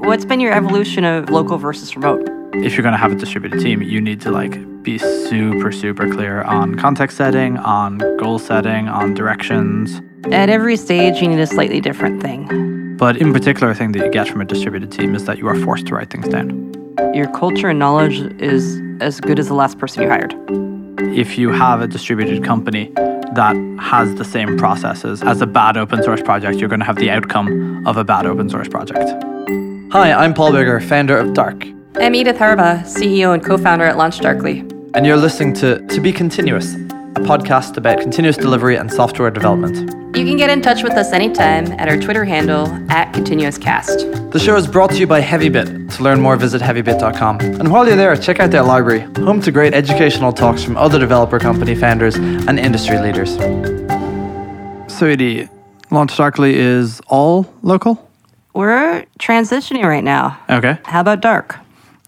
What's 0.00 0.24
been 0.24 0.40
your 0.40 0.52
evolution 0.52 1.04
of 1.04 1.30
local 1.30 1.58
versus 1.58 1.96
remote? 1.96 2.28
If 2.54 2.74
you're 2.74 2.82
going 2.82 2.92
to 2.92 2.98
have 2.98 3.12
a 3.12 3.16
distributed 3.16 3.60
team, 3.60 3.82
you 3.82 4.00
need 4.00 4.20
to 4.22 4.30
like 4.30 4.82
be 4.82 4.98
super 4.98 5.72
super 5.72 6.08
clear 6.08 6.42
on 6.42 6.76
context 6.76 7.16
setting, 7.16 7.56
on 7.58 7.98
goal 8.18 8.38
setting, 8.38 8.88
on 8.88 9.14
directions. 9.14 10.00
At 10.30 10.48
every 10.48 10.76
stage, 10.76 11.20
you 11.20 11.28
need 11.28 11.40
a 11.40 11.46
slightly 11.46 11.80
different 11.80 12.22
thing. 12.22 12.96
But 12.96 13.16
in 13.16 13.32
particular, 13.32 13.70
a 13.70 13.74
thing 13.74 13.92
that 13.92 14.04
you 14.04 14.10
get 14.10 14.28
from 14.28 14.40
a 14.40 14.44
distributed 14.44 14.92
team 14.92 15.14
is 15.14 15.24
that 15.24 15.38
you 15.38 15.48
are 15.48 15.58
forced 15.60 15.86
to 15.86 15.94
write 15.94 16.10
things 16.10 16.28
down. 16.28 16.72
Your 17.14 17.30
culture 17.32 17.68
and 17.68 17.78
knowledge 17.78 18.18
is 18.40 18.80
as 19.00 19.20
good 19.20 19.38
as 19.38 19.48
the 19.48 19.54
last 19.54 19.78
person 19.78 20.02
you 20.02 20.08
hired. 20.08 20.34
If 21.16 21.38
you 21.38 21.52
have 21.52 21.80
a 21.80 21.86
distributed 21.86 22.44
company 22.44 22.92
that 23.34 23.56
has 23.80 24.14
the 24.16 24.24
same 24.24 24.56
processes 24.56 25.22
as 25.22 25.40
a 25.40 25.46
bad 25.46 25.76
open 25.76 26.02
source 26.02 26.22
project, 26.22 26.58
you're 26.58 26.68
going 26.68 26.80
to 26.80 26.86
have 26.86 26.96
the 26.96 27.10
outcome 27.10 27.86
of 27.86 27.96
a 27.96 28.04
bad 28.04 28.26
open 28.26 28.48
source 28.50 28.68
project. 28.68 29.10
Hi, 29.96 30.12
I'm 30.12 30.34
Paul 30.34 30.52
Biggar, 30.52 30.86
founder 30.86 31.16
of 31.16 31.32
Dark, 31.32 31.64
I'm 31.94 32.14
Edith 32.14 32.36
Harbaugh, 32.36 32.82
CEO 32.82 33.32
and 33.32 33.42
co-founder 33.42 33.86
at 33.86 33.96
Launch 33.96 34.20
Darkly. 34.20 34.58
and 34.92 35.06
you're 35.06 35.16
listening 35.16 35.54
to 35.54 35.78
To 35.86 36.00
Be 36.02 36.12
Continuous, 36.12 36.74
a 36.74 37.22
podcast 37.24 37.78
about 37.78 38.00
continuous 38.00 38.36
delivery 38.36 38.76
and 38.76 38.92
software 38.92 39.30
development. 39.30 39.74
You 40.14 40.26
can 40.26 40.36
get 40.36 40.50
in 40.50 40.60
touch 40.60 40.82
with 40.82 40.92
us 40.92 41.14
anytime 41.14 41.72
at 41.80 41.88
our 41.88 41.96
Twitter 41.96 42.26
handle 42.26 42.66
at 42.90 43.10
ContinuousCast. 43.14 44.32
The 44.32 44.38
show 44.38 44.54
is 44.56 44.66
brought 44.66 44.90
to 44.90 44.98
you 44.98 45.06
by 45.06 45.22
HeavyBit. 45.22 45.96
To 45.96 46.02
learn 46.02 46.20
more, 46.20 46.36
visit 46.36 46.60
heavybit.com. 46.60 47.40
And 47.40 47.72
while 47.72 47.86
you're 47.86 47.96
there, 47.96 48.14
check 48.16 48.38
out 48.38 48.50
their 48.50 48.64
library, 48.64 49.00
home 49.24 49.40
to 49.40 49.50
great 49.50 49.72
educational 49.72 50.30
talks 50.30 50.62
from 50.62 50.76
other 50.76 50.98
developer 50.98 51.38
company 51.38 51.74
founders 51.74 52.16
and 52.16 52.60
industry 52.60 52.98
leaders. 52.98 53.36
So, 54.94 55.06
Edie, 55.06 55.48
Launch 55.90 56.14
Darkly 56.18 56.54
is 56.54 57.00
all 57.08 57.50
local? 57.62 58.05
We're 58.56 59.04
transitioning 59.18 59.84
right 59.84 60.02
now. 60.02 60.38
Okay. 60.48 60.78
How 60.84 61.00
about 61.00 61.20
Dark? 61.20 61.58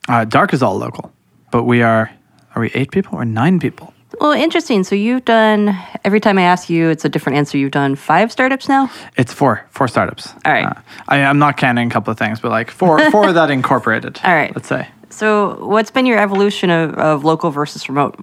Uh, 0.09 0.25
Dark 0.25 0.55
is 0.55 0.63
all 0.63 0.79
local, 0.79 1.13
but 1.51 1.65
we 1.65 1.83
are, 1.83 2.11
are 2.55 2.63
we 2.63 2.71
eight 2.73 2.91
people 2.91 3.19
or 3.19 3.27
nine 3.27 3.61
people? 3.61 3.93
Well, 4.19 4.33
interesting. 4.33 4.83
So 4.83 4.95
you've 4.95 5.27
done, 5.27 5.77
every 6.05 6.21
time 6.21 6.39
I 6.39 6.43
ask 6.43 6.71
you, 6.71 6.89
it's 6.89 7.05
a 7.05 7.11
different 7.11 7.37
answer. 7.37 7.59
You've 7.59 7.71
done 7.71 7.97
five 7.97 8.33
startups 8.33 8.67
now? 8.67 8.91
It's 9.19 9.31
four, 9.31 9.67
four 9.71 9.89
startups. 9.89 10.33
All 10.47 10.53
right. 10.53 10.65
Uh, 10.65 10.81
I, 11.09 11.23
I'm 11.23 11.39
not 11.39 11.59
counting 11.59 11.87
a 11.87 11.91
couple 11.91 12.11
of 12.13 12.19
things, 12.19 12.41
but 12.41 12.51
like 12.51 12.71
four, 12.71 13.11
four 13.11 13.31
that 13.35 13.51
incorporated. 13.51 14.19
All 14.25 14.35
right. 14.35 14.55
Let's 14.57 14.69
say. 14.69 14.89
So 15.11 15.63
what's 15.67 15.91
been 15.91 16.07
your 16.07 16.19
evolution 16.19 16.71
of, 16.71 16.95
of 16.95 17.25
local 17.25 17.51
versus 17.51 17.89
remote? 17.91 18.19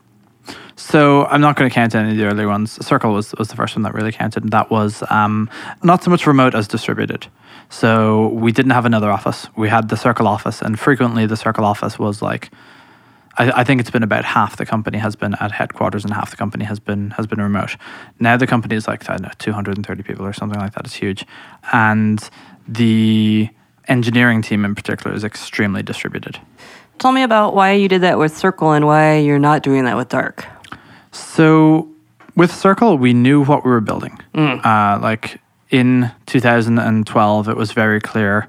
So 0.75 1.25
I'm 1.25 1.41
not 1.41 1.55
going 1.55 1.69
to 1.69 1.73
count 1.73 1.95
any 1.95 2.11
of 2.11 2.17
the 2.17 2.25
early 2.25 2.45
ones. 2.45 2.85
Circle 2.85 3.13
was, 3.13 3.33
was 3.37 3.47
the 3.47 3.55
first 3.55 3.75
one 3.75 3.83
that 3.83 3.93
really 3.93 4.11
counted, 4.11 4.43
and 4.43 4.51
that 4.51 4.69
was 4.69 5.03
um, 5.09 5.49
not 5.83 6.03
so 6.03 6.11
much 6.11 6.27
remote 6.27 6.53
as 6.53 6.67
distributed. 6.67 7.27
So 7.69 8.27
we 8.29 8.51
didn't 8.51 8.71
have 8.71 8.85
another 8.85 9.11
office. 9.11 9.47
We 9.55 9.69
had 9.69 9.89
the 9.89 9.97
Circle 9.97 10.27
office, 10.27 10.61
and 10.61 10.79
frequently 10.79 11.25
the 11.25 11.37
Circle 11.37 11.65
office 11.65 11.97
was 11.97 12.21
like, 12.21 12.51
I, 13.37 13.61
I 13.61 13.63
think 13.63 13.81
it's 13.81 13.89
been 13.89 14.03
about 14.03 14.25
half 14.25 14.57
the 14.57 14.65
company 14.65 14.97
has 14.97 15.15
been 15.15 15.35
at 15.35 15.51
headquarters, 15.51 16.03
and 16.03 16.13
half 16.13 16.31
the 16.31 16.37
company 16.37 16.65
has 16.65 16.79
been 16.79 17.11
has 17.11 17.27
been 17.27 17.41
remote. 17.41 17.77
Now 18.19 18.37
the 18.37 18.47
company 18.47 18.75
is 18.75 18.87
like 18.87 19.09
I 19.09 19.17
don't 19.17 19.23
know 19.23 19.31
230 19.39 20.03
people 20.03 20.25
or 20.25 20.33
something 20.33 20.59
like 20.59 20.73
that. 20.73 20.85
It's 20.85 20.95
huge, 20.95 21.25
and 21.71 22.29
the 22.67 23.49
engineering 23.87 24.41
team 24.41 24.65
in 24.65 24.75
particular 24.75 25.15
is 25.15 25.23
extremely 25.23 25.83
distributed. 25.83 26.39
Tell 26.99 27.11
me 27.11 27.23
about 27.23 27.53
why 27.55 27.73
you 27.73 27.87
did 27.87 28.01
that 28.01 28.17
with 28.17 28.35
Circle 28.35 28.71
and 28.71 28.85
why 28.85 29.17
you're 29.17 29.39
not 29.39 29.63
doing 29.63 29.85
that 29.85 29.97
with 29.97 30.09
Dark. 30.09 30.45
So 31.11 31.89
with 32.35 32.53
Circle, 32.53 32.97
we 32.97 33.13
knew 33.13 33.43
what 33.43 33.63
we 33.65 33.71
were 33.71 33.81
building. 33.81 34.17
Uh, 34.33 34.99
like 35.01 35.39
in 35.69 36.11
2012, 36.25 37.49
it 37.49 37.57
was 37.57 37.71
very 37.73 37.99
clear 37.99 38.47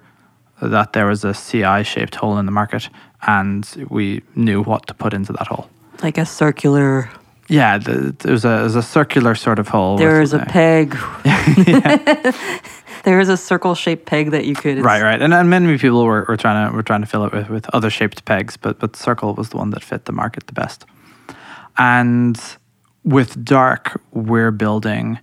that 0.63 0.93
there 0.93 1.07
was 1.07 1.25
a 1.25 1.35
CI-shaped 1.35 2.15
hole 2.15 2.39
in 2.39 2.47
the 2.47 2.53
market, 2.53 2.89
and 3.27 3.87
we 3.91 4.23
knew 4.35 4.63
what 4.63 4.87
to 4.87 4.95
put 4.95 5.13
into 5.13 5.33
that 5.35 5.47
hole. 5.49 5.69
Like 6.03 6.19
a 6.19 6.25
circular, 6.27 7.11
Yeah, 7.49 7.79
the, 7.79 8.15
it 8.25 8.31
was 8.31 8.45
a 8.45 8.61
it 8.61 8.63
was 8.63 8.77
a 8.77 8.83
circular 8.83 9.35
sort 9.35 9.59
of 9.59 9.69
hole. 9.69 9.97
there 9.99 10.21
is 10.21 10.33
a 10.35 10.41
uh, 10.41 10.45
peg. 10.47 10.97
there 13.07 13.21
is 13.21 13.29
a 13.29 13.37
circle 13.37 13.77
shaped 13.77 14.05
peg 14.05 14.33
that 14.33 14.47
you 14.47 14.57
could. 14.57 14.83
Right, 14.83 15.01
right, 15.01 15.23
and, 15.23 15.33
and 15.33 15.49
many 15.49 15.79
people 15.79 16.05
were, 16.05 16.27
were 16.29 16.37
trying 16.37 16.69
to 16.69 16.77
were 16.77 16.83
trying 16.83 17.03
to 17.03 17.07
fill 17.07 17.25
it 17.25 17.33
with, 17.33 17.49
with 17.49 17.71
other 17.73 17.89
shaped 17.89 18.25
pegs, 18.25 18.57
but 18.57 18.81
but 18.81 18.97
circle 18.97 19.33
was 19.33 19.51
the 19.51 19.57
one 19.57 19.71
that 19.71 19.85
fit 19.85 20.07
the 20.07 20.13
market 20.13 20.49
the 20.49 20.53
best. 20.53 20.85
And 21.79 22.37
with 23.05 23.45
dark, 23.45 24.01
we're 24.11 24.51
building 24.51 25.21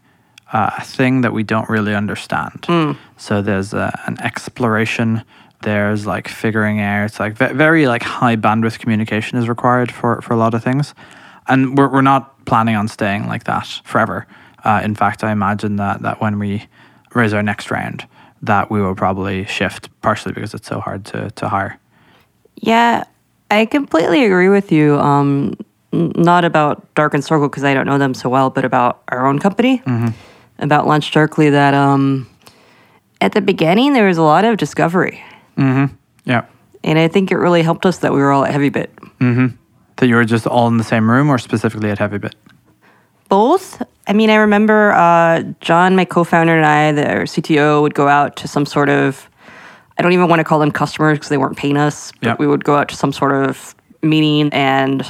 uh, 0.54 0.70
a 0.78 0.82
thing 0.82 1.22
that 1.22 1.34
we 1.34 1.44
don't 1.44 1.68
really 1.68 1.94
understand. 1.94 2.66
So 3.18 3.42
there's 3.42 3.74
a, 3.74 4.00
an 4.06 4.18
exploration. 4.22 5.26
There's 5.64 6.06
like 6.06 6.30
figuring 6.30 6.80
out. 6.80 7.06
It's 7.06 7.20
like 7.20 7.34
ve- 7.34 7.54
very 7.54 7.88
like 7.88 8.04
high 8.04 8.38
bandwidth 8.38 8.80
communication 8.80 9.38
is 9.38 9.50
required 9.50 9.92
for 9.92 10.22
for 10.22 10.34
a 10.34 10.38
lot 10.38 10.54
of 10.54 10.64
things, 10.64 10.96
and 11.50 11.78
we're 11.78 11.90
we're 11.90 12.02
not 12.02 12.46
planning 12.46 12.78
on 12.78 12.88
staying 12.88 13.28
like 13.28 13.44
that 13.44 13.68
forever. 13.84 14.26
Uh, 14.64 14.80
in 14.82 14.96
fact, 14.96 15.22
I 15.22 15.32
imagine 15.34 15.76
that 15.76 16.02
that 16.04 16.22
when 16.22 16.40
we 16.40 16.68
raise 17.14 17.34
our 17.34 17.44
next 17.44 17.72
round, 17.72 18.08
that 18.42 18.70
we 18.70 18.82
will 18.82 18.96
probably 18.96 19.46
shift 19.46 19.90
partially 20.02 20.34
because 20.34 20.54
it's 20.54 20.68
so 20.68 20.80
hard 20.80 21.06
to 21.06 21.30
to 21.32 21.50
hire. 21.50 21.78
Yeah, 22.56 23.04
I 23.52 23.66
completely 23.66 24.26
agree 24.26 24.50
with 24.50 24.72
you. 24.72 24.98
Um, 25.00 25.54
not 25.92 26.44
about 26.46 26.94
Dark 26.96 27.14
and 27.14 27.24
Circle 27.24 27.50
because 27.50 27.64
I 27.64 27.74
don't 27.74 27.86
know 27.86 27.98
them 27.98 28.14
so 28.14 28.30
well, 28.30 28.50
but 28.50 28.66
about 28.66 29.02
our 29.10 29.26
own 29.28 29.40
company, 29.40 29.82
about 30.60 30.88
Launch 30.88 31.12
Darkly. 31.12 31.50
That 31.52 31.74
um, 31.74 32.28
at 33.22 33.34
the 33.34 33.42
beginning 33.42 33.94
there 33.94 34.08
was 34.08 34.18
a 34.18 34.24
lot 34.24 34.44
of 34.46 34.58
discovery, 34.58 35.22
Yeah. 35.58 36.46
and 36.84 36.98
I 37.00 37.08
think 37.08 37.32
it 37.32 37.38
really 37.38 37.62
helped 37.62 37.86
us 37.86 38.00
that 38.00 38.12
we 38.12 38.20
were 38.20 38.32
all 38.32 38.44
at 38.46 38.54
Heavybit. 38.54 38.90
That 39.98 40.08
you 40.08 40.16
were 40.16 40.26
just 40.26 40.48
all 40.48 40.68
in 40.68 40.78
the 40.78 40.84
same 40.84 41.10
room, 41.10 41.30
or 41.30 41.38
specifically 41.38 41.90
at 41.92 42.00
Heavy 42.00 42.18
Bit. 42.18 42.36
Both. 43.30 43.82
I 44.08 44.14
mean, 44.14 44.30
I 44.30 44.36
remember 44.36 44.92
uh, 44.92 45.44
John, 45.62 45.96
my 45.96 46.06
co-founder, 46.06 46.56
and 46.56 46.66
I, 46.66 46.92
the 46.92 47.10
our 47.10 47.24
CTO, 47.24 47.82
would 47.82 47.94
go 47.94 48.08
out 48.08 48.36
to 48.38 48.48
some 48.48 48.66
sort 48.66 48.90
of. 48.90 49.30
I 49.98 50.02
don't 50.02 50.12
even 50.14 50.28
want 50.28 50.40
to 50.40 50.44
call 50.44 50.60
them 50.60 50.72
customers 50.72 51.18
because 51.20 51.30
they 51.30 51.38
weren't 51.38 51.56
paying 51.56 51.78
us. 51.78 52.12
But 52.14 52.28
Yeah. 52.30 52.36
we 52.40 52.48
would 52.48 52.64
go 52.64 52.76
out 52.76 52.90
to 52.90 52.96
some 52.96 53.14
sort 53.14 53.32
of 53.32 53.76
meeting 54.02 54.50
and 54.52 55.06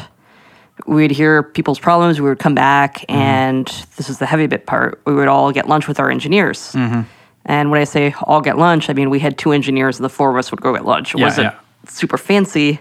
we'd 0.88 1.12
hear 1.12 1.42
people's 1.42 1.80
problems. 1.80 2.20
We 2.20 2.28
would 2.28 2.40
come 2.40 2.54
back, 2.54 2.98
mm-hmm. 3.00 3.16
and 3.16 3.68
this 3.96 4.10
is 4.10 4.18
the 4.20 4.26
heavy 4.26 4.46
bit 4.48 4.66
part. 4.66 5.02
We 5.06 5.14
would 5.14 5.30
all 5.30 5.52
get 5.54 5.68
lunch 5.70 5.88
with 5.88 6.00
our 6.00 6.12
engineers. 6.12 6.74
Mm-hmm. 6.74 7.02
And 7.46 7.72
when 7.72 7.80
I 7.82 7.86
say 7.86 8.14
all 8.24 8.42
get 8.42 8.58
lunch, 8.58 8.90
I 8.90 8.94
mean 8.94 9.10
we 9.10 9.20
had 9.20 9.38
two 9.38 9.54
engineers, 9.54 9.98
and 9.98 10.04
the 10.06 10.10
four 10.10 10.30
of 10.30 10.36
us 10.38 10.52
would 10.52 10.62
go 10.62 10.74
get 10.74 10.86
lunch. 10.86 11.16
It 11.16 11.20
Yeah, 11.20 11.26
wasn't 11.26 11.54
yeah. 11.54 11.60
super 11.90 12.18
fancy, 12.18 12.80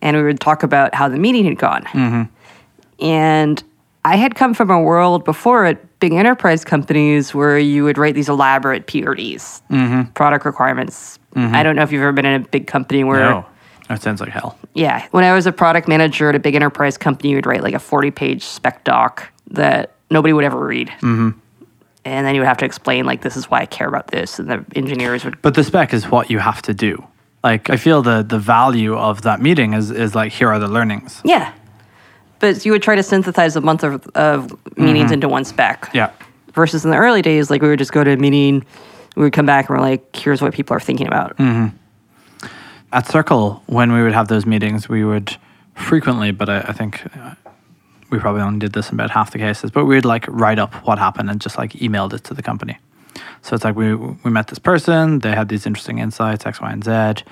and 0.00 0.16
we 0.16 0.22
would 0.22 0.40
talk 0.40 0.62
about 0.62 0.94
how 0.94 1.08
the 1.08 1.18
meeting 1.18 1.44
had 1.44 1.58
gone. 1.58 1.84
Mm-hmm. 1.84 3.04
And 3.04 3.62
I 4.06 4.14
had 4.16 4.36
come 4.36 4.54
from 4.54 4.70
a 4.70 4.80
world 4.80 5.24
before 5.24 5.64
at 5.64 5.98
big 5.98 6.12
enterprise 6.12 6.64
companies 6.64 7.34
where 7.34 7.58
you 7.58 7.82
would 7.84 7.98
write 7.98 8.14
these 8.14 8.28
elaborate 8.28 8.86
PRDs, 8.86 10.14
product 10.14 10.44
requirements. 10.44 11.18
I 11.34 11.62
don't 11.64 11.74
know 11.76 11.82
if 11.82 11.90
you've 11.92 12.02
ever 12.02 12.12
been 12.12 12.24
in 12.24 12.42
a 12.42 12.44
big 12.48 12.66
company 12.68 13.02
where 13.04 13.18
No, 13.30 13.46
that 13.88 14.02
sounds 14.02 14.20
like 14.20 14.30
hell. 14.30 14.56
yeah. 14.74 15.06
When 15.10 15.24
I 15.24 15.32
was 15.34 15.46
a 15.46 15.52
product 15.52 15.88
manager 15.88 16.28
at 16.28 16.34
a 16.36 16.38
big 16.38 16.54
enterprise 16.54 16.96
company, 16.96 17.30
you 17.30 17.36
would 17.36 17.46
write 17.46 17.62
like 17.64 17.74
a 17.74 17.78
40 17.80 18.10
page 18.12 18.42
spec 18.44 18.84
doc 18.84 19.30
that 19.50 19.94
nobody 20.08 20.32
would 20.32 20.44
ever 20.44 20.64
read. 20.64 20.88
Mm-hmm. 20.88 21.30
And 22.04 22.26
then 22.26 22.34
you 22.36 22.40
would 22.40 22.46
have 22.48 22.58
to 22.58 22.64
explain, 22.64 23.04
like, 23.06 23.22
this 23.22 23.36
is 23.36 23.50
why 23.50 23.62
I 23.62 23.66
care 23.66 23.88
about 23.88 24.06
this. 24.12 24.38
And 24.38 24.48
the 24.48 24.64
engineers 24.76 25.24
would, 25.24 25.42
But 25.42 25.54
the 25.54 25.64
spec 25.64 25.92
is 25.92 26.08
what 26.08 26.30
you 26.30 26.38
have 26.38 26.62
to 26.62 26.72
do. 26.72 27.04
Like 27.42 27.70
I 27.70 27.76
feel 27.76 28.02
the 28.02 28.22
the 28.22 28.38
value 28.38 28.96
of 28.96 29.22
that 29.22 29.40
meeting 29.40 29.74
is 29.74 29.90
is 29.90 30.14
like 30.14 30.32
here 30.32 30.48
are 30.48 30.58
the 30.60 30.68
learnings. 30.68 31.20
yeah. 31.24 31.52
But 32.38 32.64
you 32.66 32.72
would 32.72 32.82
try 32.82 32.94
to 32.94 33.02
synthesize 33.02 33.56
a 33.56 33.60
month 33.60 33.82
of, 33.82 34.06
of 34.14 34.54
meetings 34.78 35.10
into 35.10 35.28
one 35.28 35.44
spec. 35.44 35.90
Yeah. 35.94 36.10
Versus 36.52 36.84
in 36.84 36.90
the 36.90 36.96
early 36.96 37.22
days, 37.22 37.50
like, 37.50 37.62
we 37.62 37.68
would 37.68 37.78
just 37.78 37.92
go 37.92 38.04
to 38.04 38.10
a 38.12 38.16
meeting, 38.16 38.64
we 39.14 39.22
would 39.24 39.32
come 39.32 39.46
back 39.46 39.68
and 39.68 39.76
we're 39.78 39.82
like, 39.84 40.14
here's 40.14 40.42
what 40.42 40.52
people 40.54 40.76
are 40.76 40.80
thinking 40.80 41.06
about. 41.06 41.38
At 42.92 43.06
Circle, 43.08 43.62
when 43.66 43.92
we 43.92 44.02
would 44.02 44.12
have 44.12 44.28
those 44.28 44.46
meetings, 44.46 44.88
we 44.88 45.04
would 45.04 45.36
frequently, 45.74 46.30
but 46.30 46.48
I, 46.48 46.60
I 46.60 46.72
think 46.72 47.02
uh, 47.16 47.34
we 48.10 48.18
probably 48.18 48.42
only 48.42 48.58
did 48.58 48.72
this 48.72 48.88
in 48.90 48.94
about 48.94 49.10
half 49.10 49.32
the 49.32 49.38
cases, 49.38 49.70
but 49.70 49.84
we 49.84 49.96
would 49.96 50.04
like 50.04 50.24
write 50.28 50.58
up 50.58 50.74
what 50.86 50.98
happened 50.98 51.28
and 51.30 51.40
just 51.40 51.58
like 51.58 51.72
emailed 51.72 52.12
it 52.12 52.24
to 52.24 52.34
the 52.34 52.42
company. 52.42 52.78
So 53.42 53.54
it's 53.54 53.64
like 53.64 53.76
we 53.76 53.94
we 53.94 54.30
met 54.30 54.48
this 54.48 54.58
person, 54.58 55.18
they 55.20 55.32
had 55.32 55.48
these 55.48 55.66
interesting 55.66 55.98
insights, 55.98 56.46
X, 56.46 56.60
Y, 56.60 56.70
and 56.70 56.84
Z, 56.84 57.24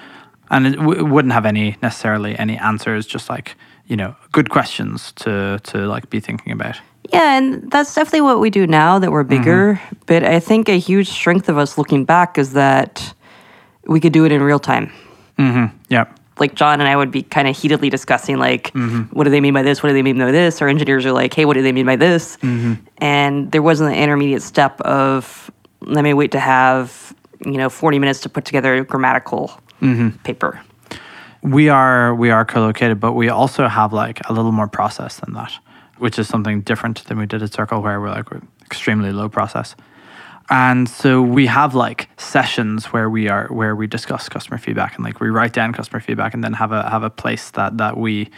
and 0.51 0.67
it, 0.67 0.77
w- 0.77 0.99
it 0.99 1.09
wouldn't 1.09 1.33
have 1.33 1.47
any 1.47 1.77
necessarily 1.83 2.37
any 2.39 2.57
answers, 2.59 3.07
just 3.07 3.29
like 3.31 3.57
you 3.87 3.97
know 3.97 4.15
good 4.33 4.51
questions 4.51 5.13
to 5.13 5.59
to 5.65 5.79
like 5.87 6.11
be 6.11 6.21
thinking 6.21 6.53
about. 6.53 6.77
Yeah, 7.13 7.37
and 7.37 7.71
that's 7.71 7.95
definitely 7.95 8.23
what 8.23 8.41
we 8.41 8.51
do 8.51 8.67
now 8.67 8.99
that 8.99 9.13
we're 9.13 9.25
bigger. 9.25 9.75
Mm-hmm. 9.75 9.97
But 10.07 10.25
I 10.25 10.41
think 10.41 10.69
a 10.69 10.79
huge 10.79 11.09
strength 11.09 11.49
of 11.49 11.59
us 11.59 11.77
looking 11.77 12.05
back 12.05 12.39
is 12.39 12.55
that 12.55 13.15
we 13.87 14.01
could 14.01 14.13
do 14.13 14.25
it 14.25 14.33
in 14.33 14.43
real 14.43 14.59
time. 14.59 14.91
mm-hmm 15.39 15.77
Yeah. 15.89 16.07
Like 16.41 16.57
John 16.57 16.81
and 16.81 16.89
I 16.89 16.97
would 16.97 17.13
be 17.13 17.23
kind 17.23 17.47
of 17.47 17.57
heatedly 17.57 17.91
discussing, 17.91 18.39
like, 18.39 18.73
mm-hmm. 18.73 19.03
what 19.17 19.23
do 19.25 19.31
they 19.31 19.41
mean 19.41 19.55
by 19.55 19.63
this? 19.63 19.83
What 19.83 19.91
do 19.91 19.95
they 19.95 20.03
mean 20.03 20.19
by 20.19 20.33
this? 20.33 20.61
Our 20.61 20.69
engineers 20.69 21.07
are 21.07 21.13
like, 21.13 21.33
hey, 21.33 21.45
what 21.45 21.55
do 21.55 21.63
they 21.63 21.71
mean 21.71 21.87
by 21.87 21.95
this? 21.95 22.39
Mm-hmm. 22.39 22.75
And 22.99 23.53
there 23.53 23.63
wasn't 23.63 23.93
an 23.93 23.99
intermediate 23.99 24.43
step 24.43 24.81
of 24.81 25.51
let 25.83 26.03
me 26.03 26.15
wait 26.15 26.33
to 26.33 26.41
have 26.41 27.15
you 27.45 27.59
know 27.59 27.69
40 27.69 27.99
minutes 27.99 28.21
to 28.21 28.29
put 28.29 28.45
together 28.45 28.75
a 28.75 28.85
grammatical 28.85 29.61
paper. 30.25 30.61
We 31.45 31.69
are 31.69 32.15
we 32.15 32.31
are 32.31 32.45
co-located, 32.45 32.99
but 32.99 33.13
we 33.13 33.29
also 33.29 33.69
have 33.69 33.93
like 33.93 34.19
a 34.29 34.33
little 34.33 34.51
more 34.53 34.67
process 34.67 35.21
than 35.21 35.35
that, 35.35 35.53
which 35.99 36.19
is 36.19 36.27
something 36.27 36.63
different 36.63 37.05
than 37.05 37.19
we 37.19 37.27
did 37.27 37.43
at 37.43 37.53
Circle, 37.53 37.83
where 37.83 38.01
we're 38.01 38.09
like 38.09 38.31
we're 38.31 38.41
extremely 38.63 39.13
low 39.13 39.29
process. 39.29 39.77
And 40.51 40.89
so 40.89 41.23
we 41.23 41.47
have 41.47 41.75
like 41.75 42.09
sessions 42.19 42.87
where 42.87 43.09
we 43.09 43.29
are 43.29 43.47
where 43.49 43.77
we 43.77 43.87
discuss 43.87 44.29
customer 44.29 44.59
feedback 44.59 44.97
and 44.97 45.05
like 45.05 45.21
we 45.21 45.29
write 45.29 45.53
down 45.53 45.73
customer 45.73 46.01
feedback 46.01 46.35
and 46.35 46.43
then 46.43 46.55
have 46.55 46.73
a 46.73 46.89
have 46.89 47.03
a 47.03 47.11
place 47.11 47.51
that 47.53 47.77
that 47.79 47.97
we 47.99 48.31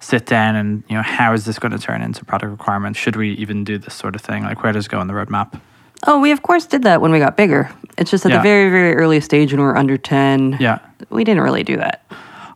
sit 0.00 0.26
down 0.26 0.56
and 0.56 0.84
you 0.88 0.96
know 0.96 1.02
how 1.02 1.32
is 1.34 1.44
this 1.44 1.58
going 1.58 1.72
to 1.72 1.78
turn 1.78 2.00
into 2.00 2.24
product 2.24 2.50
requirements? 2.50 2.98
Should 2.98 3.16
we 3.16 3.32
even 3.32 3.62
do 3.62 3.76
this 3.78 3.94
sort 3.94 4.14
of 4.14 4.22
thing? 4.22 4.42
Like 4.42 4.62
where 4.62 4.72
does 4.72 4.86
it 4.86 4.90
go 4.90 4.98
on 5.00 5.06
the 5.06 5.14
roadmap? 5.14 5.60
Oh, 6.06 6.18
we 6.18 6.32
of 6.32 6.42
course 6.42 6.64
did 6.66 6.82
that 6.82 7.00
when 7.02 7.12
we 7.12 7.18
got 7.18 7.36
bigger. 7.36 7.70
It's 7.98 8.10
just 8.10 8.24
at 8.26 8.32
Yeah. 8.32 8.38
the 8.38 8.42
very, 8.42 8.70
very 8.70 8.94
early 8.96 9.20
stage 9.20 9.52
when 9.52 9.60
we 9.60 9.66
were 9.66 9.76
under 9.76 9.96
10. 9.96 10.58
Yeah. 10.60 10.78
We 11.08 11.24
didn't 11.24 11.42
really 11.42 11.62
do 11.62 11.76
that. 11.78 12.04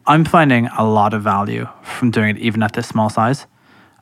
I'm 0.08 0.25
finding 0.25 0.69
a 0.69 0.88
lot 0.88 1.12
of 1.12 1.22
value 1.22 1.69
from 1.82 2.10
doing 2.10 2.31
it 2.34 2.38
even 2.38 2.62
at 2.62 2.72
this 2.72 2.88
small 2.88 3.10
size. 3.10 3.46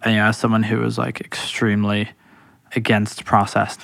And, 0.03 0.15
you 0.15 0.21
know, 0.21 0.27
as 0.27 0.37
someone 0.37 0.63
who 0.63 0.85
is 0.85 0.99
like 0.99 1.21
extremely 1.21 2.11
against 2.77 3.25
process, 3.25 3.77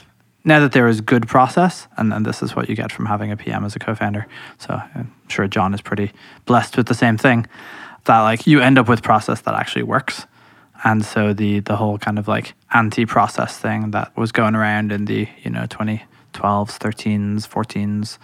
now 0.45 0.61
that 0.61 0.71
there 0.71 0.87
is 0.87 1.01
good 1.01 1.27
process, 1.27 1.89
and, 1.97 2.13
and 2.13 2.25
this 2.25 2.41
is 2.41 2.55
what 2.55 2.69
you 2.69 2.77
get 2.77 2.93
from 2.93 3.07
having 3.07 3.33
a 3.33 3.37
PM 3.37 3.65
as 3.65 3.75
a 3.75 3.81
co-founder. 3.81 4.29
So 4.59 4.81
I'm 4.95 5.13
sure 5.27 5.49
John 5.49 5.75
is 5.75 5.81
pretty 5.81 6.13
blessed 6.47 6.77
with 6.77 6.87
the 6.87 6.95
same 6.95 7.19
thing. 7.19 7.47
That 8.05 8.21
like 8.21 8.47
you 8.47 8.61
end 8.61 8.79
up 8.79 8.89
with 8.89 9.03
process 9.03 9.41
that 9.41 9.55
actually 9.55 9.83
works. 9.83 10.27
And 10.85 11.05
so 11.05 11.33
the 11.33 11.61
the 11.61 11.77
whole 11.77 11.99
kind 11.99 12.19
of 12.19 12.27
like 12.29 12.55
anti-process 12.73 13.59
thing 13.59 13.93
that 13.93 14.17
was 14.17 14.33
going 14.33 14.55
around 14.57 14.91
in 14.91 15.05
the 15.05 15.29
you 15.43 15.51
know 15.51 15.65
2012s, 15.67 16.07
13s, 16.33 17.49
14s. 17.49 18.19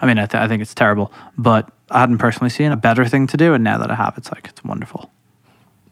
I 0.00 0.06
mean, 0.06 0.18
I, 0.18 0.26
th- 0.26 0.42
I 0.42 0.48
think 0.48 0.62
it's 0.62 0.74
terrible, 0.74 1.12
but 1.36 1.70
I 1.90 2.00
hadn't 2.00 2.18
personally 2.18 2.50
seen 2.50 2.72
a 2.72 2.76
better 2.76 3.04
thing 3.06 3.26
to 3.28 3.36
do, 3.36 3.54
and 3.54 3.64
now 3.64 3.78
that 3.78 3.90
I 3.90 3.94
have, 3.94 4.14
it's 4.18 4.30
like 4.30 4.46
it's 4.48 4.62
wonderful. 4.64 5.10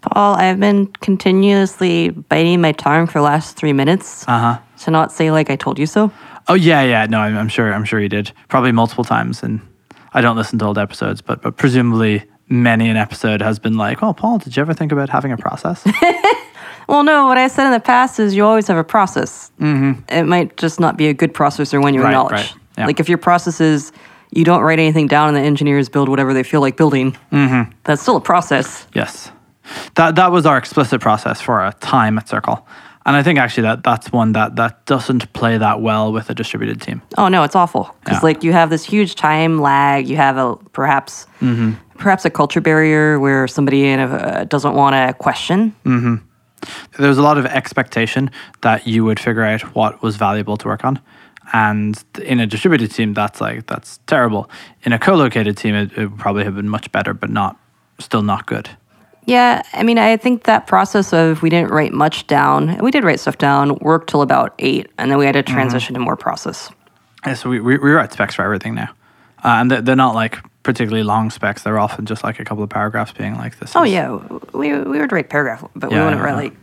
Paul, 0.02 0.36
I've 0.36 0.60
been 0.60 0.86
continuously 1.00 2.10
biting 2.10 2.60
my 2.60 2.72
tongue 2.72 3.06
for 3.06 3.18
the 3.18 3.22
last 3.24 3.56
three 3.56 3.72
minutes 3.72 4.24
Uh 4.28 4.38
huh. 4.38 4.58
to 4.84 4.90
not 4.90 5.10
say 5.12 5.30
like 5.30 5.50
I 5.50 5.56
told 5.56 5.78
you 5.78 5.86
so. 5.86 6.12
Oh 6.48 6.54
yeah, 6.54 6.82
yeah. 6.82 7.06
No, 7.06 7.18
I'm, 7.18 7.36
I'm 7.36 7.48
sure. 7.48 7.72
I'm 7.72 7.84
sure 7.84 8.00
you 8.00 8.08
did 8.08 8.30
probably 8.48 8.72
multiple 8.72 9.04
times, 9.04 9.42
and 9.42 9.60
I 10.12 10.20
don't 10.20 10.36
listen 10.36 10.58
to 10.60 10.64
old 10.66 10.78
episodes, 10.78 11.20
but 11.22 11.42
but 11.42 11.56
presumably 11.56 12.24
many 12.48 12.88
an 12.88 12.96
episode 12.96 13.42
has 13.42 13.58
been 13.58 13.76
like, 13.76 14.02
"Oh, 14.02 14.12
Paul, 14.12 14.38
did 14.38 14.56
you 14.56 14.60
ever 14.60 14.74
think 14.74 14.92
about 14.92 15.08
having 15.08 15.32
a 15.32 15.36
process?" 15.36 15.84
Well, 16.88 17.02
no, 17.02 17.26
what 17.26 17.36
I 17.36 17.48
said 17.48 17.66
in 17.66 17.72
the 17.72 17.80
past 17.80 18.20
is 18.20 18.36
you 18.36 18.44
always 18.44 18.68
have 18.68 18.76
a 18.76 18.84
process. 18.84 19.50
Mm-hmm. 19.60 20.02
It 20.08 20.22
might 20.22 20.56
just 20.56 20.78
not 20.78 20.96
be 20.96 21.08
a 21.08 21.14
good 21.14 21.34
processor 21.34 21.82
when 21.82 21.94
you 21.94 22.00
Right, 22.00 22.10
acknowledge. 22.10 22.32
right, 22.34 22.54
yeah. 22.78 22.86
Like 22.86 23.00
if 23.00 23.08
your 23.08 23.18
process 23.18 23.60
is 23.60 23.90
you 24.30 24.44
don't 24.44 24.62
write 24.62 24.78
anything 24.78 25.06
down 25.06 25.28
and 25.28 25.36
the 25.36 25.40
engineers 25.42 25.88
build 25.88 26.08
whatever 26.08 26.34
they 26.34 26.42
feel 26.42 26.60
like 26.60 26.76
building, 26.76 27.16
mm-hmm. 27.32 27.70
that's 27.84 28.02
still 28.02 28.16
a 28.16 28.20
process. 28.20 28.86
Yes, 28.94 29.30
that 29.94 30.14
that 30.16 30.30
was 30.32 30.46
our 30.46 30.58
explicit 30.58 31.00
process 31.00 31.40
for 31.40 31.64
a 31.64 31.72
time 31.80 32.18
at 32.18 32.28
Circle, 32.28 32.66
and 33.04 33.16
I 33.16 33.22
think 33.22 33.38
actually 33.38 33.62
that 33.64 33.82
that's 33.82 34.12
one 34.12 34.32
that 34.32 34.56
that 34.56 34.84
doesn't 34.86 35.32
play 35.32 35.58
that 35.58 35.80
well 35.80 36.12
with 36.12 36.30
a 36.30 36.34
distributed 36.34 36.80
team. 36.80 37.02
Oh 37.18 37.28
no, 37.28 37.42
it's 37.44 37.56
awful 37.56 37.94
because 38.00 38.18
Yeah. 38.18 38.26
like 38.28 38.42
you 38.44 38.52
have 38.52 38.70
this 38.70 38.84
huge 38.84 39.14
time 39.14 39.60
lag. 39.60 40.08
You 40.08 40.16
have 40.16 40.36
a 40.36 40.56
perhaps 40.72 41.26
Mm-hmm. 41.40 41.72
perhaps 41.98 42.24
a 42.24 42.30
culture 42.30 42.60
barrier 42.62 43.18
where 43.20 43.46
somebody 43.48 43.86
in 43.86 44.00
a, 44.00 44.06
uh, 44.06 44.44
doesn't 44.44 44.74
want 44.74 44.94
to 44.94 45.14
question. 45.18 45.74
There's 46.98 47.18
a 47.18 47.22
lot 47.22 47.38
of 47.38 47.44
expectation 47.46 48.30
that 48.62 48.86
you 48.86 49.04
would 49.04 49.20
figure 49.20 49.42
out 49.44 49.60
what 49.74 50.02
was 50.02 50.16
valuable 50.16 50.56
to 50.56 50.66
work 50.68 50.84
on. 50.84 50.98
And 51.52 52.02
in 52.24 52.40
a 52.40 52.46
distributed 52.46 52.90
team, 52.92 53.14
that's 53.14 53.40
like 53.40 53.66
that's 53.66 53.98
terrible. 54.06 54.50
In 54.82 54.92
a 54.92 54.98
co-located 54.98 55.56
team, 55.56 55.74
it, 55.74 55.92
it 55.96 56.06
would 56.10 56.18
probably 56.18 56.44
have 56.44 56.56
been 56.56 56.68
much 56.68 56.90
better, 56.92 57.14
but 57.14 57.30
not 57.30 57.56
still 58.00 58.22
not 58.22 58.46
good. 58.46 58.68
Yeah, 59.26 59.62
I 59.72 59.82
mean, 59.82 59.98
I 59.98 60.16
think 60.16 60.44
that 60.44 60.66
process 60.68 61.12
of 61.12 61.42
we 61.42 61.50
didn't 61.50 61.70
write 61.72 61.92
much 61.92 62.26
down. 62.28 62.78
We 62.78 62.90
did 62.92 63.02
write 63.04 63.18
stuff 63.20 63.38
down, 63.38 63.76
worked 63.80 64.08
till 64.10 64.22
about 64.22 64.54
eight, 64.60 64.88
and 64.98 65.10
then 65.10 65.18
we 65.18 65.26
had 65.26 65.32
to 65.32 65.42
Mm-hmm. 65.42 65.54
transition 65.54 65.94
to 65.94 66.00
more 66.00 66.16
process. 66.16 66.70
Yeah, 67.26 67.34
so 67.34 67.50
we, 67.50 67.58
we, 67.60 67.76
we 67.78 67.90
write 67.90 68.12
specs 68.12 68.36
for 68.36 68.42
everything 68.42 68.74
now. 68.76 68.88
Uh, 69.44 69.58
and 69.60 69.70
they're, 69.70 69.82
they're 69.82 69.96
not 69.96 70.14
like 70.14 70.38
particularly 70.62 71.02
long 71.02 71.30
specs. 71.30 71.62
They're 71.64 71.78
often 71.78 72.06
just 72.06 72.22
like 72.22 72.38
a 72.38 72.44
couple 72.44 72.62
of 72.62 72.70
paragraphs 72.70 73.12
being 73.12 73.34
like 73.36 73.58
this. 73.58 73.74
Oh 73.74 73.82
is- 73.84 73.92
yeah, 73.92 74.16
we 74.52 74.72
we 74.78 74.98
would 75.00 75.10
write 75.12 75.28
paragraph, 75.28 75.64
but 75.74 75.90
we 75.90 75.96
wouldn't 75.96 76.16
yeah, 76.16 76.22
write 76.22 76.30
yeah. 76.30 76.36
like 76.36 76.56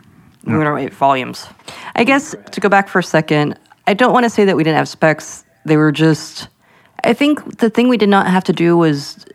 we 0.45 0.57
wouldn't 0.57 0.73
write 0.73 0.93
volumes. 0.93 1.47
I 1.95 2.03
guess 2.05 2.33
to 2.51 2.61
go 2.61 2.69
back 2.69 2.87
for 2.87 2.99
a 2.99 3.03
second, 3.03 3.57
I 3.87 3.93
don't 3.93 4.13
want 4.13 4.23
to 4.25 4.29
say 4.29 4.45
that 4.45 4.55
we 4.55 4.63
didn't 4.63 4.77
have 4.77 4.87
specs. 4.89 5.43
They 5.65 5.77
were 5.77 5.91
just. 5.91 6.47
I 7.03 7.13
think 7.13 7.57
the 7.57 7.69
thing 7.69 7.89
we 7.89 7.97
did 7.97 8.09
not 8.09 8.27
have 8.27 8.43
to 8.45 8.53
do 8.53 8.77
was 8.77 9.25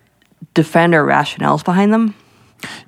defend 0.54 0.94
our 0.94 1.04
rationales 1.04 1.64
behind 1.64 1.92
them. 1.92 2.14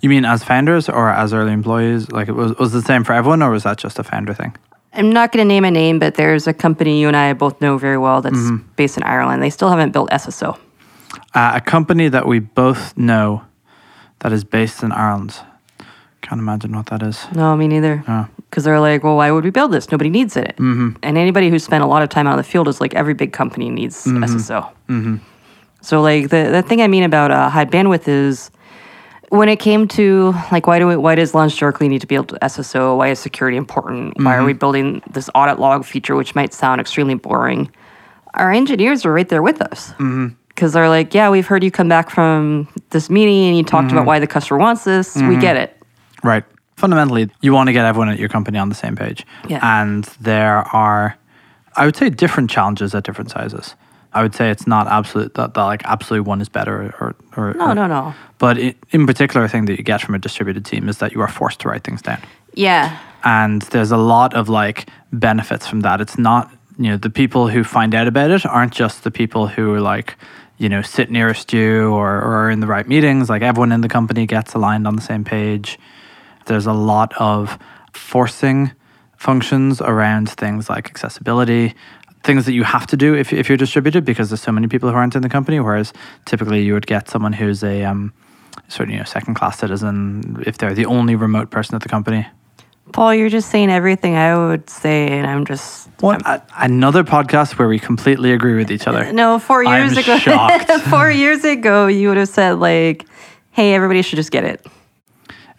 You 0.00 0.08
mean 0.08 0.24
as 0.24 0.42
founders 0.42 0.88
or 0.88 1.10
as 1.10 1.32
early 1.32 1.52
employees? 1.52 2.10
Like 2.10 2.28
it 2.28 2.32
was, 2.32 2.56
was 2.58 2.72
the 2.72 2.82
same 2.82 3.04
for 3.04 3.12
everyone 3.12 3.42
or 3.42 3.50
was 3.50 3.62
that 3.64 3.76
just 3.78 3.98
a 3.98 4.02
founder 4.02 4.32
thing? 4.34 4.56
I'm 4.94 5.12
not 5.12 5.30
going 5.30 5.44
to 5.44 5.48
name 5.48 5.64
a 5.64 5.70
name, 5.70 5.98
but 6.00 6.14
there's 6.14 6.46
a 6.48 6.52
company 6.54 7.00
you 7.00 7.06
and 7.08 7.16
I 7.16 7.32
both 7.34 7.60
know 7.60 7.78
very 7.78 7.98
well 7.98 8.22
that's 8.22 8.36
Mm-hmm. 8.36 8.72
based 8.74 8.96
in 8.96 9.02
Ireland. 9.04 9.42
They 9.42 9.50
still 9.50 9.68
haven't 9.68 9.92
built 9.92 10.10
SSO. 10.10 10.58
Uh, 11.34 11.52
a 11.54 11.60
company 11.60 12.08
that 12.08 12.26
we 12.26 12.40
both 12.40 12.96
know 12.96 13.42
that 14.20 14.32
is 14.32 14.42
based 14.44 14.82
in 14.82 14.90
Ireland. 14.92 15.36
Can't 16.22 16.40
imagine 16.40 16.74
what 16.74 16.86
that 16.86 17.02
is. 17.02 17.24
No, 17.34 17.54
me 17.56 17.68
neither. 17.68 18.02
Oh. 18.08 18.26
Because 18.50 18.64
they're 18.64 18.80
like, 18.80 19.04
well, 19.04 19.16
why 19.16 19.30
would 19.30 19.44
we 19.44 19.50
build 19.50 19.70
this? 19.70 19.92
Nobody 19.92 20.10
needs 20.10 20.36
it. 20.36 20.56
Mm-hmm. 20.56 20.96
And 21.04 21.16
anybody 21.16 21.50
who 21.50 21.58
spent 21.60 21.84
a 21.84 21.86
lot 21.86 22.02
of 22.02 22.08
time 22.08 22.26
out 22.26 22.32
in 22.32 22.36
the 22.38 22.42
field 22.42 22.66
is 22.66 22.80
like, 22.80 22.94
every 22.94 23.14
big 23.14 23.32
company 23.32 23.70
needs 23.70 24.04
SSO. 24.04 24.68
Mm-hmm. 24.88 25.16
So, 25.82 26.02
like, 26.02 26.30
the, 26.30 26.50
the 26.50 26.62
thing 26.62 26.82
I 26.82 26.88
mean 26.88 27.04
about 27.04 27.30
uh, 27.30 27.48
high 27.48 27.64
bandwidth 27.64 28.08
is 28.08 28.50
when 29.28 29.48
it 29.48 29.60
came 29.60 29.86
to, 29.88 30.34
like, 30.50 30.66
why 30.66 30.80
do 30.80 30.88
we, 30.88 30.96
why 30.96 31.14
does 31.14 31.32
Launch 31.32 31.58
Darkly 31.58 31.88
need 31.88 32.00
to 32.00 32.08
be 32.08 32.16
able 32.16 32.26
to 32.26 32.38
SSO? 32.42 32.96
Why 32.98 33.08
is 33.10 33.20
security 33.20 33.56
important? 33.56 34.18
Why 34.18 34.36
are 34.36 34.44
we 34.44 34.52
building 34.52 35.00
this 35.08 35.30
audit 35.34 35.60
log 35.60 35.84
feature, 35.84 36.16
which 36.16 36.34
might 36.34 36.52
sound 36.52 36.80
extremely 36.80 37.14
boring? 37.14 37.70
Our 38.34 38.50
engineers 38.50 39.06
are 39.06 39.12
right 39.12 39.28
there 39.28 39.42
with 39.42 39.62
us. 39.62 39.92
Because 40.48 40.72
they're 40.72 40.88
like, 40.88 41.14
yeah, 41.14 41.30
we've 41.30 41.46
heard 41.46 41.62
you 41.62 41.70
come 41.70 41.88
back 41.88 42.10
from 42.10 42.68
this 42.90 43.08
meeting 43.08 43.46
and 43.46 43.56
you 43.56 43.62
talked 43.62 43.92
about 43.92 44.04
why 44.06 44.18
the 44.18 44.26
customer 44.26 44.58
wants 44.58 44.84
this. 44.84 45.14
We 45.16 45.36
get 45.36 45.56
it. 45.56 45.80
Right. 46.22 46.44
Fundamentally, 46.80 47.28
you 47.42 47.52
want 47.52 47.68
to 47.68 47.72
get 47.72 47.84
everyone 47.84 48.08
at 48.08 48.18
your 48.18 48.28
company 48.30 48.58
on 48.58 48.68
the 48.68 48.74
same 48.74 48.96
page. 48.96 49.26
Yeah. 49.48 49.60
And 49.82 50.04
there 50.20 50.58
are, 50.74 51.16
I 51.76 51.84
would 51.86 51.96
say, 51.96 52.08
different 52.10 52.50
challenges 52.50 52.94
at 52.94 53.04
different 53.04 53.30
sizes. 53.30 53.74
I 54.12 54.22
would 54.22 54.34
say 54.34 54.50
it's 54.50 54.66
not 54.66 54.88
absolute 54.88 55.34
that, 55.34 55.54
that 55.54 55.62
like 55.62 55.82
absolutely 55.84 56.26
one 56.28 56.40
is 56.40 56.48
better 56.48 56.92
or 57.00 57.14
or 57.36 57.54
No, 57.54 57.66
or- 57.68 57.74
no, 57.74 57.86
no. 57.86 58.14
But 58.38 58.56
i 58.58 58.74
in 58.90 59.06
particular, 59.06 59.44
a 59.44 59.48
thing 59.48 59.66
that 59.66 59.76
you 59.78 59.84
get 59.84 60.00
from 60.00 60.14
a 60.14 60.18
distributed 60.18 60.64
team 60.64 60.88
is 60.88 60.98
that 60.98 61.12
you 61.12 61.20
are 61.20 61.28
forced 61.28 61.60
to 61.60 61.68
write 61.68 61.84
things 61.84 62.02
down. 62.02 62.20
Yeah. 62.54 62.98
and 63.22 63.62
there's 63.72 63.92
a 63.92 63.96
lot 63.98 64.34
of 64.34 64.48
like 64.48 64.88
benefits 65.12 65.66
from 65.68 65.80
that 65.80 66.00
it's 66.00 66.16
not 66.18 66.50
you 66.78 66.88
know 66.90 66.96
the 66.96 67.10
people 67.10 67.46
who 67.52 67.62
find 67.62 67.94
out 67.94 68.08
about 68.08 68.30
it 68.30 68.44
aren't 68.46 68.72
just 68.72 69.04
the 69.04 69.10
people 69.10 69.46
who 69.46 69.74
are 69.74 69.80
like 69.94 70.16
you 70.58 70.68
know 70.68 70.82
sit 70.82 71.10
nearest 71.10 71.52
you 71.52 71.92
or, 71.92 72.08
or 72.26 72.32
are 72.46 72.50
in 72.50 72.60
the 72.60 72.66
right 72.66 72.88
meetings 72.88 73.28
like 73.28 73.42
everyone 73.42 73.70
in 73.72 73.82
the 73.82 73.88
company 73.88 74.26
gets 74.26 74.54
aligned 74.54 74.86
on 74.86 74.96
the 74.96 75.02
same 75.12 75.22
page 75.22 75.78
there's 76.50 76.66
a 76.66 76.72
lot 76.72 77.14
of 77.18 77.56
forcing 77.94 78.72
functions 79.16 79.80
around 79.80 80.28
things 80.28 80.68
like 80.68 80.90
accessibility 80.90 81.74
things 82.24 82.44
that 82.44 82.52
you 82.52 82.64
have 82.64 82.86
to 82.88 82.96
do 82.96 83.14
if, 83.14 83.32
if 83.32 83.48
you're 83.48 83.56
distributed 83.56 84.04
because 84.04 84.28
there's 84.28 84.42
so 84.42 84.52
many 84.52 84.66
people 84.66 84.90
who 84.90 84.96
aren't 84.96 85.14
in 85.14 85.22
the 85.22 85.28
company 85.28 85.60
whereas 85.60 85.92
typically 86.26 86.62
you 86.62 86.74
would 86.74 86.86
get 86.86 87.08
someone 87.08 87.32
who's 87.32 87.62
a 87.62 87.84
um, 87.84 88.12
sort 88.68 88.88
of 88.88 88.92
you 88.92 88.98
know 88.98 89.04
second 89.04 89.34
class 89.34 89.58
citizen 89.58 90.42
if 90.44 90.58
they're 90.58 90.74
the 90.74 90.86
only 90.86 91.14
remote 91.14 91.50
person 91.50 91.76
at 91.76 91.82
the 91.82 91.88
company 91.88 92.26
Paul, 92.92 93.14
you're 93.14 93.28
just 93.28 93.50
saying 93.50 93.70
everything 93.70 94.16
I 94.16 94.36
would 94.48 94.68
say, 94.68 95.06
and 95.06 95.24
I'm 95.24 95.44
just. 95.44 95.88
What 96.00 96.26
a, 96.26 96.42
another 96.56 97.04
podcast 97.04 97.56
where 97.56 97.68
we 97.68 97.78
completely 97.78 98.32
agree 98.32 98.56
with 98.56 98.72
each 98.72 98.88
other. 98.88 99.12
No, 99.12 99.38
four 99.38 99.64
I'm 99.64 99.92
years 99.92 99.96
ago. 99.96 100.18
four 100.90 101.08
years 101.08 101.44
ago, 101.44 101.86
you 101.86 102.08
would 102.08 102.16
have 102.16 102.28
said, 102.28 102.58
like, 102.58 103.06
hey, 103.52 103.74
everybody 103.74 104.02
should 104.02 104.16
just 104.16 104.32
get 104.32 104.42
it. 104.42 104.66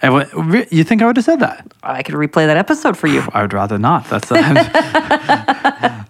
You 0.04 0.84
think 0.84 1.02
I 1.02 1.06
would 1.06 1.18
have 1.18 1.26
said 1.26 1.40
that? 1.42 1.72
I 1.84 2.04
could 2.04 2.16
replay 2.16 2.48
that 2.48 2.58
episode 2.58 2.98
for 2.98 3.08
you. 3.08 3.24
I 3.34 3.42
would 3.42 3.54
rather 3.54 3.78
not. 3.78 4.10
That's 4.10 4.32
I'm 4.32 6.06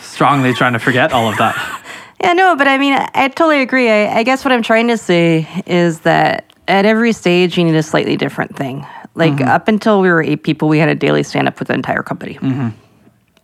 strongly 0.00 0.54
trying 0.54 0.72
to 0.72 0.78
forget 0.78 1.12
all 1.12 1.28
of 1.28 1.36
that. 1.38 1.82
Yeah, 2.22 2.32
no, 2.32 2.56
but 2.56 2.68
I 2.68 2.78
mean, 2.78 2.94
I, 2.94 3.08
I 3.14 3.28
totally 3.28 3.60
agree. 3.60 3.90
I, 3.90 4.18
I 4.18 4.22
guess 4.22 4.44
what 4.44 4.52
I'm 4.52 4.62
trying 4.62 4.88
to 4.88 4.96
say 4.96 5.46
is 5.66 6.00
that 6.00 6.52
at 6.68 6.86
every 6.86 7.12
stage, 7.12 7.58
you 7.58 7.64
need 7.64 7.74
a 7.74 7.82
slightly 7.82 8.16
different 8.16 8.56
thing. 8.56 8.86
Like, 9.14 9.34
mm-hmm. 9.34 9.48
up 9.48 9.68
until 9.68 10.00
we 10.00 10.08
were 10.08 10.22
eight 10.22 10.42
people, 10.42 10.68
we 10.68 10.78
had 10.78 10.88
a 10.88 10.94
daily 10.94 11.22
stand 11.22 11.48
up 11.48 11.58
with 11.58 11.68
the 11.68 11.74
entire 11.74 12.02
company. 12.02 12.34
Mm-hmm. 12.34 12.68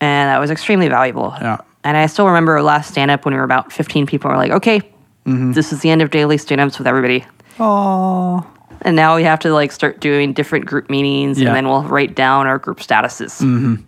And 0.01 0.31
that 0.31 0.39
was 0.39 0.51
extremely 0.51 0.89
valuable. 0.89 1.35
Yeah. 1.41 1.59
And 1.85 1.97
I 1.97 2.07
still 2.07 2.27
remember 2.27 2.53
our 2.53 2.63
last 2.63 2.91
stand 2.91 3.11
up 3.11 3.25
when 3.25 3.35
we 3.35 3.39
were 3.39 3.45
about 3.45 3.73
15 3.73 4.07
people. 4.07 4.31
We're 4.31 4.37
like, 4.37 4.53
okay, 4.53 4.81
mm-hmm. 4.81 5.53
this 5.53 5.73
is 5.73 5.81
the 5.81 5.91
end 5.91 6.03
of 6.03 6.11
daily 6.11 6.39
stand 6.39 6.61
ups 6.61 6.79
with 6.79 6.87
everybody. 6.87 7.25
Oh, 7.59 8.47
And 8.83 8.97
now 8.97 9.17
we 9.17 9.25
have 9.25 9.39
to 9.41 9.53
like 9.53 9.73
start 9.73 10.01
doing 10.01 10.33
different 10.33 10.67
group 10.67 10.89
meetings 10.91 11.39
Yeah. 11.39 11.49
and 11.49 11.57
then 11.57 11.69
we'll 11.69 11.83
write 11.83 12.15
down 12.15 12.47
our 12.47 12.59
group 12.59 12.79
statuses. 12.79 13.41
Mm-hmm. 13.41 13.83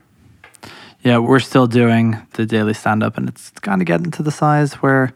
yeah. 1.02 1.18
We're 1.18 1.40
still 1.40 1.66
doing 1.66 2.16
the 2.34 2.44
daily 2.46 2.74
stand 2.74 3.02
up, 3.02 3.16
and 3.18 3.28
it's 3.28 3.50
kind 3.60 3.80
of 3.80 3.86
getting 3.86 4.10
to 4.12 4.22
the 4.22 4.30
size 4.30 4.74
where 4.74 5.12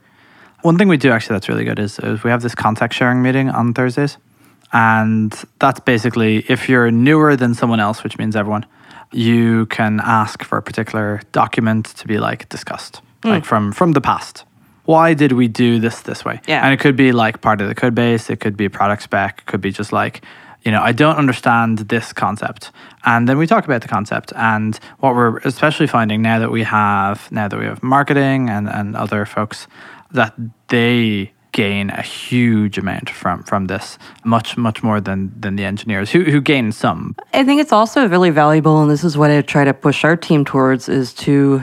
One 0.62 0.78
thing 0.78 0.88
we 0.88 0.97
do 0.97 1.11
actually 1.12 1.35
that's 1.35 1.49
really 1.49 1.64
good 1.64 1.78
is, 1.78 1.99
is 2.00 2.25
we 2.25 2.30
have 2.30 2.42
this 2.42 2.54
context 2.54 2.99
sharing 2.99 3.23
meeting 3.23 3.49
on 3.50 3.73
Thursdays. 3.75 4.18
And 4.73 5.33
that's 5.61 5.78
basically 5.80 6.45
if 6.49 6.68
you're 6.68 6.90
newer 6.90 7.37
than 7.37 7.54
someone 7.54 7.78
else, 7.78 8.02
which 8.02 8.18
means 8.18 8.35
everyone, 8.35 8.66
you 9.12 9.66
can 9.66 10.00
ask 10.02 10.42
for 10.42 10.59
a 10.59 10.62
particular 10.62 11.21
document 11.30 11.87
to 11.99 12.09
be 12.09 12.18
like 12.18 12.49
discussed, 12.49 13.00
hmm. 13.23 13.28
like 13.28 13.45
from 13.45 13.71
from 13.73 13.92
the 13.92 14.00
past. 14.00 14.45
Why 14.87 15.14
did 15.14 15.33
we 15.33 15.49
do 15.49 15.78
this 15.78 16.00
this 16.02 16.25
way? 16.25 16.40
Yeah. 16.47 16.64
And 16.64 16.73
it 16.73 16.81
could 16.81 16.97
be 16.97 17.12
like 17.12 17.40
part 17.40 17.61
of 17.61 17.69
the 17.69 17.75
code 17.75 17.95
base, 17.95 18.31
it 18.31 18.40
could 18.40 18.57
be 18.57 18.64
a 18.64 18.71
product 18.71 19.02
spec, 19.02 19.40
it 19.40 19.47
could 19.47 19.61
be 19.61 19.71
just 19.71 19.93
like, 19.93 20.23
you 20.62 20.73
know, 20.73 20.83
I 20.83 20.93
don't 20.93 21.16
understand 21.16 21.78
this 21.78 22.12
concept. 22.12 22.73
And 23.05 23.28
then 23.28 23.38
we 23.38 23.47
talk 23.47 23.64
about 23.64 23.83
the 23.83 23.88
concept. 23.88 24.33
And 24.35 24.78
what 24.99 25.14
we're 25.14 25.38
especially 25.38 25.87
finding 25.87 26.23
now 26.23 26.38
that 26.38 26.50
we 26.50 26.64
have 26.64 27.31
now 27.31 27.47
that 27.47 27.59
we 27.59 27.66
have 27.66 27.83
marketing 27.83 28.49
and, 28.49 28.69
and 28.69 28.97
other 28.97 29.26
folks 29.26 29.69
that 30.12 30.35
they 30.69 31.33
gain 31.52 31.88
a 31.90 32.02
huge 32.02 32.78
amount 32.78 33.09
from 33.09 33.43
from 33.45 33.66
this, 33.66 33.99
much, 34.25 34.57
much 34.57 34.83
more 34.83 35.00
than 35.00 35.33
than 35.40 35.57
the 35.57 35.64
engineers 35.64 36.11
who 36.11 36.25
who 36.25 36.40
gain 36.40 36.73
some. 36.73 37.14
I 37.33 37.45
think 37.45 37.61
it's 37.61 37.73
also 37.73 38.07
really 38.09 38.31
valuable, 38.31 38.83
and 38.83 38.90
this 38.90 39.05
is 39.05 39.16
what 39.16 39.31
I 39.31 39.40
try 39.43 39.64
to 39.64 39.75
push 39.75 40.05
our 40.05 40.16
team 40.16 40.45
towards: 40.45 40.88
is 40.88 41.14
to 41.14 41.62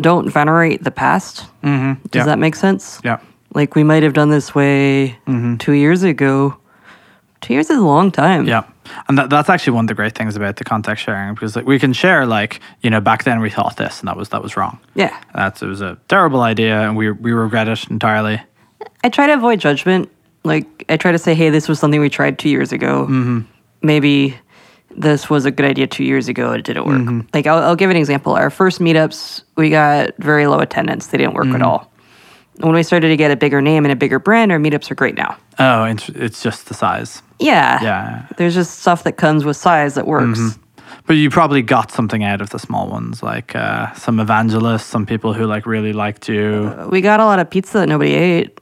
don't 0.00 0.30
venerate 0.30 0.84
the 0.84 0.90
past. 0.90 1.46
Mm-hmm. 1.62 2.02
Does 2.10 2.20
Yeah. 2.20 2.24
that 2.26 2.38
make 2.38 2.54
sense? 2.56 3.00
Yeah. 3.04 3.18
Like 3.54 3.74
we 3.74 3.82
might 3.84 4.02
have 4.02 4.12
done 4.12 4.30
this 4.30 4.54
way 4.54 5.18
two 5.58 5.72
years 5.72 6.02
ago. 6.02 6.56
Two 7.40 7.54
years 7.54 7.70
is 7.70 7.78
a 7.78 7.82
long 7.82 8.10
time. 8.12 8.46
Yeah. 8.46 8.64
And 9.08 9.16
that, 9.16 9.30
that's 9.30 9.48
actually 9.48 9.72
one 9.72 9.84
of 9.84 9.88
the 9.88 9.94
great 9.94 10.14
things 10.14 10.36
about 10.36 10.56
the 10.56 10.64
context 10.64 11.04
sharing 11.04 11.34
because 11.34 11.56
like, 11.56 11.64
we 11.66 11.78
can 11.78 11.92
share 11.92 12.26
like, 12.26 12.60
you 12.82 12.90
know, 12.90 13.00
back 13.00 13.24
then 13.24 13.40
we 13.40 13.48
thought 13.50 13.76
this 13.76 14.00
and 14.00 14.08
that 14.08 14.16
was 14.16 14.28
that 14.28 14.42
was 14.42 14.56
wrong. 14.56 14.78
Yeah. 14.94 15.18
That's 15.34 15.62
it 15.62 15.66
was 15.66 15.80
a 15.80 15.96
terrible 16.08 16.42
idea 16.42 16.80
and 16.82 16.96
we 16.96 17.10
we 17.10 17.32
regret 17.32 17.66
it 17.68 17.88
entirely. 17.90 18.40
I 19.02 19.08
try 19.08 19.26
to 19.26 19.32
avoid 19.34 19.58
judgment. 19.60 20.10
Like 20.44 20.84
I 20.88 20.96
try 20.96 21.12
to 21.12 21.18
say, 21.18 21.34
hey, 21.34 21.50
this 21.50 21.66
was 21.68 21.78
something 21.80 22.00
we 22.00 22.10
tried 22.10 22.38
two 22.38 22.50
years 22.50 22.72
ago. 22.72 23.04
Mm-hmm. 23.04 23.40
Maybe 23.82 24.36
this 24.96 25.30
was 25.30 25.44
a 25.44 25.50
good 25.50 25.66
idea 25.66 25.86
two 25.86 26.04
years 26.04 26.28
ago. 26.28 26.52
It 26.52 26.64
didn't 26.64 26.84
work. 26.86 27.00
Mm-hmm. 27.00 27.20
Like 27.32 27.46
I'll, 27.46 27.62
I'll 27.62 27.76
give 27.76 27.90
an 27.90 27.96
example. 27.96 28.32
Our 28.34 28.50
first 28.50 28.80
meetups, 28.80 29.42
we 29.56 29.70
got 29.70 30.14
very 30.18 30.46
low 30.46 30.58
attendance. 30.58 31.08
They 31.08 31.18
didn't 31.18 31.34
work 31.34 31.46
Mm-hmm. 31.46 31.56
at 31.56 31.62
all. 31.62 31.90
When 32.58 32.74
we 32.74 32.82
started 32.82 33.08
to 33.08 33.16
get 33.16 33.30
a 33.30 33.36
bigger 33.36 33.62
name 33.62 33.86
and 33.86 33.92
a 33.92 33.96
bigger 33.96 34.18
brand, 34.18 34.52
our 34.52 34.58
meetups 34.58 34.90
are 34.90 34.94
great 34.94 35.14
now. 35.14 35.36
Oh, 35.58 35.84
it's, 35.84 36.10
it's 36.10 36.42
just 36.42 36.66
the 36.68 36.74
size. 36.74 37.22
Yeah. 37.38 37.82
Yeah. 37.82 38.26
There's 38.36 38.54
just 38.54 38.80
stuff 38.80 39.04
that 39.04 39.12
comes 39.12 39.46
with 39.46 39.56
size 39.56 39.94
that 39.94 40.06
works. 40.06 40.38
Mm-hmm. 40.38 40.62
But 41.06 41.14
you 41.14 41.30
probably 41.30 41.62
got 41.62 41.90
something 41.90 42.22
out 42.22 42.42
of 42.42 42.50
the 42.50 42.58
small 42.58 42.88
ones, 42.88 43.22
like 43.22 43.56
uh, 43.56 43.94
some 43.94 44.20
evangelists, 44.20 44.84
some 44.84 45.06
people 45.06 45.32
who 45.32 45.46
like 45.46 45.64
really 45.64 45.94
liked 45.94 46.28
you. 46.28 46.74
We 46.90 47.00
got 47.00 47.18
a 47.20 47.24
lot 47.24 47.38
of 47.38 47.48
pizza 47.48 47.78
that 47.78 47.88
nobody 47.88 48.12
ate. 48.12 48.59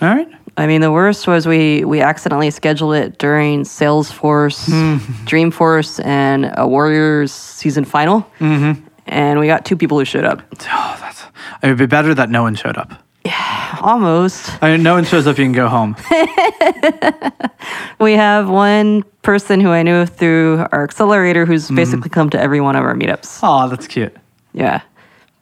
All 0.00 0.08
right. 0.08 0.28
I 0.56 0.66
mean, 0.66 0.80
the 0.80 0.90
worst 0.90 1.26
was 1.26 1.46
we 1.46 1.84
we 1.84 2.00
accidentally 2.00 2.50
scheduled 2.50 2.94
it 2.94 3.18
during 3.18 3.62
Salesforce, 3.62 4.68
mm-hmm. 4.68 5.24
Dreamforce, 5.24 6.04
and 6.04 6.52
a 6.56 6.66
Warriors 6.66 7.32
season 7.32 7.84
final, 7.84 8.22
mm-hmm. 8.40 8.84
and 9.06 9.38
we 9.38 9.46
got 9.46 9.64
two 9.64 9.76
people 9.76 9.98
who 9.98 10.04
showed 10.04 10.24
up. 10.24 10.42
Oh, 10.62 10.98
that's 11.00 11.22
it 11.62 11.68
would 11.68 11.78
be 11.78 11.86
better 11.86 12.14
that 12.14 12.30
no 12.30 12.42
one 12.42 12.56
showed 12.56 12.76
up. 12.76 13.04
Yeah, 13.24 13.78
almost. 13.82 14.62
I 14.62 14.72
mean, 14.72 14.82
no 14.82 14.94
one 14.94 15.04
shows 15.04 15.26
up, 15.26 15.38
you 15.38 15.44
can 15.44 15.52
go 15.52 15.68
home. 15.68 15.96
We 18.00 18.12
have 18.12 18.48
one 18.48 19.02
person 19.22 19.60
who 19.60 19.70
I 19.70 19.82
knew 19.82 20.06
through 20.06 20.66
our 20.70 20.84
accelerator 20.84 21.44
who's 21.44 21.66
mm-hmm. 21.66 21.74
basically 21.74 22.10
come 22.10 22.30
to 22.30 22.40
every 22.40 22.60
one 22.60 22.76
of 22.76 22.84
our 22.84 22.94
meetups. 22.94 23.40
Oh, 23.42 23.68
that's 23.68 23.88
cute. 23.88 24.16
Yeah. 24.52 24.82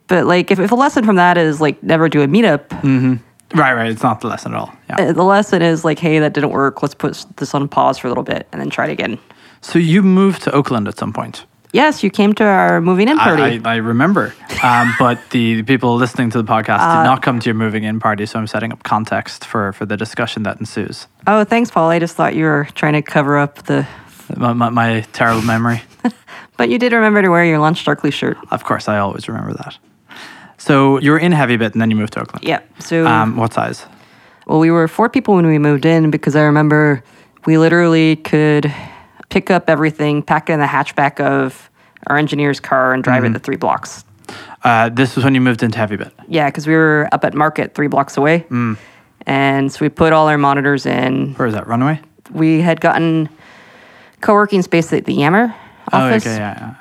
But 0.06 0.26
like, 0.26 0.50
if, 0.50 0.58
if 0.58 0.72
a 0.72 0.74
lesson 0.74 1.04
from 1.04 1.16
that 1.16 1.36
is 1.36 1.60
like 1.60 1.82
never 1.82 2.08
do 2.08 2.22
a 2.22 2.26
meetup, 2.26 2.68
mm-hmm. 2.68 3.16
Right, 3.54 3.74
right. 3.74 3.90
It's 3.90 4.02
not 4.02 4.20
the 4.20 4.26
lesson 4.28 4.54
at 4.54 4.58
all. 4.58 4.72
Yeah. 4.88 4.96
uh, 5.08 5.12
the 5.12 5.22
lesson 5.22 5.62
is 5.62 5.84
like, 5.84 5.98
hey, 5.98 6.18
that 6.18 6.32
didn't 6.32 6.50
work. 6.50 6.82
Let's 6.82 6.94
put 6.94 7.24
this 7.36 7.54
on 7.54 7.68
pause 7.68 7.98
for 7.98 8.08
a 8.08 8.10
little 8.10 8.24
bit 8.24 8.46
and 8.52 8.60
then 8.60 8.70
try 8.70 8.86
it 8.88 8.92
again. 8.92 9.18
So 9.60 9.78
you 9.78 10.02
moved 10.02 10.42
to 10.42 10.52
Oakland 10.52 10.88
at 10.88 10.98
some 10.98 11.12
point. 11.12 11.44
Yes, 11.72 12.02
you 12.02 12.10
came 12.10 12.32
to 12.34 12.44
our 12.44 12.80
moving 12.80 13.08
in 13.08 13.18
party. 13.18 13.42
I, 13.42 13.60
I, 13.64 13.74
I 13.74 13.76
remember, 13.76 14.32
um, 14.62 14.94
but 14.98 15.18
the 15.30 15.62
people 15.64 15.96
listening 15.96 16.30
to 16.30 16.38
the 16.42 16.44
podcast 16.50 16.78
Uh, 16.80 17.02
did 17.02 17.06
not 17.08 17.22
come 17.22 17.38
to 17.40 17.46
your 17.46 17.54
moving 17.54 17.84
in 17.84 18.00
party, 18.00 18.24
so 18.26 18.38
I'm 18.38 18.46
setting 18.46 18.72
up 18.72 18.82
context 18.82 19.44
for, 19.44 19.72
for 19.74 19.84
the 19.84 19.96
discussion 19.96 20.42
that 20.44 20.58
ensues. 20.58 21.06
oh, 21.26 21.44
thanks, 21.44 21.70
Paul. 21.70 21.90
I 21.90 21.98
just 21.98 22.16
thought 22.16 22.34
you 22.34 22.44
were 22.44 22.68
trying 22.74 22.94
to 22.94 23.02
cover 23.02 23.36
up 23.36 23.64
the. 23.64 23.86
My, 24.36 24.52
my, 24.54 24.70
my 24.70 25.00
terrible 25.12 25.42
memory. 25.42 25.82
But 26.56 26.70
you 26.70 26.78
did 26.78 26.92
remember 26.94 27.20
to 27.20 27.28
wear 27.28 27.44
your 27.44 27.58
Launch 27.58 27.84
Darkly 27.84 28.10
shirt. 28.10 28.38
Of 28.50 28.64
course, 28.64 28.88
I 28.88 28.96
always 28.98 29.28
remember 29.28 29.52
that. 29.54 29.76
So 30.66 30.98
you 30.98 31.12
were 31.12 31.18
in 31.18 31.30
Heavy 31.30 31.56
Bit 31.56 31.74
and 31.74 31.80
then 31.80 31.90
you 31.90 31.96
moved 31.96 32.14
to 32.14 32.20
Oakland. 32.22 32.44
Yeah. 32.44 32.58
So, 32.80 33.06
Um, 33.06 33.36
what 33.36 33.52
size? 33.54 33.86
well, 34.46 34.58
we 34.58 34.72
were 34.72 34.88
four 34.88 35.08
people 35.08 35.36
when 35.36 35.46
we 35.46 35.58
moved 35.58 35.86
in 35.86 36.10
because 36.10 36.34
I 36.34 36.42
remember 36.42 37.04
we 37.44 37.56
literally 37.56 38.16
could 38.16 38.72
pick 39.28 39.48
up 39.48 39.70
everything, 39.70 40.22
pack 40.22 40.50
it 40.50 40.54
in 40.54 40.60
the 40.60 40.66
hatchback 40.66 41.20
of 41.20 41.70
our 42.08 42.16
engineer's 42.18 42.58
car, 42.58 42.92
and 42.94 43.04
drive 43.04 43.24
it 43.24 43.32
the 43.32 43.38
three 43.38 43.54
blocks. 43.56 44.04
Uh, 44.64 44.88
this 44.88 45.14
was 45.14 45.24
when 45.24 45.36
you 45.36 45.40
moved 45.40 45.62
into 45.62 45.78
Heavy 45.78 45.94
Bit. 45.96 46.12
Yeah, 46.26 46.46
because 46.48 46.66
we 46.66 46.74
were 46.74 47.08
up 47.12 47.24
at 47.24 47.32
Market 47.34 47.74
three 47.76 47.86
blocks 47.88 48.16
away. 48.16 48.44
And 49.28 49.70
so 49.72 49.78
we 49.84 49.88
put 49.88 50.12
all 50.12 50.26
our 50.28 50.38
monitors 50.38 50.84
in. 50.84 51.34
Where 51.34 51.46
is 51.46 51.54
that? 51.54 51.66
Runaway? 51.68 52.00
We 52.32 52.60
had 52.60 52.80
gotten 52.80 53.28
co 54.20 54.34
working 54.34 54.62
space 54.62 54.92
at 54.92 55.04
the 55.04 55.14
Yammer 55.14 55.54
office. 55.92 56.26
Oh, 56.26 56.30
okay, 56.30 56.38
yeah, 56.40 56.74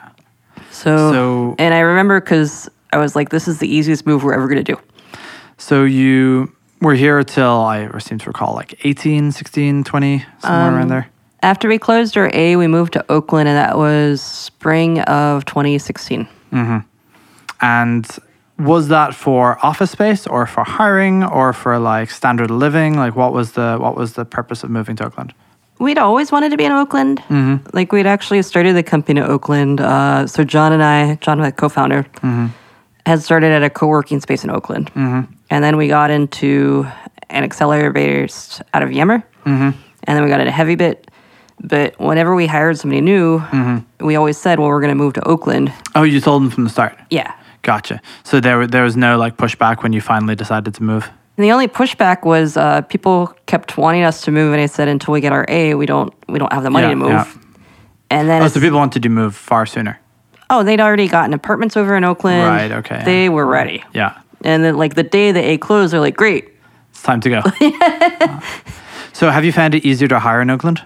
yeah. 0.58 0.64
So, 0.72 1.12
So- 1.12 1.56
and 1.60 1.74
I 1.74 1.80
remember 1.82 2.20
because 2.20 2.68
I 2.96 2.98
was 2.98 3.14
like, 3.16 3.30
this 3.30 3.46
is 3.48 3.60
the 3.60 3.68
easiest 3.68 4.06
move 4.06 4.24
we're 4.24 4.34
ever 4.34 4.48
going 4.48 4.64
to 4.64 4.74
do. 4.74 4.80
So 5.58 5.84
you 5.84 6.54
were 6.82 6.94
here 6.96 7.22
till, 7.26 7.60
I 7.60 7.90
seem 8.00 8.20
to 8.20 8.28
recall, 8.28 8.54
like 8.56 8.80
18, 8.86 9.34
16, 9.34 9.84
20, 9.84 10.26
somewhere 10.40 10.70
Um, 10.70 10.76
around 10.76 10.88
there. 10.88 11.08
After 11.44 11.68
we 11.68 11.78
closed 11.78 12.16
our 12.18 12.32
A, 12.34 12.56
we 12.56 12.68
moved 12.68 12.94
to 12.94 13.06
Oakland, 13.12 13.50
and 13.50 13.58
that 13.58 13.78
was 13.78 14.22
spring 14.22 15.02
of 15.02 15.44
2016. 15.44 16.28
And 17.62 18.08
was 18.58 18.88
that 18.88 19.14
for 19.14 19.58
office 19.66 19.92
space 19.92 20.26
or 20.26 20.46
for 20.48 20.64
hiring 20.64 21.24
or 21.26 21.52
for 21.54 21.78
like 21.80 22.10
standard 22.10 22.50
living? 22.50 22.96
Like 22.96 23.16
what 23.16 23.34
was 23.34 23.52
the 23.52 23.78
what 23.80 23.96
was 23.98 24.14
the 24.14 24.24
purpose 24.26 24.64
of 24.64 24.70
moving 24.70 24.96
to 24.98 25.06
Oakland? 25.06 25.34
We'd 25.80 25.98
always 25.98 26.32
wanted 26.32 26.52
to 26.52 26.58
be 26.58 26.64
in 26.66 26.72
Oakland. 26.72 27.22
Like 27.74 27.92
we'd 27.92 28.06
actually 28.08 28.42
started 28.44 28.76
the 28.76 28.84
company 28.84 29.20
in 29.20 29.26
Oakland. 29.28 29.82
Uh, 29.82 30.26
so 30.28 30.44
John 30.46 30.72
and 30.72 30.82
I, 30.84 31.16
John, 31.16 31.38
my 31.40 31.52
co-founder, 31.52 32.06
had 33.06 33.22
started 33.22 33.52
at 33.52 33.64
a 33.64 33.70
co-working 33.70 34.20
space 34.20 34.44
in 34.44 34.50
Oakland, 34.50 34.88
mm-hmm. 34.94 35.32
and 35.50 35.64
then 35.64 35.78
we 35.78 35.88
got 35.88 36.10
into 36.12 36.88
an 37.30 37.44
accelerator 37.44 37.92
based 37.92 38.62
out 38.74 38.84
of 38.84 38.92
Yammer, 38.92 39.20
mm-hmm. 39.46 39.78
and 40.04 40.18
then 40.18 40.24
we 40.24 40.30
got 40.30 40.40
into 40.40 40.52
Heavy 40.52 40.76
Bit. 40.76 41.10
But 41.62 42.00
whenever 42.00 42.36
we 42.36 42.48
hired 42.48 42.78
somebody 42.78 43.02
new, 43.02 43.40
mm-hmm. 43.40 44.06
we 44.06 44.16
always 44.16 44.38
said, 44.38 44.60
"Well, 44.60 44.68
we're 44.70 44.82
going 44.82 44.90
to 44.90 44.96
move 44.96 45.14
to 45.14 45.28
Oakland." 45.28 45.72
Oh, 45.96 46.04
you 46.04 46.20
told 46.20 46.44
them 46.44 46.50
from 46.50 46.66
the 46.66 46.70
start. 46.70 46.98
Yeah. 47.10 47.34
Gotcha. 47.62 48.00
So 48.24 48.40
there 48.40 48.68
there 48.68 48.84
was 48.84 48.96
no 48.96 49.18
like 49.18 49.38
pushback 49.38 49.82
when 49.82 49.94
you 49.94 50.02
finally 50.02 50.36
decided 50.36 50.74
to 50.76 50.84
move. 50.84 51.10
And 51.38 51.44
the 51.44 51.52
only 51.52 51.68
pushback 51.68 52.24
was 52.24 52.56
uh, 52.56 52.82
people 52.82 53.34
kept 53.46 53.78
wanting 53.78 54.04
us 54.04 54.22
to 54.22 54.32
move, 54.32 54.54
and 54.54 54.62
I 54.62 54.68
said, 54.68 54.88
"Until 54.88 55.14
we 55.14 55.22
get 55.22 55.32
our 55.32 55.46
A, 55.48 55.74
we 55.74 55.86
don't 55.86 56.14
we 56.28 56.38
don't 56.40 56.54
have 56.54 56.64
the 56.64 56.70
money 56.70 56.86
Yeah, 56.86 56.92
to 56.92 56.96
move." 56.96 57.10
yeah. 57.10 57.28
And 58.12 58.30
then 58.30 58.44
Oh, 58.44 58.48
so 58.48 58.60
people 58.60 58.78
wanted 58.78 59.02
to 59.04 59.10
move 59.10 59.36
far 59.36 59.66
sooner. 59.66 60.00
Oh, 60.50 60.64
they'd 60.64 60.80
already 60.80 61.08
gotten 61.08 61.34
apartments 61.34 61.76
over 61.76 61.96
in 61.96 62.04
Oakland. 62.04 62.44
Right, 62.44 62.72
okay, 62.72 63.02
They 63.04 63.30
were 63.30 63.46
ready. 63.46 63.84
Yeah. 63.94 64.18
And 64.44 64.64
then, 64.64 64.78
like, 64.78 64.94
the 64.96 65.04
day 65.04 65.32
the 65.32 65.40
A 65.44 65.58
closed, 65.58 65.94
they're 65.94 66.00
like, 66.00 66.16
great. 66.16 66.50
It's 66.92 67.02
time 67.02 67.20
to 67.22 67.30
go. 67.30 67.42
so 69.14 69.30
have 69.30 69.44
you 69.46 69.52
found 69.52 69.76
it 69.76 69.86
easier 69.86 70.08
to 70.10 70.20
hire 70.20 70.42
in 70.42 70.50
Oakland? 70.50 70.84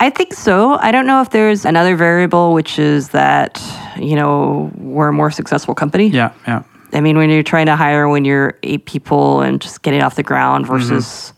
I 0.00 0.10
think 0.10 0.32
so. 0.32 0.74
I 0.78 0.90
don't 0.90 1.06
know 1.06 1.20
if 1.20 1.30
there's 1.30 1.64
another 1.64 1.94
variable, 1.94 2.54
which 2.54 2.78
is 2.78 3.10
that, 3.10 3.62
you 3.96 4.16
know, 4.16 4.70
we're 4.76 5.08
a 5.08 5.12
more 5.12 5.30
successful 5.30 5.74
company. 5.74 6.08
Yeah, 6.08 6.32
yeah. 6.46 6.62
I 6.92 7.00
mean, 7.00 7.16
when 7.16 7.30
you're 7.30 7.42
trying 7.42 7.66
to 7.66 7.76
hire 7.76 8.08
when 8.08 8.24
you're 8.24 8.58
eight 8.64 8.84
people 8.86 9.40
and 9.42 9.60
just 9.60 9.82
getting 9.82 10.02
off 10.02 10.16
the 10.16 10.22
ground 10.22 10.64
Mm-hmm. 10.66 10.74
versus, 10.88 11.32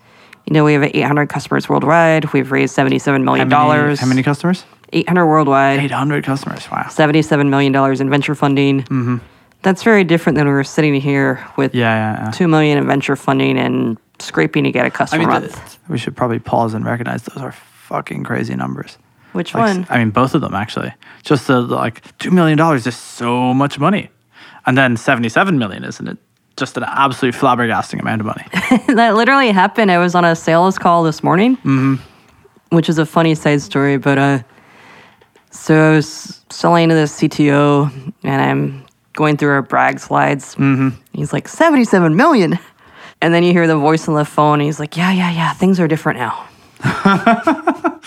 you 0.47 0.53
know, 0.55 0.65
we 0.65 0.73
have 0.75 0.83
800 0.83 1.29
customers 1.29 1.69
worldwide. 1.69 2.33
We've 2.33 2.51
raised 2.51 2.77
$77 2.77 3.23
million. 3.23 3.51
How 3.51 3.69
many, 3.69 3.97
how 3.97 4.07
many 4.07 4.23
customers? 4.23 4.65
800 4.95 5.27
worldwide. 5.27 5.81
800 5.81 6.25
customers. 6.25 6.71
Wow. 6.71 6.85
$77 6.89 7.49
million 7.49 7.75
in 8.01 8.11
venture 8.11 8.35
funding. 8.35 8.83
Mm-hmm. 8.85 9.17
That's 9.63 9.83
very 9.83 10.05
different 10.05 10.37
than 10.37 10.47
we 10.47 10.53
were 10.53 10.65
sitting 10.65 10.95
here 10.95 11.45
with 11.57 11.75
Yeah, 11.75 11.95
yeah, 12.19 12.25
yeah. 12.27 12.31
two 12.31 12.47
million 12.49 12.79
in 12.79 12.87
venture 12.87 13.17
funding 13.17 13.59
and 13.59 13.99
scraping 14.19 14.65
to 14.65 14.71
get 14.71 14.87
a 14.87 14.91
customer 14.91 15.21
mean, 15.21 15.29
month. 15.29 15.55
th- 15.55 15.79
we 15.89 15.99
should 15.99 16.15
probably 16.17 16.39
pause 16.39 16.75
and 16.75 16.85
recognize 16.85 17.23
those 17.25 17.43
are 17.43 17.53
fucking 17.53 18.25
crazy 18.25 18.55
numbers. 18.55 18.99
Which 19.33 19.53
Like, 19.55 19.75
one? 19.75 19.87
I 19.91 19.99
mean, 19.99 20.11
both 20.11 20.35
of 20.35 20.43
them 20.43 20.55
actually. 20.55 20.93
Just 21.23 21.47
the 21.49 21.61
like 21.61 22.03
two 22.19 22.31
million 22.31 22.57
dollars 22.57 22.87
is 22.87 22.95
so 22.97 23.53
much 23.53 23.81
money, 23.81 24.11
and 24.67 24.79
then 24.79 24.97
seventy-seven 24.97 25.59
million, 25.59 25.83
isn't 25.83 26.07
it? 26.07 26.19
Just 26.57 26.77
an 26.77 26.85
absolute 26.87 27.35
flabbergasting 27.35 27.99
amount 28.01 28.21
of 28.21 28.27
money. 28.27 28.45
that 28.95 29.17
literally 29.17 29.51
happened. 29.51 29.91
I 29.91 29.99
was 29.99 30.15
on 30.15 30.25
a 30.25 30.37
sales 30.37 30.79
call 30.79 31.03
this 31.03 31.25
morning, 31.25 31.57
which 32.71 32.89
is 32.89 32.99
a 32.99 33.07
funny 33.07 33.35
side 33.35 33.61
story. 33.61 33.97
But 33.97 34.19
uh, 34.19 34.39
so 35.55 35.93
I 35.93 35.97
was 35.97 36.43
selling 36.51 36.89
to 36.89 36.95
the 36.95 37.03
CTO, 37.03 38.13
and 38.23 38.43
I'm 38.43 38.85
going 39.15 39.37
through 39.37 39.51
our 39.51 39.63
brag 39.63 40.01
slides. 40.01 40.55
Mm-hmm. 40.57 40.91
He's 41.13 41.33
like 41.33 41.49
seventy-seven 41.49 42.17
million, 42.17 42.59
And 43.23 43.33
then 43.33 43.43
you 43.45 43.53
hear 43.53 43.67
the 43.67 43.79
voice 43.79 44.09
on 44.09 44.15
the 44.15 44.25
phone. 44.25 44.55
And 44.61 44.63
he's 44.63 44.81
like, 44.81 44.97
"Yeah, 44.97 45.13
yeah, 45.13 45.31
yeah. 45.31 45.53
Things 45.55 45.81
are 45.81 45.89
different 45.89 46.19
now." 46.19 46.49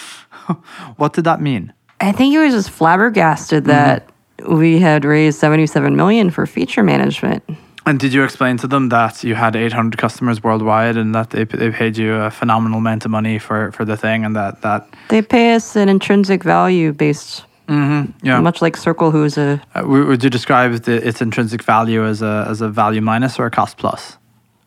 What 0.95 1.11
did 1.11 1.25
that 1.25 1.41
mean? 1.41 1.73
I 1.99 2.13
think 2.13 2.31
he 2.31 2.37
was 2.37 2.53
just 2.53 2.69
flabbergasted 2.69 3.65
that 3.65 4.07
we 4.47 4.79
had 4.79 5.03
raised 5.03 5.39
seventy-seven 5.39 5.95
million 5.95 6.29
for 6.29 6.45
feature 6.45 6.83
management. 6.83 7.43
And 7.87 7.99
did 7.99 8.13
you 8.13 8.23
explain 8.23 8.57
to 8.57 8.67
them 8.67 8.89
that 8.89 9.23
you 9.23 9.35
had 9.35 9.55
800 9.55 9.97
customers 9.97 10.43
worldwide 10.43 10.97
and 10.97 11.15
that 11.15 11.29
they, 11.29 11.45
they 11.45 11.71
paid 11.71 11.97
you 11.97 12.13
a 12.15 12.29
phenomenal 12.29 12.79
amount 12.79 13.05
of 13.05 13.11
money 13.11 13.39
for, 13.39 13.71
for 13.71 13.85
the 13.85 13.95
thing 13.95 14.25
and 14.25 14.35
that, 14.35 14.61
that 14.61 14.87
They 15.09 15.21
pay 15.21 15.55
us 15.55 15.75
an 15.77 15.87
intrinsic 15.89 16.43
value 16.43 16.91
based, 16.91 17.45
yeah. 17.69 18.41
much 18.41 18.61
like 18.61 18.75
Circle, 18.77 19.11
who's 19.11 19.37
a 19.37 19.61
Uh, 19.73 19.83
would 19.87 20.21
you 20.23 20.29
describe 20.29 20.73
the, 20.83 21.07
its 21.07 21.21
intrinsic 21.21 21.63
value 21.63 22.05
as 22.05 22.21
a, 22.21 22.45
as 22.49 22.61
a 22.61 22.67
value 22.69 23.01
minus 23.01 23.39
or 23.39 23.45
a 23.45 23.51
cost 23.51 23.77
plus? 23.77 24.17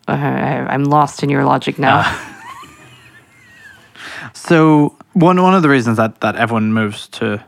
uh, 0.09 0.13
I- 0.13 0.67
I'm 0.75 0.85
lost 0.85 1.23
in 1.23 1.29
your 1.31 1.45
logic 1.45 1.79
now. 1.79 2.03
So 4.33 4.97
one 5.13 5.43
one 5.43 5.55
of 5.55 5.63
the 5.63 5.69
reasons 5.69 5.97
that, 5.97 6.21
that 6.21 6.37
everyone 6.37 6.73
moves 6.73 7.09
to 7.09 7.43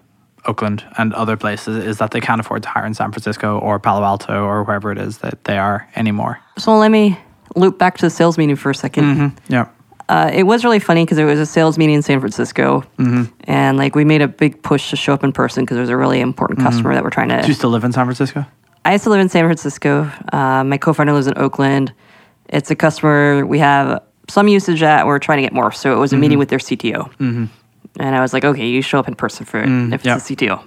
Oakland 0.47 0.85
and 0.99 1.13
other 1.15 1.37
places 1.37 1.85
is 1.85 1.99
that 1.99 2.11
they 2.11 2.21
can't 2.21 2.41
afford 2.41 2.63
to 2.65 2.69
hire 2.69 2.87
in 2.87 2.95
San 2.95 3.13
Francisco 3.13 3.59
or 3.59 3.79
Palo 3.79 4.05
Alto 4.05 4.45
or 4.45 4.65
wherever 4.65 4.91
it 4.91 4.99
is 4.99 5.19
that 5.19 5.45
they 5.45 5.59
are 5.59 5.89
anymore. 5.97 6.41
so 6.59 6.77
let 6.77 6.91
me 6.91 7.19
loop 7.55 7.79
back 7.79 7.99
to 7.99 8.07
the 8.07 8.11
sales 8.11 8.39
meeting 8.39 8.57
for 8.57 8.71
a 8.71 8.75
2nd 8.75 9.03
mm-hmm. 9.03 9.53
Yeah. 9.53 9.69
Uh, 10.09 10.31
it 10.33 10.43
was 10.43 10.65
really 10.65 10.79
funny 10.79 11.05
because 11.05 11.17
it 11.17 11.25
was 11.25 11.39
a 11.39 11.47
sales 11.47 11.79
meeting 11.79 11.95
in 11.95 12.03
San 12.03 12.21
Francisco, 12.21 12.85
mm-hmm. 12.99 13.33
and 13.45 13.79
like 13.79 13.95
we 13.95 14.05
made 14.05 14.21
a 14.21 14.29
big 14.29 14.63
push 14.63 14.91
to 14.91 14.97
show 14.97 15.15
up 15.15 15.25
in 15.25 15.33
person 15.33 15.65
because 15.65 15.77
there 15.77 15.81
was 15.83 15.91
a 15.91 15.97
really 15.97 16.21
important 16.21 16.59
mm-hmm. 16.59 16.69
customer 16.69 16.93
that 16.93 17.03
we're 17.03 17.09
trying 17.09 17.29
to. 17.31 17.41
Do 17.41 17.49
you 17.49 17.55
still 17.55 17.71
live 17.71 17.85
in 17.85 17.93
San 17.93 18.05
Francisco? 18.05 18.45
I 18.85 18.93
used 18.93 19.05
to 19.05 19.11
live 19.11 19.21
in 19.21 19.29
San 19.29 19.45
Francisco. 19.45 20.11
Uh, 20.33 20.65
my 20.65 20.77
co-founder 20.77 21.13
lives 21.13 21.29
in 21.29 21.39
Oakland. 21.39 21.95
It's 22.49 22.71
a 22.71 22.75
customer 22.75 23.47
we 23.47 23.59
have 23.61 24.03
some 24.29 24.49
usage 24.49 24.83
at. 24.83 25.07
We're 25.07 25.19
trying 25.19 25.39
to 25.39 25.43
get 25.43 25.53
more, 25.53 25.73
so 25.73 25.95
it 25.95 25.99
was 25.99 26.13
a 26.13 26.19
meeting 26.19 26.39
with 26.39 26.49
their 26.49 26.59
CTO, 26.59 27.51
and 27.99 28.15
I 28.15 28.21
was 28.21 28.33
like, 28.33 28.45
okay, 28.45 28.67
you 28.69 28.83
show 28.83 28.99
up 28.99 29.09
in 29.09 29.15
person 29.15 29.45
for 29.47 29.61
it 29.61 29.67
mm, 29.67 29.95
if 29.95 30.05
yeah. 30.05 30.17
it's 30.17 30.31
a 30.31 30.37
CTO. 30.37 30.63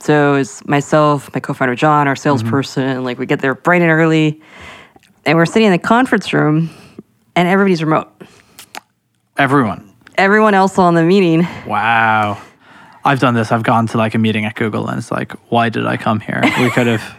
So 0.00 0.34
it's 0.34 0.66
myself, 0.66 1.32
my 1.32 1.40
co-founder 1.40 1.76
John, 1.76 2.08
our 2.08 2.14
mm-hmm. 2.14 2.22
salesperson. 2.22 3.04
Like 3.04 3.18
we 3.18 3.26
get 3.26 3.40
there 3.40 3.54
bright 3.54 3.82
and 3.82 3.90
early, 3.90 4.40
and 5.24 5.38
we're 5.38 5.46
sitting 5.46 5.66
in 5.66 5.72
the 5.72 5.78
conference 5.78 6.32
room, 6.32 6.70
and 7.36 7.48
everybody's 7.48 7.82
remote. 7.82 8.10
Everyone. 9.38 9.88
Everyone 10.18 10.54
else 10.54 10.78
on 10.78 10.94
the 10.94 11.02
meeting 11.02 11.48
Wow. 11.66 12.40
I've 13.04 13.18
done 13.18 13.34
this. 13.34 13.50
I've 13.50 13.62
gone 13.62 13.86
to 13.88 13.98
like 13.98 14.14
a 14.14 14.18
meeting 14.18 14.44
at 14.44 14.54
Google 14.54 14.88
and 14.88 14.98
it's 14.98 15.10
like, 15.10 15.32
why 15.50 15.68
did 15.68 15.86
I 15.86 15.96
come 15.96 16.20
here? 16.20 16.40
We 16.60 16.70
could 16.70 16.86
have. 16.86 17.16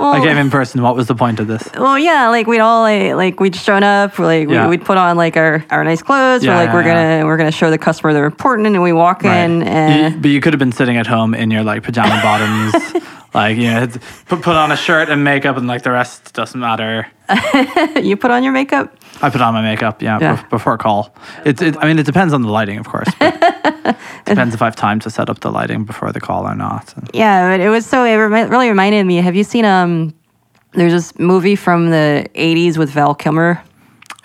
Well, 0.00 0.12
I 0.14 0.20
came 0.20 0.36
in 0.38 0.50
person. 0.50 0.82
What 0.82 0.96
was 0.96 1.06
the 1.08 1.14
point 1.14 1.40
of 1.40 1.46
this? 1.46 1.68
well, 1.78 1.98
yeah, 1.98 2.28
like 2.30 2.46
we'd 2.46 2.60
all 2.60 2.80
like, 2.82 3.14
like 3.14 3.40
we'd 3.40 3.54
shown 3.54 3.82
up, 3.82 4.18
like 4.18 4.48
Yeah. 4.48 4.64
we, 4.64 4.70
we'd 4.78 4.84
put 4.84 4.96
on 4.96 5.16
like 5.16 5.36
our, 5.36 5.64
our 5.70 5.84
nice 5.84 6.02
clothes. 6.02 6.42
Yeah, 6.42 6.50
we're 6.50 6.56
like 6.56 6.68
yeah, 6.68 6.74
we're 6.74 6.82
gonna 6.84 7.26
we're 7.26 7.36
gonna 7.36 7.52
show 7.52 7.70
the 7.70 7.78
customer 7.78 8.12
they're 8.12 8.24
important, 8.24 8.66
and 8.66 8.82
we 8.82 8.92
walk 8.92 9.24
in 9.24 9.60
You- 9.60 10.18
but 10.20 10.30
you 10.30 10.40
could 10.40 10.52
have 10.54 10.58
been 10.58 10.72
sitting 10.72 10.96
at 10.96 11.06
home 11.06 11.34
in 11.34 11.50
your 11.50 11.62
like 11.62 11.82
pajama 11.82 12.18
bottoms, 12.22 13.04
like 13.34 13.56
you 13.58 13.64
know, 13.70 13.86
put 14.26 14.42
put 14.42 14.56
on 14.56 14.72
a 14.72 14.76
shirt 14.76 15.10
and 15.10 15.22
makeup, 15.22 15.56
and 15.56 15.66
like 15.66 15.82
the 15.82 15.90
rest 15.90 16.32
doesn't 16.34 16.58
matter. 16.60 17.06
you 18.02 18.16
put 18.16 18.30
on 18.30 18.42
your 18.42 18.52
makeup. 18.52 18.96
I 19.22 19.30
put 19.30 19.40
on 19.40 19.52
my 19.54 19.62
makeup, 19.62 20.02
yeah, 20.02 20.18
Yeah. 20.20 20.36
bef- 20.36 20.50
before 20.50 20.78
call. 20.78 21.14
It, 21.44 21.60
it, 21.62 21.76
I 21.78 21.86
mean, 21.86 21.98
it 21.98 22.06
depends 22.06 22.32
on 22.32 22.42
the 22.42 22.48
lighting, 22.48 22.78
of 22.78 22.86
course. 22.88 23.08
Depends 24.24 24.54
if 24.54 24.62
I 24.62 24.66
have 24.66 24.76
time 24.76 25.00
to 25.00 25.10
set 25.10 25.28
up 25.30 25.40
the 25.40 25.50
lighting 25.50 25.84
before 25.84 26.12
the 26.12 26.20
call 26.20 26.46
or 26.46 26.54
not. 26.54 26.94
Yeah, 27.12 27.50
but 27.50 27.60
it 27.60 27.68
was 27.68 27.84
so 27.86 28.04
it 28.04 28.14
really 28.14 28.68
reminded 28.68 29.04
me. 29.04 29.16
Have 29.16 29.34
you 29.34 29.44
seen 29.44 29.64
um? 29.64 30.14
There's 30.72 30.92
this 30.92 31.18
movie 31.18 31.56
from 31.56 31.90
the 31.90 32.26
'80s 32.34 32.76
with 32.78 32.90
Val 32.90 33.14
Kilmer. 33.14 33.60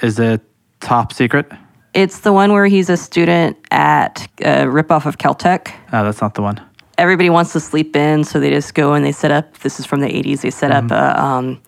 is 0.01 0.19
it 0.19 0.41
top 0.81 1.11
secret? 1.13 1.51
It's 1.93 2.19
the 2.19 2.33
one 2.33 2.51
where 2.51 2.67
he's 2.67 2.89
a 2.89 2.97
student 2.97 3.57
at 3.71 4.27
a 4.41 4.65
ripoff 4.65 5.05
of 5.05 5.17
Caltech. 5.17 5.73
No, 5.91 6.03
that's 6.03 6.21
not 6.21 6.35
the 6.35 6.41
one. 6.41 6.61
everybody 6.97 7.29
wants 7.29 7.53
to 7.53 7.59
sleep 7.59 7.95
in, 7.95 8.23
so 8.23 8.39
they 8.39 8.49
just 8.51 8.73
go 8.75 8.93
and 8.93 9.03
they 9.03 9.11
set 9.13 9.31
up. 9.31 9.57
This 9.59 9.79
is 9.79 9.85
from 9.85 10.01
the 10.01 10.07
'80s. 10.09 10.41
They 10.41 10.51
set 10.51 10.71
up 10.71 10.91
a, 10.91 11.19
um, 11.19 11.59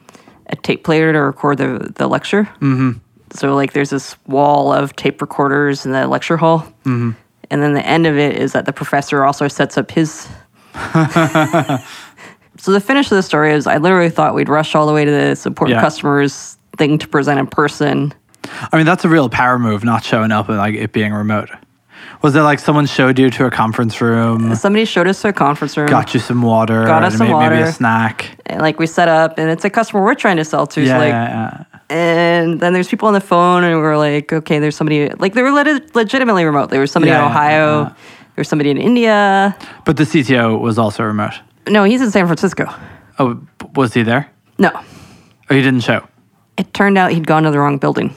a 0.47 0.55
tape 0.57 0.83
player 0.83 1.11
to 1.13 1.19
record 1.19 1.57
the 1.57 1.91
the 1.95 2.07
lecture. 2.07 2.43
Mm-hmm. 2.61 2.99
So 3.33 3.55
like, 3.55 3.73
there's 3.73 3.89
this 3.89 4.15
wall 4.27 4.71
of 4.73 4.95
tape 4.95 5.21
recorders 5.21 5.85
in 5.85 5.91
the 5.91 6.07
lecture 6.07 6.37
hall, 6.37 6.59
mm-hmm. 6.85 7.11
and 7.51 7.61
then 7.61 7.73
the 7.73 7.85
end 7.85 8.07
of 8.07 8.17
it 8.17 8.37
is 8.37 8.53
that 8.53 8.65
the 8.65 8.73
professor 8.73 9.23
also 9.25 9.47
sets 9.47 9.77
up 9.77 9.91
his. 9.91 10.27
so 12.57 12.71
the 12.71 12.79
finish 12.81 13.07
of 13.11 13.15
the 13.17 13.23
story 13.23 13.51
is, 13.53 13.67
I 13.67 13.77
literally 13.77 14.09
thought 14.09 14.33
we'd 14.33 14.49
rush 14.49 14.75
all 14.75 14.87
the 14.87 14.93
way 14.93 15.05
to 15.05 15.11
this 15.11 15.45
important 15.45 15.75
Yeah. 15.77 15.81
customers 15.81 16.57
thing 16.77 16.97
to 16.99 17.07
present 17.07 17.39
in 17.39 17.47
person. 17.47 18.13
I 18.71 18.77
mean, 18.77 18.85
that's 18.85 19.03
a 19.05 19.09
real 19.09 19.29
power 19.29 19.59
move, 19.59 19.83
not 19.83 20.03
showing 20.03 20.31
up 20.31 20.47
and 20.49 20.57
like 20.57 20.75
it 20.75 20.93
being 20.93 21.13
remote. 21.13 21.49
Was 22.21 22.35
it 22.35 22.41
like 22.41 22.59
someone 22.59 22.85
showed 22.85 23.19
you 23.19 23.29
to 23.31 23.45
a 23.45 23.51
conference 23.51 24.01
room, 24.01 24.55
Somebody 24.55 24.85
showed 24.85 25.07
us 25.07 25.21
to 25.21 25.27
a 25.29 25.33
conference 25.33 25.77
room. 25.77 25.87
got 25.87 26.13
you 26.13 26.19
some 26.19 26.41
water, 26.41 26.85
Got 26.85 27.03
us 27.03 27.17
some 27.17 27.27
may- 27.27 27.33
maybe 27.33 27.55
water. 27.55 27.69
a 27.69 27.71
snack? 27.71 28.37
And 28.47 28.61
like 28.61 28.79
we 28.79 28.87
set 28.87 29.07
up, 29.07 29.37
and 29.37 29.49
it's 29.51 29.65
a 29.65 29.69
customer 29.69 30.03
we're 30.03 30.15
trying 30.15 30.37
to 30.37 30.45
sell 30.45 30.65
to. 30.67 30.81
Yeah, 30.81 30.93
so 30.93 30.97
like, 30.99 31.09
yeah, 31.09 31.63
yeah. 31.73 31.76
And 31.89 32.59
then 32.59 32.73
there's 32.73 32.87
people 32.89 33.07
on 33.07 33.13
the 33.13 33.21
phone, 33.21 33.63
and 33.63 33.79
we're 33.79 33.97
like, 33.97 34.33
okay, 34.33 34.59
there's 34.59 34.75
somebody, 34.75 35.09
like, 35.19 35.33
they 35.33 35.41
were 35.41 35.51
lit- 35.51 35.95
legitimately 35.95 36.43
remote. 36.43 36.69
There 36.69 36.81
was 36.81 36.91
somebody 36.91 37.11
Yeah, 37.11 37.25
in 37.25 37.31
Ohio, 37.31 37.81
yeah. 37.83 37.89
there 37.89 37.95
was 38.41 38.47
somebody 38.49 38.69
in 38.71 38.77
India. 38.77 39.55
But 39.85 39.95
the 39.97 40.03
CTO 40.03 40.59
was 40.59 40.77
also 40.77 41.03
remote. 41.03 41.33
No, 41.69 41.85
he's 41.85 42.01
in 42.01 42.11
San 42.11 42.25
Francisco. 42.25 42.73
Oh, 43.19 43.39
was 43.75 43.93
he 43.93 44.03
there? 44.03 44.29
No, 44.59 44.71
Oh, 45.49 45.55
he 45.55 45.61
didn't 45.61 45.79
show. 45.81 46.05
it 46.57 46.73
turned 46.73 46.97
out 46.97 47.11
he'd 47.11 47.25
gone 47.27 47.43
to 47.43 47.51
the 47.51 47.59
wrong 47.59 47.77
building. 47.77 48.13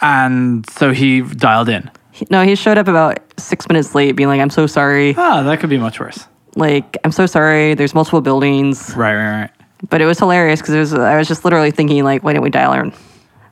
And 0.00 0.68
so 0.70 0.92
he 0.92 1.20
dialed 1.20 1.68
in. 1.68 1.90
He- 2.10 2.26
no, 2.30 2.42
he 2.42 2.54
showed 2.56 2.76
up 2.78 2.88
about 2.88 3.18
six 3.38 3.68
minutes 3.68 3.94
late, 3.94 4.16
being 4.16 4.28
like, 4.28 4.40
I'm 4.40 4.50
so 4.50 4.66
sorry. 4.66 5.14
Ah, 5.16 5.42
that 5.42 5.60
could 5.60 5.70
be 5.70 5.78
much 5.78 6.00
worse. 6.00 6.26
Like, 6.56 6.96
I'm 7.04 7.12
so 7.12 7.26
sorry. 7.26 7.74
There's 7.74 7.94
multiple 7.94 8.20
buildings. 8.20 8.94
Right, 8.96 9.14
right, 9.14 9.40
right. 9.42 9.50
But 9.88 10.00
it 10.02 10.06
was 10.06 10.18
hilarious 10.18 10.60
because 10.60 10.74
was, 10.74 10.92
I 10.94 11.16
was 11.16 11.26
just 11.28 11.44
literally 11.44 11.70
thinking, 11.70 12.04
like, 12.04 12.22
why 12.22 12.32
didn't 12.32 12.44
we 12.44 12.50
dial 12.50 12.72
in? 12.74 12.92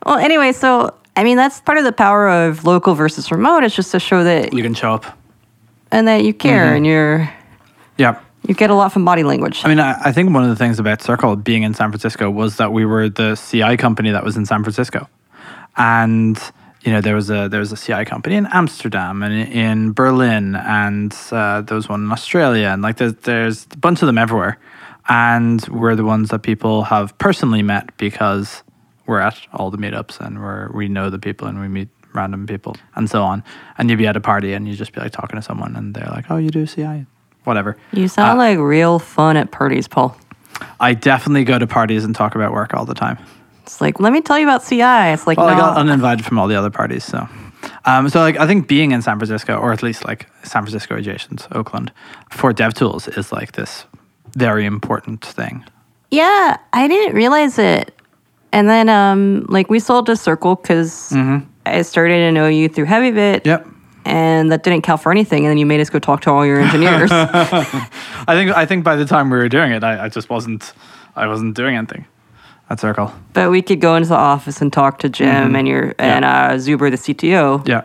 Well, 0.05 0.19
anyway, 0.19 0.53
so, 0.53 0.95
I 1.17 1.25
mean, 1.25 1.37
that's 1.37 1.61
part 1.61 1.79
of 1.79 1.85
the 1.85 1.93
power 1.93 2.29
of 2.29 2.65
local 2.65 2.95
versus 2.95 3.31
remote. 3.31 3.65
It's 3.65 3.75
just 3.75 3.91
to 3.93 4.01
show 4.01 4.23
that, 4.25 4.53
You 4.53 4.63
can 4.63 4.75
show 4.75 4.93
up. 4.95 5.07
and 5.91 6.07
that 6.07 6.25
you 6.25 6.35
care 6.35 6.67
Mm-hmm. 6.67 6.77
and 6.77 6.87
you're, 6.87 7.31
Yeah. 7.97 8.21
you 8.47 8.55
get 8.55 8.69
a 8.71 8.75
lot 8.75 8.93
from 8.93 9.05
body 9.05 9.23
language. 9.23 9.63
I 9.65 9.69
mean, 9.69 9.81
I, 9.81 9.99
I 10.05 10.13
think 10.13 10.33
one 10.35 10.43
of 10.45 10.51
the 10.51 10.57
things 10.57 10.79
about 10.79 11.01
Circle 11.03 11.37
being 11.37 11.63
in 11.63 11.73
San 11.75 11.91
Francisco 11.91 12.31
was 12.31 12.57
that 12.59 12.73
we 12.73 12.85
were 12.85 13.09
the 13.09 13.35
CI 13.37 13.77
company 13.79 14.11
that 14.11 14.23
was 14.25 14.37
in 14.37 14.45
San 14.47 14.63
Francisco, 14.63 15.09
and 15.77 16.39
you 16.83 16.93
know 16.93 17.01
there 17.01 17.15
was 17.15 17.31
a 17.31 17.49
there 17.49 17.61
was 17.61 17.73
a 17.73 17.77
CI 17.77 18.05
company 18.05 18.37
in 18.37 18.47
Amsterdam 18.47 19.23
and 19.23 19.35
in 19.53 19.93
Berlin, 19.93 20.55
and 20.55 21.15
uh, 21.33 21.63
there 21.63 21.75
was 21.75 21.89
one 21.89 22.05
in 22.05 22.13
Australia, 22.13 22.69
and 22.69 22.83
like 22.83 22.97
there's 22.97 23.15
there's 23.25 23.67
a 23.73 23.77
bunch 23.79 24.03
of 24.03 24.07
them 24.07 24.19
everywhere, 24.19 24.59
and 25.09 25.67
we're 25.69 25.97
the 25.97 26.05
ones 26.05 26.31
that 26.31 26.41
people 26.41 26.85
have 26.85 27.17
personally 27.19 27.63
met 27.63 27.97
because 27.97 28.63
we're 29.07 29.21
at 29.21 29.39
all 29.53 29.71
the 29.71 29.79
meetups 29.79 30.21
and 30.21 30.41
we're 30.41 30.71
we 30.73 30.89
know 30.89 31.09
the 31.11 31.19
people 31.19 31.49
and 31.49 31.61
we 31.61 31.69
meet 31.69 31.89
random 32.15 32.47
people 32.47 32.77
and 32.95 33.09
so 33.09 33.23
on, 33.23 33.43
and 33.77 33.91
you'd 33.91 33.99
be 33.99 34.07
at 34.07 34.17
a 34.17 34.21
party 34.21 34.53
and 34.53 34.69
you'd 34.69 34.77
just 34.77 34.93
be 34.93 35.01
like 35.01 35.13
talking 35.13 35.37
to 35.37 35.43
someone 35.43 35.77
and 35.77 35.95
they're 35.95 36.11
like, 36.11 36.31
oh, 36.31 36.37
you 36.37 36.51
do 36.51 36.67
CI, 36.67 37.07
whatever. 37.45 37.77
You 37.93 38.09
sound 38.09 38.39
like 38.39 38.59
real 38.59 38.99
fun 38.99 39.37
at 39.37 39.51
parties, 39.51 39.89
Paul. 39.89 40.17
I 40.81 40.95
definitely 40.95 41.45
go 41.45 41.59
to 41.59 41.67
parties 41.67 42.05
and 42.05 42.15
talk 42.15 42.35
about 42.35 42.53
work 42.53 42.75
all 42.75 42.85
the 42.85 42.95
time. 42.95 43.19
It's 43.63 43.81
like, 43.81 44.01
let 44.01 44.13
me 44.13 44.21
tell 44.21 44.39
you 44.39 44.47
about 44.47 44.65
CI. 44.67 45.13
It's 45.13 45.27
like, 45.27 45.39
Well, 45.39 45.49
no. 45.49 45.55
I 45.55 45.59
got 45.59 45.77
uninvited 45.77 46.25
from 46.25 46.39
all 46.39 46.49
the 46.49 46.57
other 46.57 46.71
parties, 46.71 47.05
so. 47.05 47.29
Um, 47.85 48.09
so 48.09 48.21
like 48.21 48.39
I 48.39 48.47
think 48.47 48.69
being 48.69 48.93
in 48.93 49.03
San 49.03 49.19
Francisco, 49.19 49.57
or 49.57 49.73
at 49.73 49.83
least 49.83 50.05
like 50.05 50.27
San 50.43 50.63
Francisco 50.63 50.97
adjacent, 50.97 51.47
Oakland, 51.53 51.93
for 52.31 52.53
DevTools 52.53 53.17
is 53.19 53.33
like 53.33 53.53
this 53.53 53.85
very 54.37 54.65
important 54.67 55.25
thing. 55.25 55.65
yeah, 56.11 56.57
I 56.73 56.89
didn't 56.89 57.15
realize 57.15 57.59
it. 57.59 57.95
And 58.53 58.69
then, 58.69 58.89
um, 58.89 59.45
like, 59.49 59.69
we 59.69 59.79
sold 59.79 60.09
a 60.09 60.17
Circle 60.17 60.55
because 60.57 61.13
I 61.67 61.83
started 61.83 62.17
to 62.17 62.33
know 62.33 62.49
you 62.49 62.69
through 62.69 62.87
HeavyBit. 62.87 63.45
Yep. 63.45 63.67
And 64.07 64.51
that 64.51 64.63
didn't 64.63 64.83
count 64.83 65.03
for 65.03 65.13
anything. 65.13 65.45
And 65.45 65.51
then 65.51 65.59
you 65.59 65.67
made 65.67 65.81
us 65.81 65.91
go 65.91 65.99
talk 65.99 66.23
to 66.23 66.31
all 66.31 66.47
your 66.47 66.59
engineers. 66.61 67.11
I 67.13 67.85
think 68.29 68.51
I 68.57 68.65
think 68.65 68.83
by 68.85 68.97
the 68.97 69.05
time 69.05 69.29
we 69.29 69.37
were 69.37 69.51
doing 69.51 69.73
it, 69.73 69.85
I, 69.85 70.05
I 70.07 70.09
just 70.09 70.31
wasn't 70.31 70.73
I 71.15 71.27
wasn't 71.27 71.55
doing 71.57 71.77
anything 71.77 72.07
at 72.71 72.81
Circle. 72.81 73.13
but 73.35 73.51
we 73.51 73.61
could 73.61 73.81
go 73.83 73.97
into 73.97 74.09
the 74.09 74.15
office 74.15 74.63
and 74.63 74.73
talk 74.73 74.99
to 75.01 75.11
Jim 75.11 75.55
and 75.55 75.69
your 75.69 75.95
and 75.99 76.25
uh, 76.25 76.53
Zuber, 76.57 76.91
the 76.91 76.97
CTO. 76.97 77.67
Yeah. 77.69 77.83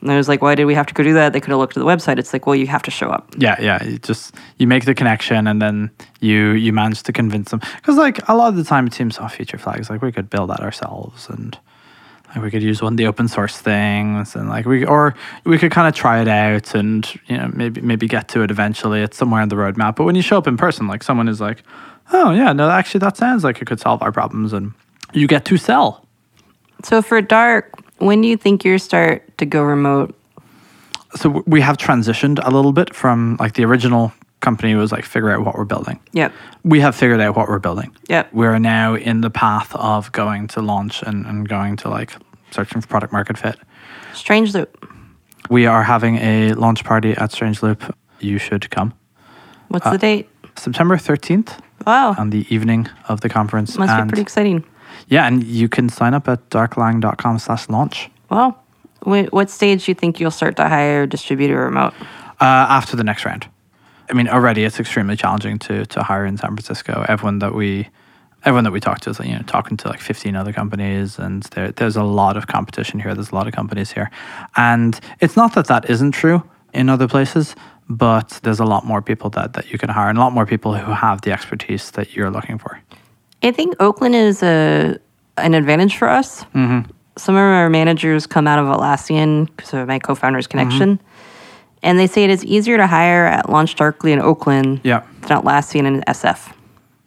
And 0.00 0.10
I 0.10 0.16
was 0.16 0.28
like, 0.28 0.40
why 0.40 0.54
did 0.54 0.64
we 0.64 0.74
have 0.74 0.86
to 0.86 0.94
go 0.94 1.02
do 1.02 1.12
that? 1.14 1.32
They 1.32 1.40
could 1.40 1.50
have 1.50 1.58
looked 1.58 1.76
at 1.76 1.80
the 1.80 1.86
website. 1.86 2.18
It's 2.18 2.32
like, 2.32 2.46
well, 2.46 2.56
you 2.56 2.66
have 2.66 2.82
to 2.84 2.90
show 2.90 3.10
up. 3.10 3.34
Yeah, 3.36 3.60
yeah. 3.60 3.82
You 3.84 3.98
just 3.98 4.34
you 4.58 4.66
make 4.66 4.84
the 4.84 4.94
connection 4.94 5.46
and 5.46 5.60
then 5.60 5.90
you 6.20 6.52
you 6.52 6.72
manage 6.72 7.02
to 7.02 7.12
convince 7.12 7.50
them 7.50 7.60
because 7.76 7.96
like 7.96 8.26
a 8.28 8.34
lot 8.34 8.48
of 8.48 8.56
the 8.56 8.64
time 8.64 8.86
it 8.86 8.94
seems 8.94 9.18
oh 9.18 9.28
feature 9.28 9.58
flags 9.58 9.90
like 9.90 10.02
we 10.02 10.12
could 10.12 10.30
build 10.30 10.50
that 10.50 10.60
ourselves 10.60 11.28
and 11.28 11.58
like 12.28 12.44
we 12.44 12.50
could 12.50 12.62
use 12.62 12.80
one 12.80 12.92
of 12.92 12.96
the 12.96 13.06
open 13.06 13.28
source 13.28 13.58
things 13.58 14.36
and 14.36 14.48
like 14.48 14.64
we 14.64 14.84
or 14.84 15.14
we 15.44 15.58
could 15.58 15.72
kind 15.72 15.88
of 15.88 15.94
try 15.94 16.20
it 16.20 16.28
out 16.28 16.74
and 16.74 17.12
you 17.26 17.36
know 17.36 17.50
maybe 17.52 17.80
maybe 17.80 18.06
get 18.06 18.28
to 18.28 18.42
it 18.42 18.50
eventually. 18.50 19.02
It's 19.02 19.16
somewhere 19.16 19.42
in 19.42 19.48
the 19.48 19.56
roadmap. 19.56 19.96
But 19.96 20.04
when 20.04 20.14
you 20.14 20.22
show 20.22 20.38
up 20.38 20.46
in 20.46 20.56
person, 20.56 20.86
like 20.86 21.02
someone 21.02 21.28
is 21.28 21.40
like, 21.40 21.62
oh 22.12 22.30
yeah, 22.30 22.52
no, 22.52 22.70
actually 22.70 23.00
that 23.00 23.16
sounds 23.16 23.44
like 23.44 23.60
it 23.60 23.66
could 23.66 23.80
solve 23.80 24.02
our 24.02 24.12
problems 24.12 24.52
and 24.52 24.72
you 25.12 25.26
get 25.26 25.44
to 25.46 25.56
sell. 25.56 26.06
So 26.84 27.02
for 27.02 27.20
Dark, 27.20 27.72
when 28.00 28.20
do 28.20 28.28
you 28.28 28.36
think 28.36 28.64
you 28.64 28.78
start 28.78 29.36
to 29.38 29.46
go 29.46 29.62
remote? 29.62 30.14
So 31.16 31.42
we 31.46 31.60
have 31.60 31.76
transitioned 31.76 32.38
a 32.44 32.50
little 32.50 32.72
bit 32.72 32.94
from 32.94 33.36
like 33.40 33.54
the 33.54 33.64
original 33.64 34.12
company 34.40 34.74
was 34.74 34.90
like 34.92 35.04
figure 35.04 35.30
out 35.30 35.44
what 35.44 35.54
we're 35.56 35.64
building. 35.64 36.00
Yep. 36.12 36.32
We 36.64 36.80
have 36.80 36.94
figured 36.94 37.20
out 37.20 37.36
what 37.36 37.48
we're 37.48 37.58
building. 37.58 37.94
Yep. 38.08 38.32
We're 38.32 38.58
now 38.58 38.94
in 38.94 39.20
the 39.20 39.30
path 39.30 39.74
of 39.74 40.10
going 40.12 40.46
to 40.48 40.62
launch 40.62 41.02
and, 41.02 41.26
and 41.26 41.48
going 41.48 41.76
to 41.78 41.88
like 41.90 42.12
searching 42.50 42.80
for 42.80 42.86
product 42.88 43.12
market 43.12 43.36
fit. 43.38 43.56
Strange 44.14 44.54
Loop. 44.54 44.86
We 45.50 45.66
are 45.66 45.82
having 45.82 46.16
a 46.18 46.52
launch 46.54 46.84
party 46.84 47.12
at 47.16 47.32
Strange 47.32 47.62
Loop. 47.62 47.82
You 48.20 48.38
should 48.38 48.70
come. 48.70 48.94
What's 49.68 49.86
Uh, 49.86 49.92
the 49.92 49.98
date? 49.98 50.28
September 50.56 50.96
13th 50.96 51.58
Wow. 51.86 52.14
on 52.18 52.30
the 52.30 52.46
evening 52.54 52.88
of 53.08 53.20
the 53.22 53.28
conference. 53.28 53.76
Must 53.78 53.96
be 54.04 54.08
pretty 54.08 54.22
exciting. 54.22 54.64
Yeah, 55.10 55.26
and 55.26 55.44
you 55.44 55.68
can 55.68 55.88
sign 55.88 56.14
up 56.14 56.28
at 56.28 56.48
darklang.com 56.50 57.38
slash 57.40 57.68
launch 57.68 58.08
Well, 58.30 58.56
what 59.02 59.50
stage 59.50 59.84
do 59.84 59.90
you 59.90 59.94
think 59.94 60.20
you'll 60.20 60.30
start 60.30 60.56
to 60.56 60.68
hire 60.68 61.06
distributor 61.06 61.64
remote? 61.64 61.92
uh, 62.40 62.66
after 62.78 62.96
the 62.96 63.04
next 63.04 63.24
round. 63.26 63.46
I 64.08 64.12
mean, 64.14 64.28
already 64.28 64.64
it's 64.64 64.80
extremely 64.80 65.16
challenging 65.16 65.58
to 65.60 65.84
to 65.86 66.02
hire 66.02 66.24
in 66.26 66.36
San 66.38 66.50
Francisco. 66.56 67.04
Everyone 67.08 67.38
that 67.40 67.54
we 67.54 67.88
everyone 68.44 68.64
that 68.64 68.72
we 68.72 68.80
talk 68.80 69.00
to 69.00 69.10
is 69.10 69.18
like, 69.18 69.28
you 69.28 69.34
know 69.34 69.42
talking 69.42 69.76
to 69.76 69.88
like 69.88 70.00
15 70.00 70.34
other 70.36 70.52
companies 70.52 71.18
and 71.18 71.42
there, 71.54 71.72
there's 71.72 71.96
a 71.96 72.02
lot 72.02 72.36
of 72.38 72.46
competition 72.46 72.98
here 72.98 73.14
there's 73.14 73.32
a 73.32 73.34
lot 73.34 73.46
of 73.46 73.52
companies 73.52 73.92
here 73.92 74.10
and 74.56 74.98
it's 75.20 75.36
not 75.36 75.52
that 75.54 75.66
that 75.66 75.90
isn't 75.90 76.12
true 76.12 76.42
in 76.72 76.88
other 76.88 77.06
places 77.06 77.54
but 77.88 78.40
there's 78.42 78.60
a 78.60 78.64
lot 78.64 78.86
more 78.86 79.02
people 79.02 79.28
that, 79.30 79.52
that 79.52 79.70
you 79.70 79.76
can 79.78 79.90
hire 79.90 80.08
and 80.08 80.16
a 80.16 80.20
lot 80.22 80.32
more 80.32 80.46
people 80.46 80.74
who 80.74 80.92
have 80.92 81.20
the 81.20 81.30
expertise 81.32 81.90
that 81.90 82.16
you're 82.16 82.30
looking 82.30 82.56
for 82.56 82.80
I 83.42 83.52
think 83.52 83.74
Oakland 83.80 84.14
is 84.14 84.42
a 84.42 84.98
an 85.36 85.54
advantage 85.54 85.96
for 85.96 86.08
us. 86.08 86.44
Mm-hmm. 86.54 86.90
Some 87.16 87.34
of 87.34 87.40
our 87.40 87.70
managers 87.70 88.26
come 88.26 88.46
out 88.46 88.58
of 88.58 88.66
Atlassian 88.66 89.46
because 89.56 89.72
of 89.74 89.88
my 89.88 89.98
co-founder's 89.98 90.46
connection, 90.46 90.98
Mm-hmm. 90.98 91.06
and 91.82 91.98
they 91.98 92.06
say 92.06 92.24
it 92.24 92.30
is 92.30 92.44
easier 92.44 92.76
to 92.76 92.86
hire 92.86 93.26
at 93.26 93.48
Launch 93.48 93.74
Darkly 93.76 94.12
in 94.12 94.20
Oakland 94.20 94.80
yeah 94.84 95.02
than 95.22 95.38
Atlassian 95.42 95.86
in 95.86 96.02
SF. 96.02 96.52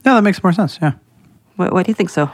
yeah 0.04 0.14
that 0.14 0.22
makes 0.22 0.42
more 0.42 0.52
sense 0.52 0.78
yeah 0.82 0.92
What, 1.56 1.72
what 1.72 1.86
do 1.86 1.90
you 1.90 1.94
think 1.94 2.10
so? 2.10 2.28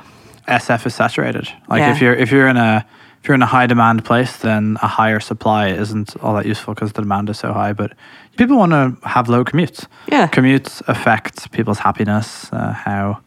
SF 0.48 0.86
is 0.86 0.94
saturated. 0.94 1.48
Like 1.68 1.80
Yeah. 1.80 1.92
if 1.94 2.00
you're 2.00 2.14
if 2.14 2.32
you're 2.32 2.48
in 2.48 2.56
a 2.56 2.84
if 3.22 3.28
you're 3.28 3.34
in 3.34 3.42
a 3.42 3.46
high 3.58 3.66
demand 3.66 4.04
place, 4.04 4.38
then 4.38 4.78
a 4.82 4.86
higher 4.88 5.20
supply 5.20 5.68
isn't 5.68 6.16
all 6.22 6.34
that 6.36 6.46
useful 6.46 6.72
because 6.74 6.92
the 6.92 7.02
demand 7.02 7.28
is 7.28 7.38
so 7.38 7.52
high. 7.52 7.74
But 7.74 7.92
people 8.38 8.56
want 8.56 8.72
to 8.72 8.96
have 9.08 9.28
low 9.28 9.44
commutes. 9.44 9.86
Yeah. 10.10 10.26
commutes 10.28 10.82
affect 10.88 11.50
people's 11.52 11.78
happiness, 11.80 12.48
uh, 12.52 12.72
how 12.72 13.20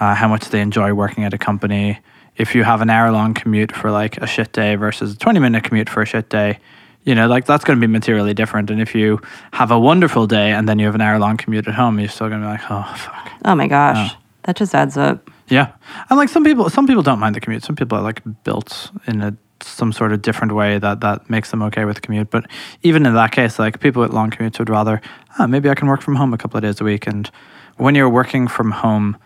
uh, 0.00 0.14
how 0.14 0.28
much 0.28 0.48
they 0.50 0.60
enjoy 0.60 0.92
working 0.92 1.24
at 1.24 1.34
a 1.34 1.38
company. 1.38 1.98
If 2.36 2.54
you 2.54 2.64
have 2.64 2.82
an 2.82 2.90
hour 2.90 3.10
long 3.10 3.34
commute 3.34 3.72
for 3.72 3.90
like 3.90 4.18
a 4.18 4.26
shit 4.26 4.52
day 4.52 4.76
versus 4.76 5.14
a 5.14 5.16
twenty 5.16 5.40
minute 5.40 5.64
commute 5.64 5.88
for 5.88 6.02
a 6.02 6.06
shit 6.06 6.28
day, 6.28 6.58
you 7.04 7.14
know, 7.14 7.28
like 7.28 7.46
that's 7.46 7.64
going 7.64 7.80
to 7.80 7.86
be 7.86 7.90
materially 7.90 8.34
different. 8.34 8.70
And 8.70 8.80
if 8.80 8.94
you 8.94 9.20
have 9.52 9.70
a 9.70 9.78
wonderful 9.78 10.26
day 10.26 10.52
and 10.52 10.68
then 10.68 10.78
you 10.78 10.86
have 10.86 10.94
an 10.94 11.00
hour 11.00 11.18
long 11.18 11.36
commute 11.36 11.66
at 11.66 11.74
home, 11.74 11.98
you're 11.98 12.08
still 12.08 12.28
going 12.28 12.42
to 12.42 12.46
be 12.46 12.50
like, 12.50 12.70
oh 12.70 12.94
fuck. 12.96 13.32
Oh 13.44 13.54
my 13.54 13.68
gosh, 13.68 14.14
that 14.42 14.56
just 14.56 14.74
adds 14.74 14.96
up. 14.96 15.30
Yeah, 15.48 15.72
and 16.10 16.18
like 16.18 16.28
some 16.28 16.44
people, 16.44 16.68
some 16.70 16.86
people 16.86 17.02
don't 17.02 17.20
mind 17.20 17.36
the 17.36 17.40
commute. 17.40 17.62
Some 17.62 17.76
people 17.76 17.96
are 17.96 18.02
like 18.02 18.20
built 18.44 18.90
in 19.06 19.22
a 19.22 19.36
some 19.62 19.92
sort 19.92 20.12
of 20.12 20.20
different 20.20 20.54
way 20.54 20.78
that 20.78 21.00
that 21.00 21.30
makes 21.30 21.50
them 21.50 21.62
okay 21.62 21.84
with 21.84 21.94
the 21.96 22.00
commute. 22.02 22.30
But 22.30 22.46
even 22.82 23.06
in 23.06 23.14
that 23.14 23.32
case, 23.32 23.58
like 23.58 23.80
people 23.80 24.02
with 24.02 24.12
long 24.12 24.30
commutes 24.30 24.58
would 24.58 24.68
rather, 24.68 25.00
ah, 25.38 25.46
maybe 25.46 25.70
I 25.70 25.74
can 25.74 25.88
work 25.88 26.02
from 26.02 26.16
home 26.16 26.34
a 26.34 26.38
couple 26.38 26.58
of 26.58 26.62
days 26.62 26.80
a 26.80 26.84
week. 26.84 27.06
And 27.06 27.30
when 27.76 27.94
you're 27.94 28.10
working 28.10 28.48
from 28.48 28.70
home, 28.70 29.16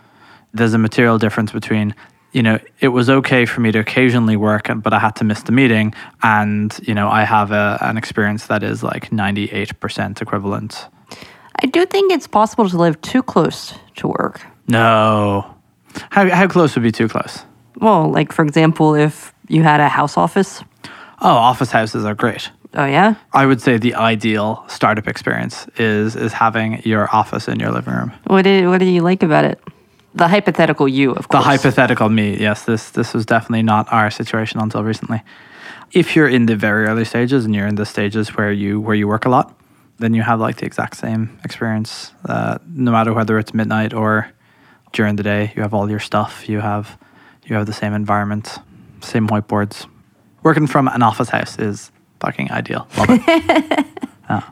there's 0.54 0.74
a 0.74 0.78
material 0.78 1.18
difference 1.18 1.52
between 1.52 1.94
you 2.32 2.42
know 2.42 2.58
it 2.80 2.88
was 2.88 3.08
okay 3.10 3.44
for 3.46 3.60
me 3.60 3.72
to 3.72 3.78
occasionally 3.78 4.36
work 4.36 4.70
but 4.82 4.92
i 4.92 4.98
had 4.98 5.16
to 5.16 5.24
miss 5.24 5.42
the 5.42 5.52
meeting 5.52 5.94
and 6.22 6.78
you 6.86 6.94
know 6.94 7.08
i 7.08 7.24
have 7.24 7.50
a, 7.52 7.78
an 7.80 7.96
experience 7.96 8.46
that 8.46 8.62
is 8.62 8.82
like 8.82 9.10
98% 9.10 10.20
equivalent 10.22 10.86
I 11.62 11.66
do 11.66 11.84
think 11.84 12.10
it's 12.10 12.26
possible 12.26 12.66
to 12.70 12.76
live 12.78 12.98
too 13.02 13.22
close 13.22 13.74
to 13.96 14.08
work. 14.08 14.40
no 14.68 15.44
how, 16.10 16.28
how 16.30 16.46
close 16.46 16.74
would 16.74 16.82
be 16.84 16.92
too 16.92 17.08
close 17.08 17.44
Well, 17.80 18.10
like 18.10 18.32
for 18.32 18.44
example, 18.44 18.94
if 18.94 19.34
you 19.48 19.62
had 19.62 19.80
a 19.80 19.88
house 19.88 20.16
office. 20.16 20.62
oh 21.20 21.28
office 21.50 21.70
houses 21.72 22.04
are 22.04 22.14
great 22.14 22.50
Oh 22.72 22.84
yeah. 22.86 23.14
I 23.32 23.46
would 23.46 23.60
say 23.60 23.78
the 23.78 23.96
ideal 23.96 24.64
startup 24.68 25.08
experience 25.08 25.66
is 25.76 26.14
is 26.14 26.32
having 26.32 26.80
your 26.84 27.08
office 27.12 27.48
in 27.48 27.58
your 27.58 27.72
living 27.72 27.92
room. 27.94 28.12
What 28.28 28.42
did 28.42 28.68
what 28.68 28.78
do 28.78 28.86
you 28.86 29.02
like 29.02 29.24
about 29.24 29.44
it? 29.44 29.58
The 30.14 30.28
hypothetical 30.28 30.88
you, 30.88 31.12
of 31.12 31.28
course. 31.28 31.44
The 31.44 31.50
hypothetical 31.50 32.08
me, 32.08 32.36
yes, 32.36 32.64
this 32.64 32.90
this 32.90 33.14
was 33.14 33.24
definitely 33.24 33.62
not 33.62 33.92
our 33.92 34.10
situation 34.10 34.60
until 34.60 34.82
recently. 34.82 35.22
If 35.92 36.16
you're 36.16 36.28
in 36.28 36.46
the 36.46 36.56
very 36.56 36.86
early 36.86 37.04
stages 37.04 37.44
and 37.44 37.54
you're 37.54 37.66
in 37.66 37.76
the 37.76 37.86
stages 37.86 38.36
where 38.36 38.52
you 38.52 38.80
where 38.80 38.94
you 38.94 39.06
work 39.06 39.24
a 39.24 39.28
lot, 39.28 39.56
then 39.98 40.14
you 40.14 40.22
have 40.22 40.40
like 40.40 40.56
the 40.56 40.66
exact 40.66 40.96
same 40.96 41.38
experience. 41.44 42.12
Uh, 42.28 42.58
no 42.66 42.90
matter 42.90 43.12
whether 43.12 43.38
it's 43.38 43.54
midnight 43.54 43.94
or 43.94 44.30
during 44.92 45.16
the 45.16 45.22
day, 45.22 45.52
you 45.54 45.62
have 45.62 45.74
all 45.74 45.88
your 45.88 46.00
stuff. 46.00 46.48
You 46.48 46.60
have 46.60 46.98
you 47.44 47.54
have 47.56 47.66
the 47.66 47.72
same 47.72 47.92
environment, 47.94 48.58
same 49.00 49.28
whiteboards. 49.28 49.86
Working 50.42 50.66
from 50.66 50.88
an 50.88 51.02
office 51.02 51.28
house 51.28 51.58
is 51.58 51.92
fucking 52.20 52.50
ideal. 52.50 52.88
Love 52.96 53.08
it. 53.10 53.86
Yeah. 54.30 54.48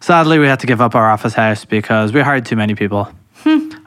Sadly, 0.00 0.38
we 0.38 0.46
had 0.46 0.60
to 0.60 0.66
give 0.66 0.82
up 0.82 0.94
our 0.94 1.10
office 1.10 1.32
house 1.32 1.64
because 1.64 2.12
we 2.12 2.20
hired 2.20 2.44
too 2.44 2.54
many 2.54 2.74
people. 2.74 3.08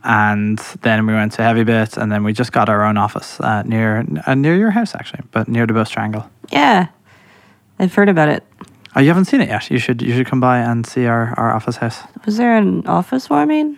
And 0.03 0.57
then 0.81 1.05
we 1.05 1.13
went 1.13 1.33
to 1.33 1.43
Heavy 1.43 1.63
Bit, 1.63 1.97
and 1.97 2.11
then 2.11 2.23
we 2.23 2.33
just 2.33 2.51
got 2.51 2.69
our 2.69 2.83
own 2.83 2.97
office 2.97 3.39
uh, 3.39 3.63
near 3.63 4.05
uh, 4.25 4.35
near 4.35 4.55
your 4.55 4.71
house, 4.71 4.95
actually, 4.95 5.23
but 5.31 5.47
near 5.47 5.65
the 5.65 5.73
bus 5.73 5.89
triangle. 5.89 6.29
Yeah. 6.51 6.87
I've 7.79 7.93
heard 7.93 8.09
about 8.09 8.27
it. 8.29 8.43
Oh, 8.95 8.99
you 8.99 9.07
haven't 9.07 9.25
seen 9.25 9.41
it 9.41 9.49
yet. 9.49 9.69
You 9.71 9.79
should 9.79 10.01
you 10.01 10.13
should 10.13 10.27
come 10.27 10.39
by 10.39 10.59
and 10.59 10.85
see 10.85 11.05
our, 11.05 11.33
our 11.37 11.53
office 11.53 11.77
house. 11.77 12.01
Was 12.25 12.37
there 12.37 12.57
an 12.57 12.85
office 12.87 13.29
warming? 13.29 13.77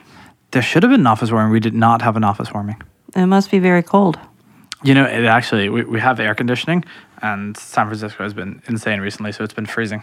There 0.51 0.61
should 0.61 0.83
have 0.83 0.91
been 0.91 1.01
an 1.01 1.07
office 1.07 1.31
warming. 1.31 1.51
We 1.51 1.59
did 1.59 1.73
not 1.73 2.01
have 2.01 2.17
an 2.17 2.23
office 2.23 2.51
warming. 2.53 2.81
It 3.15 3.25
must 3.25 3.51
be 3.51 3.59
very 3.59 3.83
cold. 3.83 4.19
You 4.83 4.95
know, 4.95 5.05
it 5.05 5.25
actually 5.25 5.69
we, 5.69 5.83
we 5.83 5.99
have 5.99 6.19
air 6.19 6.33
conditioning, 6.33 6.83
and 7.21 7.55
San 7.55 7.85
Francisco 7.87 8.23
has 8.23 8.33
been 8.33 8.61
insane 8.67 8.99
recently, 8.99 9.31
so 9.31 9.43
it's 9.43 9.53
been 9.53 9.67
freezing. 9.67 10.01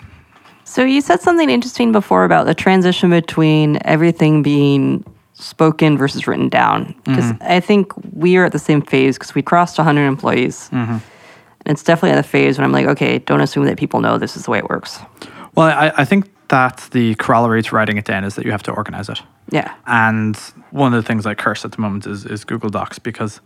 So 0.64 0.84
you 0.84 1.00
said 1.00 1.20
something 1.20 1.48
interesting 1.48 1.92
before 1.92 2.24
about 2.24 2.44
the 2.44 2.54
transition 2.54 3.10
between 3.10 3.78
everything 3.84 4.42
being 4.42 5.02
spoken 5.38 5.96
versus 5.96 6.26
written 6.26 6.48
down. 6.48 6.86
Mm-hmm. 6.86 7.14
Because 7.14 7.32
I 7.40 7.60
think 7.60 7.92
we 8.12 8.36
are 8.36 8.44
at 8.44 8.52
the 8.52 8.58
same 8.58 8.82
phase 8.82 9.16
because 9.16 9.34
we 9.34 9.42
crossed 9.42 9.78
100 9.78 10.06
employees. 10.06 10.68
Mm-hmm. 10.72 10.98
And 11.66 11.74
it's 11.74 11.82
definitely 11.82 12.10
at 12.10 12.22
the 12.22 12.28
phase 12.28 12.58
when 12.58 12.64
I'm 12.64 12.72
like, 12.72 12.86
okay, 12.86 13.18
don't 13.18 13.40
assume 13.40 13.64
that 13.66 13.78
people 13.78 14.00
know 14.00 14.18
this 14.18 14.36
is 14.36 14.44
the 14.44 14.50
way 14.50 14.58
it 14.58 14.68
works. 14.68 15.00
Well, 15.54 15.66
I, 15.68 15.92
I 15.98 16.04
think 16.04 16.30
that 16.48 16.88
the 16.92 17.14
corollary 17.16 17.62
to 17.62 17.74
writing 17.74 17.98
it 17.98 18.04
down 18.04 18.24
is 18.24 18.34
that 18.36 18.44
you 18.44 18.52
have 18.52 18.62
to 18.64 18.72
organize 18.72 19.08
it. 19.08 19.20
Yeah. 19.50 19.74
And 19.86 20.36
one 20.70 20.94
of 20.94 21.02
the 21.02 21.06
things 21.06 21.26
I 21.26 21.34
curse 21.34 21.64
at 21.64 21.72
the 21.72 21.80
moment 21.80 22.06
is, 22.06 22.24
is 22.24 22.44
Google 22.44 22.70
Docs 22.70 22.98
because 22.98 23.40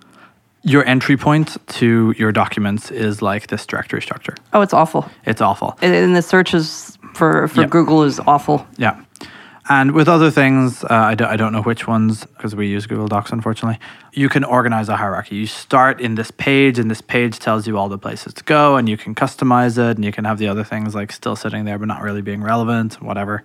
your 0.63 0.87
entry 0.87 1.17
point 1.17 1.57
to 1.67 2.15
your 2.17 2.31
documents 2.31 2.91
is 2.93 3.21
like 3.23 3.49
this 3.49 3.67
directory 3.67 4.01
structure. 4.01 4.35
Oh, 4.53 4.61
it's 4.61 4.73
awful. 4.73 5.09
It's 5.27 5.41
awful. 5.41 5.77
And- 5.83 6.15
the 6.15 6.23
searches 6.23 6.97
for, 7.15 7.49
for 7.49 7.63
Yeah. 7.63 7.67
Google 7.67 8.05
is 8.05 8.21
awful. 8.21 8.65
Yeah. 8.77 9.01
And 9.75 9.93
with 9.93 10.07
other 10.07 10.31
things, 10.31 10.85
uh, 10.85 10.89
I, 10.91 11.15
don't, 11.15 11.29
I 11.29 11.37
don't 11.37 11.51
know 11.51 11.63
which 11.63 11.87
ones 11.87 12.27
because 12.27 12.55
we 12.55 12.69
use 12.69 12.85
Google 12.85 13.09
Docs, 13.09 13.33
unfortunately. 13.33 13.81
You 14.13 14.29
can 14.29 14.45
organize 14.45 14.91
a 14.91 14.99
hierarchy. 14.99 15.37
You 15.37 15.47
start 15.47 15.99
in 15.99 16.15
this 16.15 16.31
page, 16.31 16.79
and 16.79 16.91
this 16.91 17.01
page 17.01 17.39
tells 17.39 17.67
you 17.67 17.79
all 17.79 17.89
the 17.89 17.97
places 17.97 18.35
to 18.35 18.45
go, 18.45 18.77
and 18.77 18.87
you 18.87 18.99
can 18.99 19.15
customize 19.15 19.79
it, 19.79 19.97
and 19.97 20.05
you 20.05 20.13
can 20.13 20.27
have 20.27 20.37
the 20.37 20.47
other 20.47 20.63
things 20.63 20.95
like 20.95 21.11
still 21.11 21.37
sitting 21.37 21.65
there 21.65 21.79
but 21.79 21.89
not 21.89 22.03
really 22.03 22.21
being 22.21 22.43
relevant, 22.43 23.01
whatever. 23.01 23.43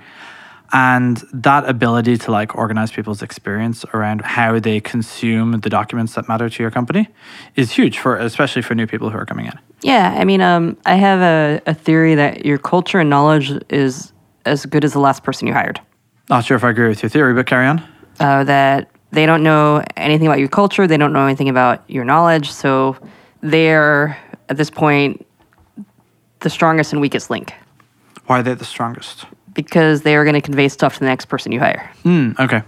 And 0.74 1.16
that 1.32 1.63
ability 1.70 2.18
to 2.18 2.32
like 2.32 2.56
organize 2.56 2.92
people's 2.92 3.22
experience 3.22 3.86
around 3.94 4.20
how 4.20 4.60
they 4.60 4.82
consume 4.82 5.62
the 5.62 5.70
documents 5.70 6.16
that 6.16 6.28
matter 6.28 6.50
to 6.50 6.62
your 6.62 6.72
company 6.72 7.08
is 7.56 7.72
huge 7.72 8.00
for 8.00 8.18
especially 8.18 8.63
for 8.63 8.76
new 8.76 8.86
people 8.86 9.10
who 9.10 9.18
are 9.18 9.26
coming 9.26 9.46
in. 9.46 9.58
Yeah, 9.82 10.13
I 10.20 10.26
mean, 10.26 10.42
um, 10.42 10.76
I 10.86 10.96
have 10.96 11.22
a, 11.22 11.62
a 11.68 11.74
theory 11.74 12.16
that 12.16 12.46
your 12.46 12.58
culture 12.58 13.00
and 13.00 13.10
knowledge 13.10 13.54
is 13.70 14.12
as 14.46 14.66
good 14.66 14.84
as 14.84 14.92
the 14.92 15.00
last 15.00 15.24
person 15.24 15.48
you 15.48 15.54
hired. 15.54 15.80
Not 16.30 16.46
sure 16.46 16.58
if 16.58 16.63
I 16.63 16.70
agree 16.70 16.88
with 16.90 17.02
your 17.04 17.10
theory, 17.10 17.34
but 17.34 17.46
carry 17.48 17.68
on. 17.68 17.84
Uh, 18.20 18.44
that 18.44 18.90
they 19.12 19.26
don't 19.26 19.44
know 19.44 19.84
anything 19.96 20.28
about 20.28 20.40
your 20.40 20.48
culture, 20.50 20.88
they 20.88 20.98
don't 20.98 21.13
know 21.13 21.26
anything 21.26 21.50
about 21.50 21.84
your 21.90 22.04
knowledge, 22.04 22.52
so 22.52 22.98
they're 23.42 24.18
at 24.50 24.58
this 24.58 24.70
point 24.70 25.26
the 26.40 26.50
strongest 26.50 26.92
and 26.94 27.02
weakest 27.02 27.30
link 27.30 27.54
Why 28.28 28.40
are 28.40 28.44
they 28.44 28.54
the 28.54 28.66
strongest? 28.66 29.26
because 29.54 30.04
they 30.04 30.16
are 30.16 30.24
going 30.24 30.36
to 30.36 30.42
convey 30.42 30.68
stuff 30.70 30.94
to 30.96 31.00
the 31.00 31.06
next 31.08 31.26
person 31.26 31.52
you 31.52 31.60
hire. 31.60 31.90
Mm, 32.04 32.40
okay. 32.40 32.62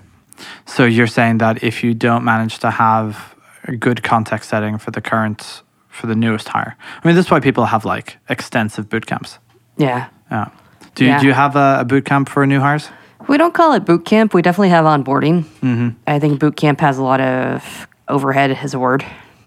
So 0.65 0.85
you're 0.85 1.05
saying 1.05 1.37
that 1.37 1.63
if 1.63 1.83
you 1.83 1.93
don't 1.93 2.23
manage 2.23 2.57
to 2.59 2.71
have 2.71 3.35
a 3.65 3.75
good 3.75 4.01
context 4.01 4.49
setting 4.49 4.79
for 4.79 4.89
the 4.89 4.99
current, 5.01 5.61
for 5.89 6.07
the 6.07 6.15
newest 6.15 6.47
hire, 6.47 6.75
I 7.03 7.07
mean, 7.07 7.15
this 7.15 7.25
is 7.27 7.31
why 7.31 7.41
people 7.41 7.65
have 7.65 7.85
like 7.85 8.17
extensive 8.27 8.89
boot 8.89 9.05
camps. 9.05 9.37
Yeah. 9.77 10.07
Yeah. 10.31 10.49
Do, 10.95 11.03
you 11.05 11.11
Yeah. 11.11 11.19
do 11.19 11.27
you 11.27 11.33
have 11.33 11.55
a, 11.55 11.77
a 11.81 11.85
boot 11.85 12.05
camp 12.05 12.27
for 12.29 12.45
new 12.47 12.59
hires? 12.59 12.89
We 13.29 13.37
don't 13.37 13.53
call 13.53 13.73
it 13.73 13.85
boot 13.85 14.05
camp. 14.05 14.33
We 14.33 14.41
definitely 14.41 14.69
have 14.69 14.85
onboarding. 14.85 15.43
Mm-hmm. 15.61 15.89
I 16.07 16.17
think 16.17 16.39
boot 16.39 16.55
camp 16.57 16.81
has 16.81 16.97
a 16.97 17.03
lot 17.03 17.21
of 17.21 17.87
overhead 18.07 18.51
as 18.51 18.73
a 18.73 18.79
word. 18.79 19.05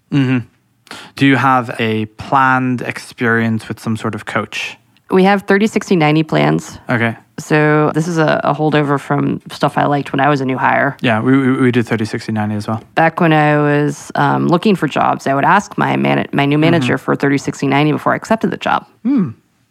Do 0.09 1.25
you 1.25 1.35
have 1.35 1.75
a 1.79 2.05
planned 2.05 2.81
experience 2.81 3.67
with 3.67 3.79
some 3.79 3.97
sort 3.97 4.15
of 4.15 4.25
coach? 4.25 4.77
We 5.11 5.23
have 5.25 5.43
30, 5.43 5.67
60, 5.67 5.95
90 5.95 6.23
plans. 6.23 6.79
Okay. 6.89 7.17
So 7.39 7.91
this 7.93 8.07
is 8.07 8.17
a, 8.17 8.39
a 8.43 8.53
holdover 8.53 8.99
from 8.99 9.41
stuff 9.51 9.77
I 9.77 9.85
liked 9.85 10.13
when 10.13 10.19
I 10.19 10.29
was 10.29 10.39
a 10.39 10.45
new 10.45 10.57
hire. 10.57 10.95
Yeah, 11.01 11.19
we, 11.21 11.51
we, 11.57 11.71
do 11.71 11.83
30, 11.83 12.05
60, 12.05 12.31
90 12.31 12.55
as 12.55 12.67
well. 12.67 12.83
Back 12.95 13.19
when 13.19 13.33
I 13.33 13.57
was 13.57 14.11
um, 14.15 14.47
looking 14.47 14.75
for 14.75 14.87
jobs, 14.87 15.27
I 15.27 15.33
would 15.33 15.43
ask 15.43 15.77
my 15.77 15.97
man- 15.97 16.29
my 16.31 16.45
new 16.45 16.57
manager 16.57 16.97
for 16.97 17.15
30, 17.15 17.37
60, 17.37 17.67
90 17.67 17.91
before 17.91 18.13
I 18.13 18.15
accepted 18.15 18.51
the 18.51 18.57
job. 18.57 18.87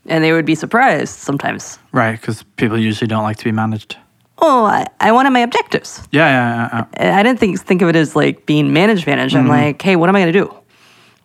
And 0.06 0.24
they 0.24 0.32
would 0.32 0.44
be 0.44 0.56
surprised 0.56 1.14
sometimes. 1.14 1.78
Right, 1.92 2.20
because 2.20 2.42
people 2.56 2.76
usually 2.76 3.06
don't 3.08 3.22
like 3.22 3.36
to 3.38 3.44
be 3.44 3.52
managed. 3.52 3.96
Oh, 4.38 4.64
I, 4.64 4.86
I 5.00 5.12
wanted 5.12 5.30
my 5.30 5.40
objectives. 5.40 6.02
Yeah, 6.10 6.28
yeah, 6.28 6.68
yeah, 6.72 7.06
yeah. 7.06 7.18
I 7.18 7.22
didn't 7.22 7.38
think 7.38 7.60
think 7.60 7.82
of 7.82 7.88
it 7.88 7.96
as 7.96 8.16
like 8.16 8.46
being 8.46 8.72
managed 8.72 9.06
managed. 9.06 9.36
I'm 9.36 9.42
mm-hmm. 9.42 9.50
like, 9.50 9.82
hey, 9.82 9.96
what 9.96 10.08
am 10.08 10.16
I 10.16 10.20
going 10.20 10.32
to 10.32 10.38
do? 10.38 10.54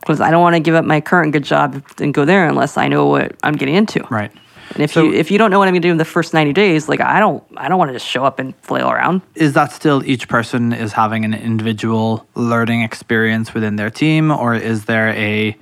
Because 0.02 0.22
I 0.22 0.32
don't 0.32 0.42
want 0.42 0.56
to 0.56 0.60
give 0.60 0.76
up 0.76 0.86
my 0.86 1.02
current 1.02 1.34
good 1.34 1.44
job 1.44 1.82
and 2.00 2.14
go 2.14 2.26
there 2.26 2.48
unless 2.48 2.78
I 2.78 2.88
know 2.88 3.08
what 3.08 3.36
I'm 3.44 3.56
getting 3.56 3.76
into. 3.76 4.06
Right. 4.10 4.32
And 4.74 4.84
if 4.84 4.92
So- 4.94 5.04
you 5.04 5.14
if 5.14 5.32
you 5.32 5.38
don't 5.38 5.52
know 5.52 5.60
what 5.60 5.68
I'm 5.68 5.74
going 5.74 5.82
to 5.82 5.88
do 5.88 5.92
in 5.92 5.98
the 5.98 6.06
first 6.06 6.34
90 6.34 6.54
days, 6.54 6.90
like 6.90 7.02
I 7.02 7.20
don't 7.20 7.44
I 7.56 7.70
don't 7.70 7.80
want 7.80 7.90
to 7.90 7.94
just 7.94 8.06
show 8.06 8.24
up 8.24 8.40
and 8.40 8.56
flail 8.62 8.90
around. 8.90 9.22
Is 9.36 9.54
that 9.54 9.72
still 9.72 10.04
each 10.06 10.28
person 10.28 10.74
is 10.74 10.94
having 10.94 11.26
an 11.26 11.34
individual 11.34 12.28
learning 12.36 12.82
experience 12.82 13.54
within 13.54 13.78
their 13.78 13.90
team, 13.90 14.32
or 14.32 14.54
is 14.56 14.86
there 14.86 15.10
a 15.10 15.58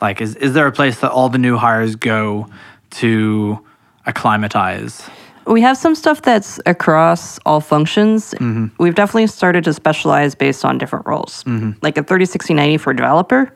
like 0.00 0.20
is 0.20 0.36
is 0.36 0.54
there 0.54 0.66
a 0.66 0.72
place 0.72 1.00
that 1.00 1.10
all 1.10 1.28
the 1.28 1.38
new 1.38 1.56
hires 1.56 1.96
go 1.96 2.48
to 2.90 3.64
acclimatize? 4.06 5.08
We 5.50 5.60
have 5.62 5.76
some 5.76 5.94
stuff 5.94 6.22
that's 6.22 6.60
across 6.64 7.38
all 7.44 7.60
functions. 7.60 8.34
Mm-hmm. 8.34 8.66
We've 8.78 8.94
definitely 8.94 9.26
started 9.26 9.64
to 9.64 9.74
specialize 9.74 10.34
based 10.34 10.64
on 10.64 10.78
different 10.78 11.06
roles. 11.06 11.44
Mm-hmm. 11.44 11.72
Like 11.82 11.98
a 11.98 12.02
30, 12.02 12.24
60, 12.24 12.54
90 12.54 12.76
for 12.78 12.90
a 12.92 12.96
developer. 12.96 13.52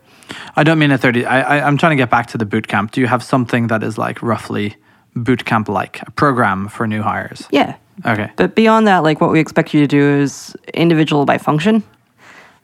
I 0.57 0.65
don't 0.65 0.79
mean 0.79 0.91
a 0.91 0.99
thirty. 0.99 1.25
I, 1.25 1.59
I 1.59 1.67
I'm 1.67 1.77
trying 1.77 1.91
to 1.91 1.97
get 1.97 2.11
back 2.11 2.27
to 2.29 2.39
the 2.39 2.47
boot 2.47 2.67
camp. 2.67 2.93
Do 2.93 3.01
you 3.01 3.07
have 3.07 3.23
something 3.23 3.69
that 3.69 3.83
is 3.83 3.99
like 3.99 4.23
roughly 4.23 4.77
boot 5.15 5.45
camp 5.45 5.69
like 5.69 6.01
a 6.03 6.11
program 6.13 6.69
for 6.69 6.87
new 6.87 7.03
hires? 7.03 7.47
Yeah. 7.51 7.77
Okay. 8.05 8.31
But 8.37 8.55
beyond 8.55 8.87
that, 8.87 9.03
like 9.03 9.21
what 9.21 9.31
we 9.31 9.39
expect 9.39 9.75
you 9.75 9.81
to 9.81 9.87
do 9.87 10.03
is 10.03 10.57
individual 10.73 11.25
by 11.25 11.39
function. 11.39 11.83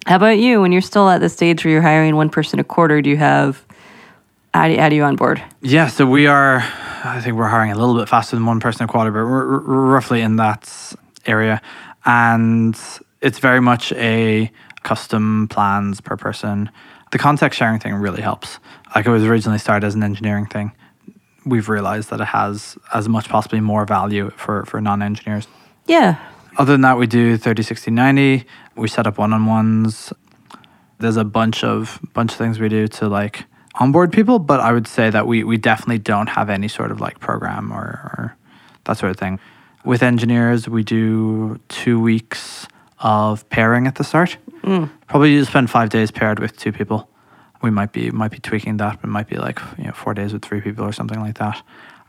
How 0.06 0.16
about 0.16 0.38
you? 0.38 0.60
When 0.60 0.72
you're 0.72 0.80
still 0.80 1.08
at 1.08 1.20
the 1.20 1.28
stage 1.28 1.64
where 1.64 1.72
you're 1.72 1.82
hiring 1.82 2.16
one 2.16 2.30
person 2.30 2.58
a 2.58 2.64
quarter, 2.64 3.02
do 3.02 3.10
you 3.10 3.18
have 3.18 3.64
how 4.54 4.88
do 4.88 4.96
you, 4.96 5.02
on 5.02 5.16
board? 5.16 5.42
Yeah, 5.62 5.86
so 5.88 6.06
we 6.06 6.26
are, 6.26 6.58
I 7.04 7.20
think 7.22 7.36
we're 7.36 7.48
hiring 7.48 7.72
a 7.72 7.76
little 7.76 7.96
bit 7.96 8.08
faster 8.08 8.36
than 8.36 8.46
one 8.46 8.60
person 8.60 8.84
a 8.84 8.88
quarter, 8.88 9.10
but 9.10 9.24
we're, 9.24 9.60
we're 9.66 9.90
roughly 9.90 10.20
in 10.20 10.36
that 10.36 10.94
area. 11.26 11.60
And 12.04 12.78
it's 13.20 13.38
very 13.38 13.60
much 13.60 13.92
a 13.92 14.50
custom 14.82 15.48
plans 15.48 16.00
per 16.00 16.16
person. 16.16 16.70
The 17.12 17.18
context 17.18 17.58
sharing 17.58 17.78
thing 17.78 17.94
really 17.94 18.22
helps. 18.22 18.58
Like 18.94 19.06
it 19.06 19.10
was 19.10 19.24
originally 19.24 19.58
started 19.58 19.86
as 19.86 19.94
an 19.94 20.02
engineering 20.02 20.46
thing. 20.46 20.72
We've 21.46 21.68
realized 21.68 22.10
that 22.10 22.20
it 22.20 22.26
has 22.26 22.76
as 22.92 23.08
much 23.08 23.28
possibly 23.28 23.60
more 23.60 23.84
value 23.86 24.30
for, 24.36 24.64
for 24.66 24.80
non 24.80 25.02
engineers. 25.02 25.46
Yeah. 25.86 26.18
Other 26.56 26.72
than 26.72 26.82
that, 26.82 26.98
we 26.98 27.06
do 27.06 27.36
30, 27.36 27.62
60, 27.62 27.90
90. 27.90 28.44
We 28.76 28.88
set 28.88 29.06
up 29.06 29.18
one 29.18 29.32
on 29.32 29.46
ones. 29.46 30.12
There's 30.98 31.16
a 31.16 31.24
bunch 31.24 31.64
of 31.64 31.98
bunch 32.12 32.32
of 32.32 32.38
things 32.38 32.58
we 32.58 32.68
do 32.68 32.86
to 32.88 33.08
like 33.08 33.44
onboard 33.74 34.12
people, 34.12 34.38
but 34.38 34.60
I 34.60 34.72
would 34.72 34.86
say 34.86 35.10
that 35.10 35.26
we 35.26 35.44
we 35.44 35.56
definitely 35.56 35.98
don't 35.98 36.28
have 36.28 36.50
any 36.50 36.68
sort 36.68 36.90
of 36.90 37.00
like 37.00 37.20
program 37.20 37.72
or, 37.72 37.78
or 37.78 38.36
that 38.84 38.98
sort 38.98 39.10
of 39.10 39.16
thing. 39.16 39.38
With 39.84 40.02
engineers, 40.02 40.68
we 40.68 40.82
do 40.82 41.58
two 41.68 42.00
weeks 42.00 42.66
of 42.98 43.48
pairing 43.48 43.86
at 43.86 43.94
the 43.94 44.04
start. 44.04 44.36
Mm. 44.62 44.90
Probably 45.08 45.32
you 45.32 45.44
spend 45.44 45.70
five 45.70 45.88
days 45.88 46.10
paired 46.10 46.38
with 46.38 46.56
two 46.56 46.72
people. 46.72 47.08
We 47.62 47.70
might 47.70 47.92
be 47.92 48.10
might 48.10 48.30
be 48.30 48.38
tweaking 48.38 48.78
that, 48.78 49.00
but 49.00 49.08
it 49.08 49.12
might 49.12 49.28
be 49.28 49.36
like 49.36 49.60
you 49.78 49.84
know 49.84 49.92
four 49.92 50.14
days 50.14 50.32
with 50.32 50.42
three 50.42 50.60
people 50.60 50.84
or 50.84 50.92
something 50.92 51.20
like 51.20 51.38
that, 51.38 51.62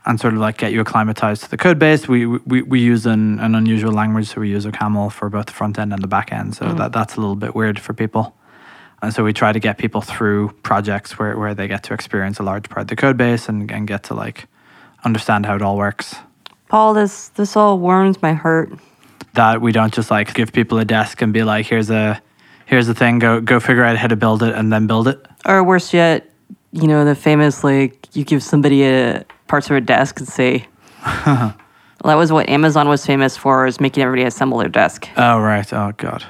and 0.04 0.20
sort 0.20 0.34
of 0.34 0.40
like 0.40 0.58
get 0.58 0.72
you 0.72 0.80
acclimatized 0.80 1.44
to 1.44 1.50
the 1.50 1.56
code 1.56 1.78
base. 1.78 2.08
We 2.08 2.26
we, 2.26 2.62
we 2.62 2.80
use 2.80 3.06
an, 3.06 3.38
an 3.40 3.54
unusual 3.54 3.92
language, 3.92 4.28
so 4.28 4.40
we 4.40 4.50
use 4.50 4.66
OCaml 4.66 5.12
for 5.12 5.28
both 5.28 5.46
the 5.46 5.52
front 5.52 5.78
end 5.78 5.92
and 5.92 6.02
the 6.02 6.08
back 6.08 6.32
end. 6.32 6.54
So 6.56 6.66
mm. 6.66 6.76
that 6.78 6.92
that's 6.92 7.16
a 7.16 7.20
little 7.20 7.36
bit 7.36 7.54
weird 7.54 7.78
for 7.78 7.92
people. 7.92 8.34
And 9.02 9.12
so 9.12 9.24
we 9.24 9.32
try 9.32 9.52
to 9.52 9.58
get 9.58 9.78
people 9.78 10.00
through 10.00 10.50
projects 10.62 11.18
where, 11.18 11.36
where 11.36 11.54
they 11.54 11.66
get 11.66 11.82
to 11.84 11.94
experience 11.94 12.38
a 12.38 12.44
large 12.44 12.68
part 12.68 12.82
of 12.82 12.86
the 12.86 12.96
code 12.96 13.16
base 13.16 13.48
and, 13.48 13.70
and 13.70 13.86
get 13.86 14.04
to 14.04 14.14
like 14.14 14.46
understand 15.04 15.44
how 15.44 15.56
it 15.56 15.62
all 15.62 15.76
works. 15.76 16.14
Paul, 16.68 16.94
this 16.94 17.28
this 17.30 17.56
all 17.56 17.78
warms 17.78 18.22
my 18.22 18.32
heart. 18.32 18.72
That 19.34 19.60
we 19.60 19.72
don't 19.72 19.92
just 19.92 20.10
like 20.10 20.32
give 20.34 20.52
people 20.52 20.78
a 20.78 20.84
desk 20.84 21.20
and 21.20 21.32
be 21.32 21.42
like, 21.42 21.66
here's 21.66 21.90
a 21.90 22.22
here's 22.64 22.88
a 22.88 22.94
thing, 22.94 23.18
go 23.18 23.40
go 23.40 23.60
figure 23.60 23.84
out 23.84 23.96
how 23.96 24.06
to 24.06 24.16
build 24.16 24.42
it 24.42 24.54
and 24.54 24.72
then 24.72 24.86
build 24.86 25.08
it. 25.08 25.26
Or 25.44 25.62
worse 25.64 25.92
yet, 25.92 26.30
you 26.70 26.86
know, 26.86 27.04
the 27.04 27.14
famous 27.14 27.64
like 27.64 28.08
you 28.16 28.24
give 28.24 28.42
somebody 28.42 28.84
a 28.84 29.24
parts 29.48 29.68
of 29.68 29.76
a 29.76 29.80
desk 29.80 30.20
and 30.20 30.28
say 30.28 30.66
well, 31.04 31.54
that 32.04 32.14
was 32.14 32.32
what 32.32 32.48
Amazon 32.48 32.88
was 32.88 33.04
famous 33.04 33.36
for 33.36 33.66
is 33.66 33.80
making 33.80 34.02
everybody 34.04 34.22
assemble 34.22 34.58
their 34.58 34.68
desk. 34.68 35.08
Oh 35.16 35.40
right. 35.40 35.70
Oh 35.72 35.92
god. 35.96 36.24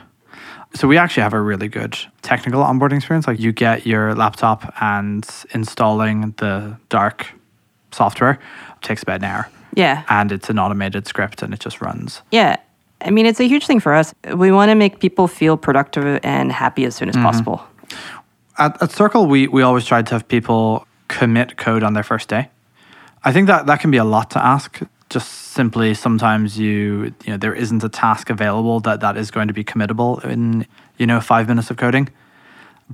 So 0.75 0.89
we 0.89 0.97
actually 0.97 1.23
have 1.23 1.35
a 1.35 1.41
really 1.41 1.69
good 1.69 1.99
technical 2.23 2.63
onboarding 2.63 2.97
experience. 2.97 3.27
Like 3.27 3.39
you 3.39 3.53
get 3.53 3.87
your 3.87 4.15
laptop 4.15 4.73
and 4.81 5.29
installing 5.53 6.35
the 6.39 6.77
dark 6.89 7.27
software 7.91 8.39
takes 8.81 9.03
about 9.03 9.17
an 9.17 9.25
hour. 9.25 9.49
Yeah. 9.75 10.05
And 10.09 10.33
it's 10.33 10.51
an 10.51 10.59
automated 10.59 11.07
script 11.07 11.43
and 11.43 11.53
it 11.53 11.61
just 11.61 11.81
runs. 11.81 12.23
Yeah. 12.31 12.57
I 13.01 13.11
mean, 13.11 13.27
it's 13.27 13.41
a 13.41 13.49
huge 13.49 13.67
thing 13.67 13.81
for 13.81 13.95
us. 13.95 14.15
We 14.35 14.53
want 14.53 14.71
to 14.71 14.75
make 14.75 15.01
people 15.01 15.29
feel 15.29 15.57
productive 15.57 16.21
and 16.23 16.53
happy 16.53 16.85
as 16.85 16.95
soon 16.95 17.09
as 17.09 17.17
mm-hmm. 17.17 17.25
possible. 17.25 17.63
At, 18.59 18.81
at 18.83 18.93
Circle, 18.93 19.27
we, 19.27 19.49
we 19.49 19.63
always 19.63 19.85
tried 19.85 20.07
to 20.07 20.15
have 20.15 20.29
people 20.29 20.87
commit 21.09 21.57
code 21.57 21.83
on 21.83 21.95
their 21.95 22.03
first 22.03 22.29
day. 22.29 22.49
I 23.25 23.33
think 23.33 23.47
that 23.47 23.67
that 23.67 23.81
can 23.81 23.91
be 23.91 23.99
a 23.99 24.05
lot 24.05 24.31
to 24.31 24.45
ask. 24.45 24.81
Just 25.11 25.42
simply, 25.53 25.95
sometimes 25.95 26.59
you 26.59 27.15
you 27.25 27.31
know 27.33 27.37
there 27.37 27.55
isn't 27.55 27.85
a 27.85 27.88
task 27.88 28.31
available 28.31 28.81
that 28.81 29.01
that 29.01 29.17
is 29.17 29.31
going 29.31 29.49
to 29.49 29.55
be 29.55 29.65
committable 29.65 30.25
in 30.25 30.67
you 30.99 31.07
know 31.07 31.21
five 31.21 31.49
minutes 31.49 31.71
of 31.71 31.77
coding. 31.77 32.09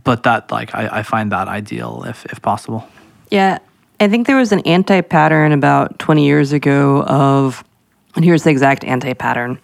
But 0.05 0.23
that 0.25 0.51
like 0.51 0.75
I, 0.75 0.99
I 0.99 1.03
find 1.03 1.33
that 1.33 1.49
ideal 1.49 2.05
if 2.07 2.25
if 2.27 2.41
possible. 2.43 2.87
Yeah. 3.31 3.59
I 4.01 4.07
think 4.09 4.29
there 4.29 4.37
was 4.37 4.53
an 4.53 4.61
anti 4.61 5.01
pattern 5.01 5.51
about 5.51 5.99
20 5.99 6.25
years 6.25 6.53
ago 6.53 7.03
of, 7.03 7.65
and 8.15 8.25
here's 8.25 8.45
the 8.45 8.51
exact 8.51 8.85
anti 8.85 9.13
pattern 9.15 9.59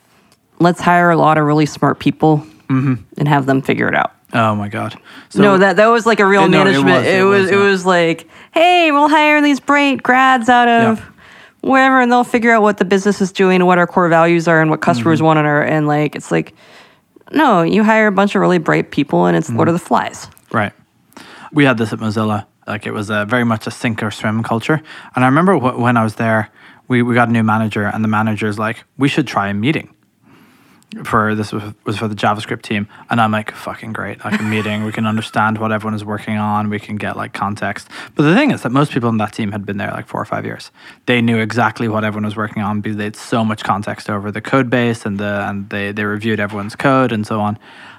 let's 0.61 0.80
hire 0.80 1.11
a 1.11 1.16
lot 1.16 1.38
of 1.38 1.44
really 1.44 1.66
smart 1.66 1.98
people 2.00 2.44
and 2.68 3.28
have 3.28 3.46
them 3.46 3.62
figure 3.62 3.87
it 3.88 3.94
out. 3.94 4.12
Oh 4.33 4.57
my 4.57 4.68
god! 4.68 4.98
So, 5.28 5.40
no, 5.42 5.59
that 5.59 5.76
that 5.76 5.87
was 5.87 6.07
like 6.07 6.18
a 6.18 6.26
real 6.26 6.42
Uh, 6.42 6.48
no, 6.48 6.62
it 6.62 6.64
management. 6.64 6.96
was, 6.98 7.07
It 7.07 7.20
it 7.20 7.22
was 7.22 7.42
was, 7.42 7.50
it 7.50 7.57
was 7.57 7.87
like, 7.87 8.28
hey, 8.52 8.90
we'll 8.90 9.09
hire 9.09 9.40
these 9.40 9.61
bright 9.61 10.02
grads 10.02 10.48
out 10.48 10.66
of. 10.68 11.13
Wherever, 11.64 12.00
and 12.00 12.11
they'll 12.12 12.24
figure 12.24 12.53
out 12.53 12.62
what 12.62 12.79
the 12.79 12.85
business 12.85 13.20
is 13.20 13.33
doing, 13.33 13.57
and 13.57 13.66
what 13.66 13.79
our 13.79 13.87
core 13.87 14.09
values 14.09 14.46
are, 14.48 14.61
and 14.61 14.70
what 14.70 14.81
customers 14.81 15.18
Mm-hmm. 15.18 15.27
want, 15.27 15.38
and 15.40 15.48
our 15.48 15.62
and 15.62 15.87
like 15.87 16.14
it's 16.16 16.31
like, 16.31 16.55
no, 17.33 17.62
you 17.62 17.83
hire 17.83 18.07
a 18.07 18.12
bunch 18.12 18.35
of 18.35 18.40
really 18.40 18.59
bright 18.59 18.90
people, 18.90 19.27
and 19.27 19.37
it's 19.37 19.50
Lord 19.50 19.68
of 19.68 19.74
the 19.74 19.79
Flies. 19.79 20.29
Right. 20.53 20.72
We 21.53 21.64
had 21.64 21.79
this 21.79 21.92
at 21.92 21.98
Mozilla. 21.98 22.46
Like 22.66 22.87
it 22.87 22.92
was 22.92 23.11
a, 23.11 23.24
very 23.27 23.44
much 23.44 23.66
a 23.66 23.70
sink 23.70 24.03
or 24.03 24.11
swim 24.11 24.42
culture. 24.42 24.81
And 25.14 25.24
I 25.24 25.29
remember 25.29 25.57
wh- 25.59 25.79
when 25.79 25.96
I 25.96 26.03
was 26.03 26.14
there, 26.14 26.50
we, 26.88 27.03
we 27.03 27.14
got 27.14 27.29
a 27.29 27.33
new 27.33 27.42
manager, 27.42 27.85
and 27.87 28.03
the 28.03 28.09
manager's 28.09 28.59
like, 28.59 28.85
we 28.96 29.09
should 29.09 29.27
try 29.27 29.48
a 29.48 29.55
meeting. 29.55 29.93
For 31.03 31.35
this 31.35 31.53
was, 31.53 31.75
was 31.85 31.97
for 31.99 32.07
the 32.07 32.14
JavaScript 32.14 32.62
team, 32.62 32.87
and 33.11 33.20
I'm 33.20 33.33
like, 33.33 33.51
fucking 33.51 33.92
great! 33.92 34.25
Like 34.25 34.38
a 34.38 34.44
meeting, 34.44 34.85
we 34.85 34.92
can 34.92 35.07
understand 35.07 35.59
what 35.59 35.73
everyone 35.73 35.94
is 35.94 36.05
working 36.05 36.37
on. 36.37 36.70
We 36.70 36.79
can 36.79 36.97
get 36.97 37.16
like 37.16 37.33
context. 37.33 37.88
But 38.14 38.23
the 38.23 38.35
thing 38.35 38.53
is 38.53 38.62
that 38.62 38.70
most 38.70 38.92
people 38.92 39.09
in 39.09 39.16
that 39.16 39.33
team 39.33 39.51
had 39.51 39.66
been 39.66 39.77
there 39.77 39.90
like 39.90 40.07
four 40.07 40.20
or 40.20 40.25
five 40.25 40.44
years. 40.44 40.70
They 41.07 41.20
knew 41.20 41.38
exactly 41.38 41.88
what 41.88 42.05
everyone 42.05 42.27
was 42.27 42.37
working 42.37 42.62
on 42.62 42.81
because 42.81 42.97
they 42.97 43.05
had 43.05 43.16
so 43.16 43.44
much 43.44 43.64
context 43.64 44.09
over 44.09 44.31
the 44.31 44.40
code 44.40 44.70
base 44.70 45.05
and 45.05 45.18
the 45.18 45.49
and 45.49 45.68
they 45.70 45.90
they 45.90 46.05
reviewed 46.05 46.38
everyone's 46.38 46.77
code 46.77 47.11
and 47.11 47.27
so 47.27 47.40
on. 47.40 47.59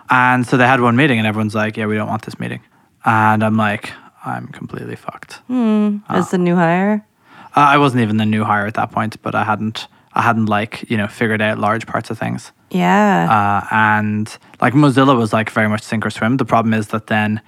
And 0.09 0.47
so 0.47 0.55
they 0.55 0.67
had 0.67 0.79
one 0.79 0.95
meeting, 0.95 1.17
and 1.17 1.27
everyone's 1.27 1.55
like, 1.55 1.75
yeah, 1.75 1.87
we 1.87 1.95
don't 1.95 2.07
want 2.07 2.23
this 2.23 2.39
meeting. 2.39 2.61
And 3.03 3.43
I'm 3.43 3.57
like, 3.57 3.91
I'm 4.23 4.47
completely 4.47 4.95
fucked. 4.95 5.33
Hmm. 5.47 5.97
As 6.07 6.31
the 6.31 6.37
new 6.37 6.55
hire, 6.55 7.05
Uh, 7.55 7.75
I 7.75 7.77
wasn't 7.77 8.03
even 8.03 8.17
the 8.17 8.25
new 8.25 8.43
hire 8.43 8.67
at 8.67 8.75
that 8.75 8.91
point, 8.91 9.21
but 9.21 9.35
I 9.35 9.43
hadn't, 9.43 9.87
I 10.13 10.21
hadn't 10.21 10.45
like, 10.45 10.89
you 10.89 10.97
know, 10.97 11.07
figured 11.07 11.41
out 11.41 11.57
large 11.57 11.85
parts 11.87 12.09
of 12.09 12.17
things. 12.17 12.51
Yeah, 12.71 13.61
Uh, 13.61 13.67
and 13.71 14.37
like 14.61 14.73
Mozilla 14.73 15.17
was 15.17 15.31
like 15.33 15.49
very 15.49 15.69
much 15.69 15.81
sink 15.83 16.05
or 16.05 16.09
swim. 16.09 16.37
The 16.37 16.45
problem 16.45 16.73
is 16.73 16.87
that 16.87 17.07
then, 17.07 17.41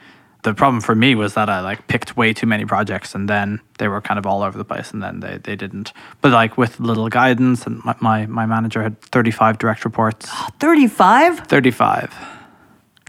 the 0.43 0.53
problem 0.53 0.81
for 0.81 0.95
me 0.95 1.15
was 1.15 1.33
that 1.33 1.49
I 1.49 1.59
like 1.61 1.87
picked 1.87 2.15
way 2.15 2.33
too 2.33 2.47
many 2.47 2.65
projects, 2.65 3.15
and 3.15 3.27
then 3.27 3.59
they 3.79 3.87
were 3.87 4.01
kind 4.01 4.17
of 4.17 4.25
all 4.25 4.43
over 4.43 4.57
the 4.57 4.65
place, 4.65 4.91
and 4.91 5.01
then 5.01 5.19
they, 5.19 5.37
they 5.37 5.55
didn't. 5.55 5.91
But 6.21 6.31
like 6.31 6.57
with 6.57 6.79
little 6.79 7.09
guidance, 7.09 7.65
and 7.65 7.83
my 7.83 7.95
my, 7.99 8.25
my 8.27 8.45
manager 8.45 8.83
had 8.83 9.01
35 9.01 9.57
direct 9.57 9.83
reports. 9.85 10.29
35? 10.59 11.39
35. 11.47 12.13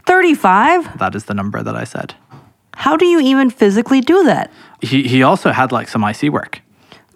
35? 0.06 0.98
That 0.98 1.14
is 1.14 1.24
the 1.24 1.34
number 1.34 1.62
that 1.62 1.76
I 1.76 1.84
said. 1.84 2.14
How 2.74 2.96
do 2.96 3.04
you 3.04 3.20
even 3.20 3.50
physically 3.50 4.00
do 4.00 4.24
that? 4.24 4.50
He 4.80 5.02
he 5.02 5.22
also 5.22 5.50
had 5.50 5.72
like 5.72 5.88
some 5.88 6.02
IC 6.04 6.32
work. 6.32 6.62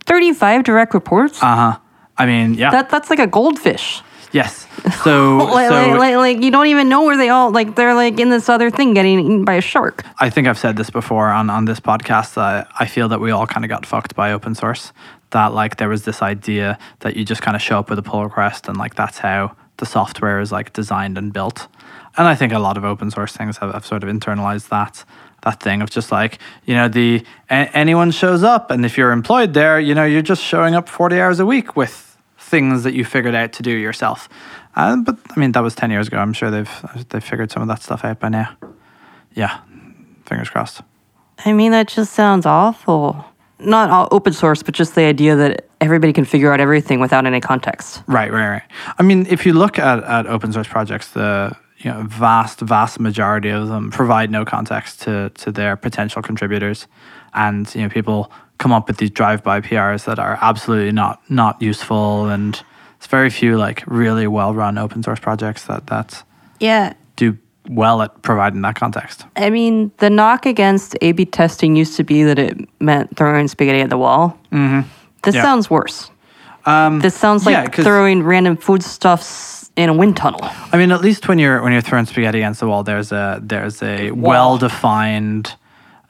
35 0.06 0.64
direct 0.64 0.92
reports? 0.94 1.42
Uh 1.42 1.56
huh. 1.56 1.78
I 2.18 2.26
mean, 2.26 2.54
yeah. 2.54 2.70
that 2.70 2.90
that's 2.90 3.08
like 3.10 3.18
a 3.18 3.26
goldfish. 3.26 4.02
Yes. 4.32 4.66
So, 5.04 5.36
Like, 5.52 5.68
so 5.68 5.74
like, 5.74 5.98
like, 5.98 6.16
like, 6.16 6.42
you 6.42 6.50
don't 6.50 6.66
even 6.66 6.88
know 6.88 7.04
where 7.04 7.16
they 7.16 7.28
all 7.28 7.50
like 7.50 7.76
they're 7.76 7.94
like 7.94 8.18
in 8.18 8.30
this 8.30 8.48
other 8.48 8.70
thing 8.70 8.94
getting 8.94 9.20
eaten 9.20 9.44
by 9.44 9.54
a 9.54 9.60
shark. 9.60 10.04
I 10.18 10.30
think 10.30 10.48
I've 10.48 10.58
said 10.58 10.76
this 10.76 10.90
before 10.90 11.28
on, 11.28 11.50
on 11.50 11.66
this 11.66 11.80
podcast. 11.80 12.36
Uh, 12.36 12.64
I 12.78 12.86
feel 12.86 13.08
that 13.08 13.20
we 13.20 13.30
all 13.30 13.46
kind 13.46 13.64
of 13.64 13.68
got 13.68 13.86
fucked 13.86 14.14
by 14.14 14.32
open 14.32 14.54
source. 14.54 14.92
That 15.30 15.54
like 15.54 15.76
there 15.76 15.88
was 15.88 16.04
this 16.04 16.20
idea 16.20 16.78
that 17.00 17.16
you 17.16 17.24
just 17.24 17.42
kind 17.42 17.56
of 17.56 17.62
show 17.62 17.78
up 17.78 17.88
with 17.88 17.98
a 17.98 18.02
pull 18.02 18.22
request 18.22 18.68
and 18.68 18.76
like 18.76 18.94
that's 18.94 19.18
how 19.18 19.56
the 19.78 19.86
software 19.86 20.40
is 20.40 20.52
like 20.52 20.72
designed 20.72 21.16
and 21.16 21.32
built. 21.32 21.68
And 22.16 22.26
I 22.28 22.34
think 22.34 22.52
a 22.52 22.58
lot 22.58 22.76
of 22.76 22.84
open 22.84 23.10
source 23.10 23.34
things 23.34 23.56
have, 23.58 23.72
have 23.72 23.86
sort 23.86 24.02
of 24.02 24.10
internalized 24.10 24.68
that 24.68 25.04
that 25.42 25.60
thing 25.60 25.82
of 25.82 25.90
just 25.90 26.12
like 26.12 26.38
you 26.66 26.74
know 26.74 26.88
the 26.88 27.24
a- 27.50 27.76
anyone 27.76 28.10
shows 28.10 28.42
up 28.42 28.70
and 28.70 28.84
if 28.84 28.96
you're 28.98 29.12
employed 29.12 29.54
there, 29.54 29.80
you 29.80 29.94
know 29.94 30.04
you're 30.04 30.22
just 30.22 30.42
showing 30.42 30.74
up 30.74 30.88
forty 30.88 31.18
hours 31.20 31.40
a 31.40 31.46
week 31.46 31.76
with 31.76 32.11
things 32.52 32.82
that 32.84 32.92
you 32.92 33.04
figured 33.04 33.34
out 33.34 33.52
to 33.54 33.62
do 33.62 33.70
yourself. 33.70 34.28
Uh, 34.76 34.96
but 34.96 35.16
I 35.34 35.40
mean 35.40 35.52
that 35.52 35.62
was 35.62 35.74
ten 35.74 35.90
years 35.90 36.06
ago. 36.06 36.18
I'm 36.18 36.34
sure 36.34 36.50
they've 36.50 37.06
they've 37.08 37.24
figured 37.24 37.50
some 37.50 37.62
of 37.62 37.68
that 37.68 37.82
stuff 37.82 38.04
out 38.04 38.20
by 38.20 38.28
now. 38.28 38.48
Yeah, 39.34 39.58
fingers 40.26 40.50
crossed. 40.50 40.82
I 41.44 41.52
mean, 41.52 41.72
that 41.72 41.88
just 41.88 42.12
sounds 42.12 42.46
awful. 42.46 43.24
Not 43.58 43.90
all 43.90 44.08
open 44.10 44.32
source, 44.32 44.62
but 44.62 44.74
just 44.74 44.94
the 44.94 45.02
idea 45.02 45.34
that 45.36 45.66
everybody 45.80 46.12
can 46.12 46.24
figure 46.24 46.52
out 46.52 46.60
everything 46.60 47.00
without 47.00 47.26
any 47.26 47.40
context. 47.40 48.02
Right, 48.06 48.32
right, 48.32 48.48
right. 48.48 48.62
I 48.98 49.02
mean, 49.02 49.26
if 49.28 49.46
you 49.46 49.52
look 49.52 49.78
at, 49.78 50.04
at 50.04 50.26
open 50.26 50.52
source 50.52 50.68
projects, 50.68 51.08
the 51.08 51.56
you 51.78 51.90
know 51.90 52.04
vast, 52.08 52.60
vast 52.60 53.00
majority 53.00 53.48
of 53.48 53.68
them 53.68 53.90
provide 53.90 54.30
no 54.30 54.44
context 54.44 55.02
to 55.02 55.30
to 55.30 55.50
their 55.50 55.76
potential 55.76 56.22
contributors, 56.22 56.86
and 57.34 57.72
you 57.74 57.82
know 57.82 57.88
people 57.88 58.30
come 58.62 58.72
up 58.76 58.86
with 58.88 58.96
these 58.98 59.10
drive-by 59.10 59.60
PRs 59.60 60.04
that 60.04 60.18
are 60.18 60.38
absolutely 60.40 60.92
not 60.92 61.20
not 61.28 61.60
useful, 61.60 62.28
and 62.28 62.62
it's 62.96 63.06
very 63.08 63.30
few 63.30 63.56
like 63.66 63.82
really 63.86 64.26
well-run 64.26 64.78
open 64.78 65.02
source 65.02 65.20
projects 65.20 65.64
that 65.66 65.86
that 65.88 66.22
Yeah. 66.60 66.92
do 67.16 67.36
well 67.68 68.02
at 68.02 68.10
providing 68.22 68.62
that 68.62 68.74
context. 68.76 69.26
I 69.36 69.50
mean, 69.50 69.90
the 69.98 70.10
knock 70.10 70.46
against 70.46 70.96
A 71.00 71.12
B 71.12 71.24
testing 71.24 71.76
used 71.76 71.96
to 71.96 72.04
be 72.04 72.24
that 72.24 72.38
it 72.38 72.56
meant 72.80 73.16
throwing 73.16 73.48
spaghetti 73.48 73.80
at 73.82 73.90
the 73.90 73.98
wall. 73.98 74.36
Mm-hmm. 74.52 74.88
This 75.22 75.34
Yeah. 75.34 75.42
sounds 75.42 75.68
worse. 75.70 76.10
this 77.00 77.14
sounds 77.14 77.44
like 77.46 77.76
yeah, 77.76 77.84
throwing 77.84 78.22
random 78.22 78.56
foodstuffs 78.56 79.70
in 79.76 79.88
a 79.88 79.92
wind 79.92 80.16
tunnel. 80.16 80.40
I 80.72 80.76
mean, 80.76 80.92
at 80.92 81.00
least 81.00 81.26
when 81.28 81.38
you're 81.40 81.60
when 81.62 81.72
you're 81.72 81.82
throwing 81.88 82.06
spaghetti 82.06 82.38
against 82.38 82.60
the 82.60 82.66
wall, 82.68 82.82
there's 82.84 83.10
a 83.12 83.40
there's 83.42 83.82
a 83.82 84.10
well 84.12 84.58
defined 84.58 85.56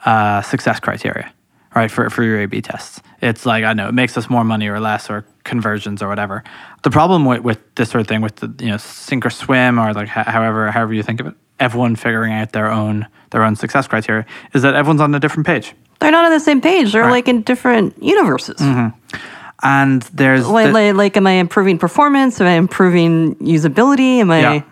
uh, 0.05 0.43
success 0.43 0.81
criteria, 0.81 1.33
right? 1.75 1.91
For 1.91 2.11
for 2.11 2.23
your 2.23 2.41
A/B 2.41 2.61
tests, 2.63 3.01
it's 3.21 3.45
like 3.47 3.65
I 3.65 3.73
know 3.73 3.89
it 3.89 3.95
makes 3.95 4.17
us 4.17 4.29
more 4.31 4.45
money 4.45 4.69
or 4.69 4.81
less 4.81 5.11
or 5.11 5.25
conversions 5.45 6.03
or 6.03 6.09
whatever. 6.09 6.43
The 6.83 6.91
problem 6.91 7.25
with, 7.25 7.41
with 7.43 7.59
this 7.75 7.91
sort 7.91 8.01
of 8.01 8.07
thing, 8.07 8.21
with 8.21 8.37
the 8.37 8.53
you 8.65 8.71
know 8.71 8.77
sink 8.79 9.25
or 9.27 9.31
swim 9.31 9.79
or 9.79 9.93
like 9.93 10.09
ho- 10.09 10.25
however 10.27 10.71
however 10.71 10.93
you 10.95 11.03
think 11.03 11.21
of 11.21 11.27
it, 11.29 11.35
everyone 11.61 11.97
figuring 11.97 12.33
out 12.33 12.53
their 12.53 12.71
own 12.71 13.07
their 13.31 13.43
own 13.45 13.57
success 13.57 13.87
criteria, 13.89 14.27
is 14.55 14.63
that 14.63 14.75
everyone's 14.75 15.01
on 15.01 15.15
a 15.15 15.21
different 15.21 15.47
page, 15.47 15.75
They're 16.01 16.11
not 16.11 16.25
on 16.25 16.31
the 16.33 16.41
same 16.41 16.61
page. 16.61 16.93
They're 16.93 17.03
Right. 17.03 17.11
like 17.11 17.29
in 17.29 17.43
different 17.43 18.03
universes. 18.03 18.57
Mm-hmm. 18.61 19.17
and 19.63 20.03
there's 20.13 20.47
Like, 20.49 20.67
the- 20.67 20.73
like, 20.73 20.95
like, 20.97 21.17
am 21.17 21.27
I 21.27 21.33
improving 21.33 21.79
performance? 21.79 22.41
Am 22.41 22.47
I 22.47 22.53
improving 22.53 23.37
usability? 23.37 24.19
Am 24.21 24.31
I 24.31 24.41
Yeah. 24.41 24.63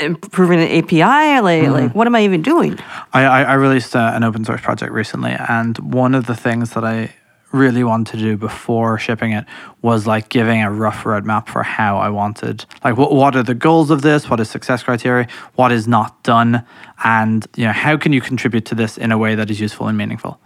Improving 0.00 0.60
an 0.60 0.68
API? 0.68 1.40
Like, 1.40 1.68
like, 1.68 1.94
what 1.94 2.06
am 2.06 2.14
I 2.14 2.24
even 2.24 2.42
doing? 2.42 2.78
I, 3.12 3.24
I, 3.24 3.42
I 3.42 3.54
released 3.54 3.94
uh, 3.94 4.12
an 4.14 4.24
open 4.24 4.44
source 4.44 4.60
project 4.60 4.92
recently, 4.92 5.32
and 5.32 5.78
one 5.78 6.14
of 6.14 6.26
the 6.26 6.34
things 6.34 6.70
that 6.70 6.84
I 6.84 7.14
really 7.52 7.84
wanted 7.84 8.12
to 8.12 8.18
do 8.18 8.36
before 8.36 8.98
shipping 8.98 9.32
it 9.32 9.44
was 9.80 10.06
like 10.06 10.28
giving 10.28 10.62
a 10.62 10.70
rough 10.70 11.04
roadmap 11.04 11.48
for 11.48 11.62
how 11.62 11.96
I 11.96 12.10
wanted, 12.10 12.64
like 12.84 12.96
what 12.96 13.12
what 13.12 13.36
are 13.36 13.42
the 13.42 13.54
goals 13.54 13.90
of 13.90 14.02
this, 14.02 14.28
what 14.28 14.40
is 14.40 14.50
success 14.50 14.82
criteria, 14.82 15.28
what 15.54 15.72
is 15.72 15.86
not 15.86 16.22
done, 16.22 16.64
and 17.04 17.46
you 17.56 17.64
know 17.64 17.72
how 17.72 17.96
can 17.96 18.12
you 18.12 18.20
contribute 18.20 18.64
to 18.66 18.74
this 18.74 18.98
in 18.98 19.12
a 19.12 19.18
way 19.18 19.34
that 19.34 19.50
is 19.50 19.60
useful 19.60 19.88
and 19.88 19.96
meaningful. 19.96 20.40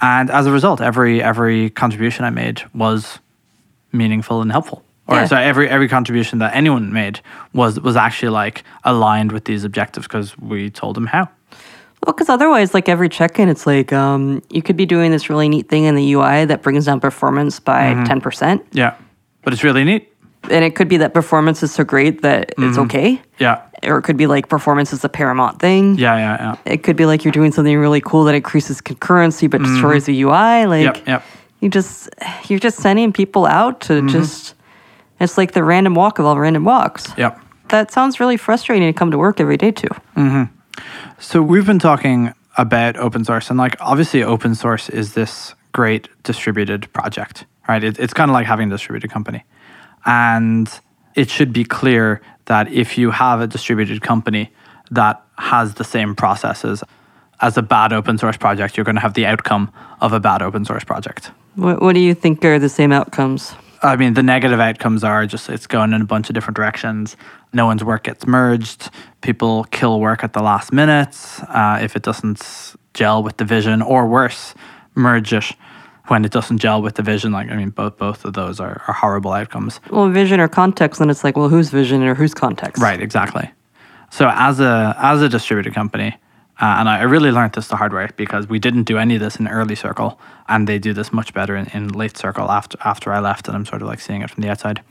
And 0.00 0.30
as 0.30 0.46
a 0.46 0.52
result, 0.52 0.80
every 0.80 1.22
every 1.22 1.70
contribution 1.70 2.24
I 2.24 2.30
made 2.30 2.62
was 2.72 3.18
meaningful 3.92 4.40
and 4.40 4.52
helpful. 4.52 4.83
Or 5.06 5.16
Yeah. 5.16 5.26
so 5.26 5.36
every 5.36 5.68
every 5.68 5.88
contribution 5.88 6.38
that 6.38 6.54
anyone 6.56 6.92
made 6.92 7.20
was 7.52 7.78
was 7.80 7.96
actually 7.96 8.30
like 8.30 8.64
aligned 8.84 9.32
with 9.32 9.44
these 9.44 9.64
objectives 9.64 10.06
because 10.06 10.36
we 10.38 10.70
told 10.70 10.96
them 10.96 11.06
how. 11.06 11.28
Well, 12.06 12.12
because 12.14 12.28
otherwise, 12.28 12.74
like 12.74 12.88
every 12.88 13.08
check-in, 13.08 13.48
it's 13.48 13.66
like 13.66 13.92
um, 13.92 14.42
you 14.50 14.60
could 14.62 14.76
be 14.76 14.84
doing 14.86 15.10
this 15.10 15.30
really 15.30 15.48
neat 15.48 15.68
thing 15.70 15.84
in 15.84 15.94
the 15.94 16.12
UI 16.14 16.44
that 16.46 16.62
brings 16.62 16.84
down 16.86 17.00
performance 17.00 17.60
by 17.60 17.92
Mm-hmm. 17.94 18.04
10 18.04 18.20
percent, 18.20 18.62
Yeah, 18.72 18.94
but 19.42 19.52
it's 19.54 19.64
really 19.64 19.84
neat. 19.84 20.10
and 20.50 20.64
it 20.64 20.74
could 20.74 20.88
be 20.88 20.98
that 20.98 21.14
performance 21.14 21.62
is 21.62 21.72
so 21.72 21.82
great 21.84 22.20
that 22.22 22.52
it's 22.58 22.76
okay, 22.76 23.20
Yeah, 23.38 23.62
or 23.82 23.96
it 23.98 24.02
could 24.02 24.18
be 24.18 24.26
like 24.26 24.48
performance 24.50 24.92
is 24.92 25.00
the 25.00 25.08
paramount 25.08 25.60
thing. 25.60 25.96
yeah, 25.98 26.16
yeah, 26.18 26.36
yeah. 26.66 26.72
It 26.72 26.82
could 26.82 26.96
be 26.96 27.06
like 27.06 27.24
you're 27.24 27.32
doing 27.32 27.52
something 27.52 27.78
really 27.78 28.02
cool 28.02 28.24
that 28.24 28.34
increases 28.34 28.82
concurrency 28.82 29.48
but 29.48 29.62
destroys 29.62 30.04
the 30.04 30.22
UI. 30.22 30.66
Like 30.66 30.94
Mm-hmm. 30.94 31.08
Yep, 31.08 31.08
yep. 31.08 31.22
you 31.60 31.68
just 31.70 32.10
you're 32.48 32.58
just 32.58 32.78
sending 32.78 33.12
people 33.14 33.46
out 33.46 33.80
to 33.82 33.94
Mm-hmm. 33.94 34.08
just 34.08 34.54
it's 35.20 35.38
like 35.38 35.52
the 35.52 35.64
random 35.64 35.94
walk 35.94 36.18
of 36.18 36.26
all 36.26 36.38
random 36.38 36.64
walks. 36.64 37.12
Yep. 37.16 37.40
That 37.68 37.90
sounds 37.90 38.20
really 38.20 38.36
frustrating 38.36 38.92
to 38.92 38.98
come 38.98 39.10
to 39.10 39.18
work 39.18 39.40
every 39.40 39.56
day 39.56 39.70
to. 39.70 39.88
Mm-hmm. 40.16 40.44
So 41.18 41.42
we've 41.42 41.66
been 41.66 41.78
talking 41.78 42.32
about 42.56 42.96
open 42.96 43.24
source, 43.24 43.50
and 43.50 43.58
like 43.58 43.76
obviously, 43.80 44.22
open 44.22 44.54
source 44.54 44.88
is 44.88 45.14
this 45.14 45.54
great 45.72 46.08
distributed 46.22 46.92
project, 46.92 47.46
right? 47.68 47.82
It, 47.82 47.98
it's 47.98 48.12
kind 48.12 48.30
of 48.30 48.34
like 48.34 48.46
having 48.46 48.68
a 48.68 48.74
distributed 48.74 49.10
company, 49.10 49.44
and 50.04 50.68
it 51.14 51.30
should 51.30 51.52
be 51.52 51.64
clear 51.64 52.20
that 52.46 52.70
if 52.70 52.98
you 52.98 53.10
have 53.10 53.40
a 53.40 53.46
distributed 53.46 54.02
company 54.02 54.52
that 54.90 55.22
has 55.38 55.74
the 55.74 55.84
same 55.84 56.14
processes 56.14 56.82
as 57.40 57.56
a 57.56 57.62
bad 57.62 57.92
open 57.92 58.18
source 58.18 58.36
project, 58.36 58.76
you're 58.76 58.84
going 58.84 58.96
to 58.96 59.00
have 59.00 59.14
the 59.14 59.26
outcome 59.26 59.72
of 60.00 60.12
a 60.12 60.20
bad 60.20 60.42
open 60.42 60.64
source 60.64 60.84
project. 60.84 61.30
What, 61.56 61.80
what 61.80 61.94
do 61.94 62.00
you 62.00 62.14
think 62.14 62.44
are 62.44 62.58
the 62.58 62.68
same 62.68 62.92
outcomes? 62.92 63.54
I 63.84 63.96
mean, 63.96 64.14
the 64.14 64.22
negative 64.22 64.60
outcomes 64.60 65.04
are 65.04 65.26
just 65.26 65.50
it's 65.50 65.66
going 65.66 65.92
in 65.92 66.00
a 66.00 66.06
bunch 66.06 66.30
of 66.30 66.34
different 66.34 66.56
directions. 66.56 67.16
No 67.52 67.66
one's 67.66 67.84
work 67.84 68.04
gets 68.04 68.26
merged. 68.26 68.90
People 69.20 69.64
kill 69.64 70.00
work 70.00 70.24
at 70.24 70.32
the 70.32 70.42
last 70.42 70.72
minute 70.72 71.16
uh, 71.48 71.78
if 71.82 71.94
it 71.94 72.02
doesn't 72.02 72.74
gel 72.94 73.22
with 73.22 73.36
the 73.36 73.44
vision, 73.44 73.82
or 73.82 74.06
worse, 74.06 74.54
merge 74.94 75.32
it 75.32 75.44
when 76.06 76.24
it 76.24 76.32
doesn't 76.32 76.58
gel 76.58 76.80
with 76.80 76.94
the 76.94 77.02
vision. 77.02 77.32
Like, 77.32 77.50
I 77.50 77.56
mean, 77.56 77.70
both 77.70 77.98
both 77.98 78.24
of 78.24 78.32
those 78.32 78.58
are, 78.58 78.82
are 78.88 78.94
horrible 78.94 79.32
outcomes. 79.32 79.80
Well, 79.90 80.08
vision 80.08 80.40
or 80.40 80.48
context, 80.48 80.98
then 80.98 81.10
it's 81.10 81.22
like, 81.22 81.36
well, 81.36 81.50
whose 81.50 81.68
vision 81.68 82.02
or 82.02 82.14
whose 82.14 82.32
context? 82.32 82.82
Right, 82.82 83.00
exactly. 83.00 83.50
So 84.10 84.30
as 84.32 84.60
a 84.60 84.96
as 84.98 85.20
a 85.20 85.28
distributed 85.28 85.74
company, 85.74 86.16
uh, 86.60 86.76
and 86.78 86.88
I 86.88 87.00
I 87.00 87.02
really 87.02 87.30
learned 87.30 87.54
this 87.54 87.68
the 87.68 87.76
hard 87.76 87.92
way 87.92 88.08
because 88.16 88.48
we 88.48 88.58
didn't 88.58 88.84
do 88.84 88.98
any 88.98 89.14
of 89.16 89.20
this 89.20 89.36
in 89.36 89.48
early 89.48 89.74
Circle, 89.74 90.18
and 90.48 90.66
they 90.68 90.78
do 90.78 90.92
this 90.92 91.12
much 91.12 91.34
better 91.34 91.56
in, 91.56 91.66
in 91.68 91.88
late 91.88 92.16
Circle 92.16 92.50
after 92.50 92.78
after 92.84 93.12
I 93.12 93.20
left, 93.20 93.48
and 93.48 93.56
I'm 93.56 93.66
sort 93.66 93.82
of 93.82 93.88
like 93.88 94.00
seeing 94.00 94.22
it 94.22 94.30
from 94.30 94.42
the 94.42 94.50
outside. 94.50 94.82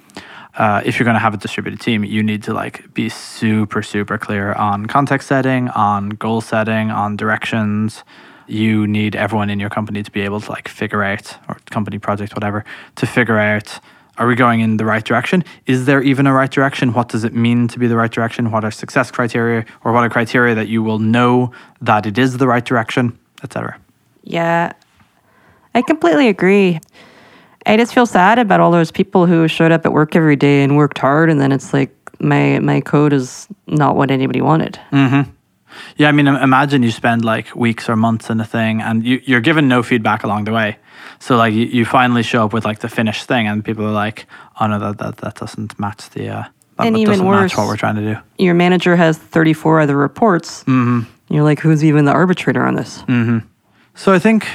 Uh, 0.55 0.81
if 0.85 0.99
you're 0.99 1.05
going 1.05 1.15
to 1.15 1.19
have 1.19 1.33
a 1.33 1.37
distributed 1.37 1.79
team, 1.79 2.03
you 2.03 2.21
need 2.21 2.43
to 2.43 2.53
like 2.53 2.93
be 2.93 3.09
super 3.09 3.81
super 3.81 4.17
clear 4.17 4.53
on 4.53 4.85
context 4.85 5.27
setting, 5.27 5.69
on 5.69 6.09
goal 6.09 6.41
setting, 6.41 6.91
on 6.91 7.15
directions. 7.15 8.03
You 8.45 8.85
need 8.85 9.15
everyone 9.15 9.49
in 9.49 9.59
your 9.59 9.69
company 9.69 10.03
to 10.03 10.11
be 10.11 10.21
able 10.21 10.41
to 10.41 10.51
like 10.51 10.67
figure 10.67 11.01
out, 11.01 11.37
or 11.47 11.57
company 11.69 11.97
project, 11.97 12.35
whatever, 12.35 12.65
to 12.97 13.05
figure 13.05 13.39
out 13.39 13.79
are 14.17 14.27
we 14.27 14.35
going 14.35 14.61
in 14.61 14.77
the 14.77 14.85
right 14.85 15.03
direction? 15.03 15.43
Is 15.65 15.85
there 15.85 16.01
even 16.01 16.27
a 16.27 16.33
right 16.33 16.51
direction? 16.51 16.93
What 16.93 17.09
does 17.09 17.23
it 17.23 17.33
mean 17.33 17.67
to 17.69 17.79
be 17.79 17.87
the 17.87 17.95
right 17.95 18.11
direction? 18.11 18.51
What 18.51 18.63
are 18.63 18.71
success 18.71 19.09
criteria 19.09 19.65
or 19.83 19.91
what 19.91 20.03
are 20.03 20.09
criteria 20.09 20.53
that 20.55 20.67
you 20.67 20.83
will 20.83 20.99
know 20.99 21.51
that 21.81 22.05
it 22.05 22.17
is 22.17 22.37
the 22.37 22.47
right 22.47 22.63
direction, 22.63 23.17
etc. 23.43 23.79
Yeah, 24.23 24.73
I 25.73 25.81
completely 25.81 26.27
agree. 26.27 26.79
I 27.65 27.77
just 27.77 27.93
feel 27.93 28.05
sad 28.05 28.39
about 28.39 28.59
all 28.59 28.71
those 28.71 28.91
people 28.91 29.25
who 29.25 29.47
showed 29.47 29.71
up 29.71 29.85
at 29.85 29.93
work 29.93 30.15
every 30.15 30.35
day 30.35 30.63
and 30.63 30.77
worked 30.77 30.97
hard, 30.97 31.29
and 31.29 31.39
then 31.39 31.51
it's 31.51 31.73
like 31.73 31.95
my 32.19 32.59
my 32.59 32.81
code 32.81 33.13
is 33.13 33.47
not 33.67 33.95
what 33.95 34.11
anybody 34.11 34.41
wanted. 34.41 34.79
Mm-hmm. 34.91 35.29
Yeah, 35.97 36.09
I 36.09 36.11
mean, 36.11 36.27
imagine 36.27 36.83
you 36.83 36.91
spend 36.91 37.25
like 37.25 37.55
weeks 37.55 37.89
or 37.89 37.95
months 37.95 38.29
in 38.29 38.39
a 38.39 38.45
thing 38.45 38.81
and 38.81 39.03
you, 39.03 39.21
you're 39.25 39.41
given 39.41 39.67
no 39.67 39.81
feedback 39.81 40.23
along 40.23 40.43
the 40.45 40.51
way. 40.51 40.77
So 41.23 41.37
like 41.37 41.53
you, 41.53 41.65
you 41.67 41.85
finally 41.85 42.21
show 42.21 42.43
up 42.43 42.51
with 42.51 42.65
like 42.65 42.79
the 42.79 42.89
finished 42.89 43.27
thing 43.29 43.47
and 43.47 43.63
people 43.63 43.85
are 43.85 43.91
like, 43.91 44.25
oh 44.59 44.67
no, 44.67 44.77
that, 44.77 44.97
that, 44.97 45.17
that 45.17 45.35
doesn't 45.35 45.79
match 45.79 46.09
the, 46.09 46.27
uh, 46.27 46.43
that, 46.77 46.87
And 46.87 46.95
that 46.95 46.99
even 46.99 47.11
doesn't 47.13 47.25
worse- 47.25 47.51
match 47.53 47.57
what 47.57 47.67
we're 47.67 47.77
trying 47.77 47.95
to 47.95 48.13
do. 48.13 48.19
Your 48.37 48.53
manager 48.53 48.97
has 48.97 49.17
thirty 49.17 49.53
four 49.53 49.79
other 49.79 49.95
reports. 49.95 50.65
Mm-hmm. 50.65 51.09
You're 51.33 51.43
like, 51.45 51.61
who's 51.61 51.81
even 51.81 52.03
the 52.03 52.11
arbitrator 52.11 52.65
on 52.65 52.75
this? 52.75 53.03
So 53.95 54.11
I 54.11 54.19
think 54.19 54.45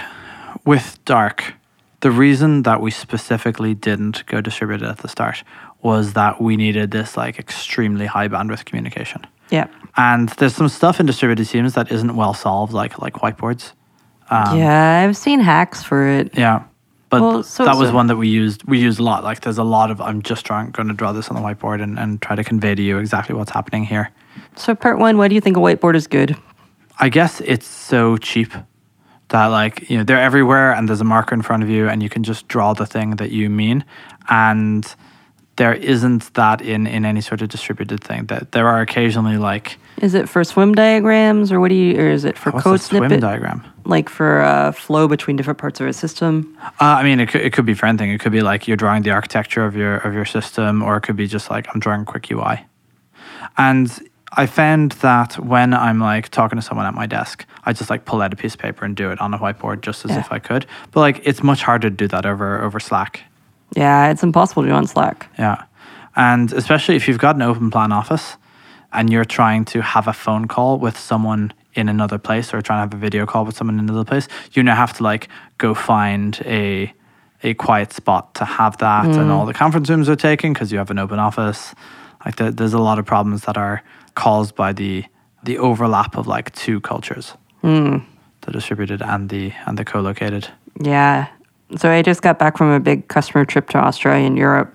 with 0.66 1.03
Dark, 1.07 1.55
the 2.01 2.11
reason 2.11 2.64
that 2.64 2.83
we 2.83 2.91
specifically 2.91 3.73
didn't 3.73 4.27
go 4.27 4.43
distributed 4.43 4.87
at 4.87 4.99
the 4.99 5.09
start 5.09 5.43
was 5.81 6.12
that 6.12 6.39
we 6.39 6.57
needed 6.59 6.91
this 6.91 7.16
like 7.16 7.39
extremely 7.39 8.05
high 8.05 8.29
bandwidth 8.29 8.66
communication. 8.66 9.27
Yeah, 9.51 9.69
And 9.97 10.29
there's 10.37 10.55
some 10.55 10.69
stuff 10.69 11.01
in 11.01 11.07
distributed 11.07 11.49
teams 11.49 11.73
that 11.73 11.91
isn't 11.91 12.14
well 12.14 12.35
solved, 12.35 12.75
like 12.75 12.99
like 12.99 13.14
whiteboards. 13.14 13.73
Um, 14.31 14.59
yeah, 14.59 15.03
I've 15.05 15.16
seen 15.16 15.41
hacks 15.41 15.83
for 15.83 16.07
it. 16.07 16.37
Yeah. 16.37 16.64
But 17.11 17.22
Well, 17.22 17.43
so- 17.43 17.64
that 17.64 17.76
was 17.76 17.89
so- 17.89 17.95
one 17.95 18.09
that 18.09 18.16
we 18.16 18.29
used. 18.29 18.64
We 18.64 18.79
used 18.79 19.01
a 19.01 19.03
lot. 19.03 19.24
Like 19.24 19.41
there's 19.41 19.57
a 19.59 19.64
lot 19.64 19.91
of. 19.91 20.01
I'm 20.01 20.20
just 20.22 20.45
trying 20.45 20.70
going 20.72 20.89
to 20.89 20.95
draw 20.95 21.12
this 21.12 21.29
on 21.31 21.37
the 21.37 21.43
whiteboard 21.43 21.83
and, 21.83 21.99
and 21.99 22.20
try 22.20 22.37
to 22.37 22.45
convey 22.45 22.74
to 22.74 22.83
you 22.83 22.99
exactly 22.99 23.35
what's 23.35 23.51
happening 23.51 23.85
here. 23.85 24.11
So, 24.57 24.74
part 24.74 24.99
one, 24.99 25.16
why 25.16 25.29
do 25.29 25.35
you 25.35 25.41
think 25.41 25.57
a 25.57 25.61
whiteboard 25.61 25.95
is 25.97 26.07
good? 26.07 26.37
I 27.01 27.09
guess 27.09 27.41
it's 27.41 27.66
so 27.66 28.16
cheap 28.18 28.53
that 29.29 29.47
like 29.47 29.89
you 29.89 29.97
know 29.99 30.05
they're 30.05 30.20
everywhere 30.20 30.72
and 30.72 30.89
there's 30.89 31.01
a 31.01 31.05
marker 31.05 31.35
in 31.35 31.43
front 31.43 31.62
of 31.62 31.68
you 31.70 31.89
and 31.89 32.03
you 32.03 32.09
can 32.09 32.22
just 32.24 32.49
draw 32.49 32.72
the 32.74 32.87
thing 32.87 33.16
that 33.16 33.31
you 33.31 33.49
mean 33.51 33.85
and 34.29 34.95
there 35.59 35.74
isn't 35.74 36.32
that 36.34 36.61
in 36.62 36.86
in 36.86 37.04
any 37.04 37.20
sort 37.20 37.42
of 37.42 37.48
distributed 37.48 38.00
thing 38.02 38.26
that 38.26 38.52
there 38.52 38.66
are 38.66 38.80
occasionally 38.80 39.36
like 39.36 39.76
Is 40.00 40.14
it 40.14 40.28
for 40.28 40.42
swim 40.44 40.74
diagrams, 40.74 41.52
or 41.52 41.59
what 41.61 41.68
do 41.68 41.74
you, 41.74 42.00
or 42.00 42.09
is 42.11 42.24
it 42.24 42.38
for 42.38 42.50
what's 42.52 42.64
code 42.64 42.80
a 42.80 42.82
swim 42.82 43.20
diagram 43.20 43.62
Like 43.84 44.09
for 44.09 44.40
uh, 44.42 44.72
flow 44.72 45.09
between 45.09 45.36
different 45.36 45.59
parts 45.59 45.80
of 45.80 45.86
a 45.86 45.92
system? 45.92 46.56
uh, 46.80 47.00
I 47.00 47.02
mean 47.02 47.20
it 47.20 47.28
could, 47.30 47.42
it 47.42 47.52
could 47.52 47.66
be 47.66 47.74
for 47.74 47.86
anything 47.86 48.11
it 48.11 48.20
could 48.22 48.32
be 48.32 48.42
like 48.42 48.66
you're 48.68 48.76
drawing 48.84 49.02
the 49.02 49.11
architecture 49.11 49.64
of 49.68 49.74
your 49.76 49.96
of 50.06 50.14
your 50.14 50.24
system 50.26 50.82
or 50.82 50.96
it 50.96 51.02
could 51.02 51.16
be 51.16 51.26
just 51.26 51.50
like 51.50 51.66
I'm 51.74 51.80
drawing 51.80 52.02
a 52.02 52.04
quick 52.12 52.30
UI 52.30 52.64
and 53.56 53.88
I 54.42 54.46
found 54.46 54.92
that 55.00 55.38
when 55.38 55.72
I'm 55.72 56.00
like 56.00 56.28
talking 56.28 56.59
to 56.61 56.62
someone 56.62 56.84
at 56.86 56.92
my 56.94 57.06
desk, 57.06 57.46
I 57.64 57.72
just 57.72 57.88
like 57.88 58.04
pull 58.04 58.20
out 58.20 58.30
a 58.32 58.36
piece 58.36 58.52
of 58.54 58.61
paper 58.61 58.84
and 58.84 58.94
do 58.94 59.11
it 59.11 59.18
on 59.20 59.32
a 59.32 59.38
whiteboard 59.38 59.80
just 59.80 60.04
as 60.04 60.11
Yeah. 60.11 60.20
if 60.20 60.30
I 60.30 60.38
could. 60.38 60.66
But 60.92 61.00
like 61.00 61.22
it's 61.24 61.42
much 61.42 61.62
harder 61.62 61.88
to 61.90 61.96
do 61.96 62.06
that 62.09 62.26
over 62.26 62.62
over 62.62 62.78
Slack. 62.78 63.22
Yeah, 63.77 64.11
it's 64.11 64.23
impossible 64.23 64.62
to 64.62 64.69
do 64.69 64.75
on 64.75 64.87
Slack. 64.87 65.29
Yeah. 65.39 65.64
And 66.16 66.53
especially 66.53 66.97
if 66.97 67.07
you've 67.07 67.19
got 67.19 67.37
an 67.37 67.43
open 67.43 67.71
plan 67.71 67.93
office 67.93 68.37
and 68.93 69.11
you're 69.11 69.25
trying 69.25 69.64
to 69.66 69.83
have 69.83 70.09
a 70.09 70.12
phone 70.12 70.49
call 70.49 70.79
with 70.79 70.99
someone 70.99 71.53
in 71.75 71.89
another 71.89 72.19
place 72.19 72.53
or 72.53 72.61
trying 72.61 72.79
to 72.79 72.81
have 72.81 72.95
a 72.95 72.97
video 72.97 73.25
call 73.27 73.45
with 73.45 73.57
someone 73.57 73.79
in 73.79 73.89
another 73.89 74.05
place, 74.05 74.27
you 74.53 74.62
now 74.62 74.75
have 74.75 74.93
to 74.95 75.03
like 75.03 75.29
go 75.59 75.75
find 75.75 76.41
a 76.45 76.93
a 77.45 77.55
quiet 77.55 77.93
spot 77.93 78.35
to 78.35 78.45
have 78.45 78.77
that 78.79 79.05
and 79.05 79.14
mm. 79.14 79.31
all 79.31 79.47
the 79.47 79.55
conference 79.55 79.89
rooms 79.89 80.09
are 80.09 80.16
taken 80.16 80.53
because 80.53 80.73
you 80.73 80.79
have 80.79 80.91
an 80.91 80.99
open 80.99 81.21
office. 81.21 81.73
Like 82.25 82.35
there, 82.35 82.51
there's 82.51 82.75
a 82.75 82.81
lot 82.81 82.99
of 82.99 83.07
problems 83.07 83.43
that 83.43 83.57
are 83.57 83.85
caused 84.16 84.57
by 84.57 84.73
the 84.73 85.05
the 85.45 85.59
overlap 85.59 86.16
of 86.16 86.27
like 86.27 86.53
two 86.55 86.81
cultures. 86.81 87.35
Hmm. 87.61 87.99
The 88.41 88.51
distributed 88.51 89.03
and 89.03 89.29
the 89.29 89.53
and 89.66 89.79
the 89.79 89.85
co-located. 89.85 90.49
Yeah. 90.81 91.29
So 91.77 91.91
I 91.91 92.03
just 92.03 92.23
got 92.23 92.39
back 92.39 92.57
from 92.57 92.71
a 92.71 92.81
big 92.81 93.09
customer 93.09 93.45
trip 93.45 93.69
to 93.71 93.79
Australia 93.79 94.27
and 94.27 94.39
Europe. 94.39 94.75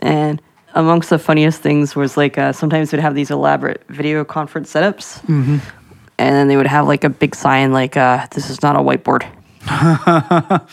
And 0.00 0.42
amongst 0.74 1.10
the 1.10 1.18
funniest 1.18 1.60
things 1.62 1.94
was 1.94 2.16
like 2.16 2.36
uh, 2.38 2.52
sometimes 2.52 2.92
we'd 2.92 3.00
have 3.00 3.14
these 3.14 3.30
elaborate 3.30 3.82
video 3.88 4.24
conference 4.24 4.72
setups. 4.72 5.22
And 5.28 6.34
then 6.36 6.48
they 6.48 6.56
would 6.56 6.66
have 6.66 6.86
like 6.88 7.04
a 7.04 7.08
big 7.10 7.34
sign 7.34 7.72
like, 7.72 7.96
uh, 7.96 8.26
this 8.32 8.50
is 8.50 8.62
not 8.62 8.76
a 8.76 8.80
whiteboard. 8.80 9.24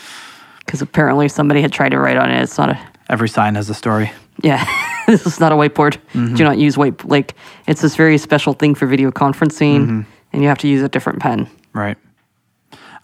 Because 0.66 0.82
apparently 0.82 1.28
somebody 1.28 1.62
had 1.62 1.72
tried 1.72 1.88
to 1.88 1.98
write 1.98 2.16
on 2.16 2.30
it. 2.30 2.40
It's 2.42 2.56
not 2.56 2.70
a, 2.70 2.78
Every 3.08 3.28
sign 3.28 3.56
has 3.56 3.68
a 3.70 3.74
story. 3.74 4.12
yeah, 4.40 4.64
this 5.08 5.26
is 5.26 5.40
not 5.40 5.50
a 5.50 5.56
whiteboard. 5.56 5.98
Do 6.12 6.44
not 6.44 6.58
use 6.58 6.78
white, 6.78 7.04
like, 7.04 7.34
it's 7.66 7.80
this 7.80 7.96
very 7.96 8.18
special 8.18 8.52
thing 8.52 8.76
for 8.76 8.86
video 8.86 9.10
conferencing. 9.10 10.06
And 10.32 10.42
you 10.42 10.46
have 10.48 10.58
to 10.58 10.68
use 10.68 10.82
a 10.82 10.88
different 10.88 11.18
pen. 11.18 11.48
Right. 11.72 11.96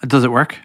Does 0.07 0.23
it 0.23 0.31
work? 0.31 0.55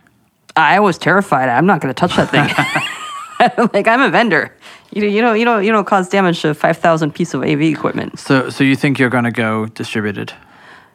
I 0.57 0.81
was 0.81 0.99
terrified. 0.99 1.49
I'm 1.49 1.67
not 1.67 1.81
going 1.81 1.93
to 1.93 1.99
touch 1.99 2.17
that 2.17 2.31
thing. 2.31 3.69
like 3.73 3.89
I'm 3.89 4.03
a 4.03 4.11
vendor. 4.11 4.55
You 4.93 5.03
know, 5.03 5.09
you 5.09 5.23
know 5.23 5.33
you 5.33 5.45
know 5.45 5.59
you 5.59 5.73
don't 5.73 5.87
cause 5.87 6.09
damage 6.09 6.43
to 6.43 6.55
five 6.55 6.77
thousand 6.77 7.15
piece 7.15 7.35
of 7.35 7.43
AV 7.43 7.63
equipment. 7.63 8.19
So 8.19 8.51
so 8.51 8.63
you 8.65 8.77
think 8.77 8.99
you're 8.99 9.11
going 9.11 9.25
to 9.25 9.31
go 9.31 9.67
distributed? 9.67 10.33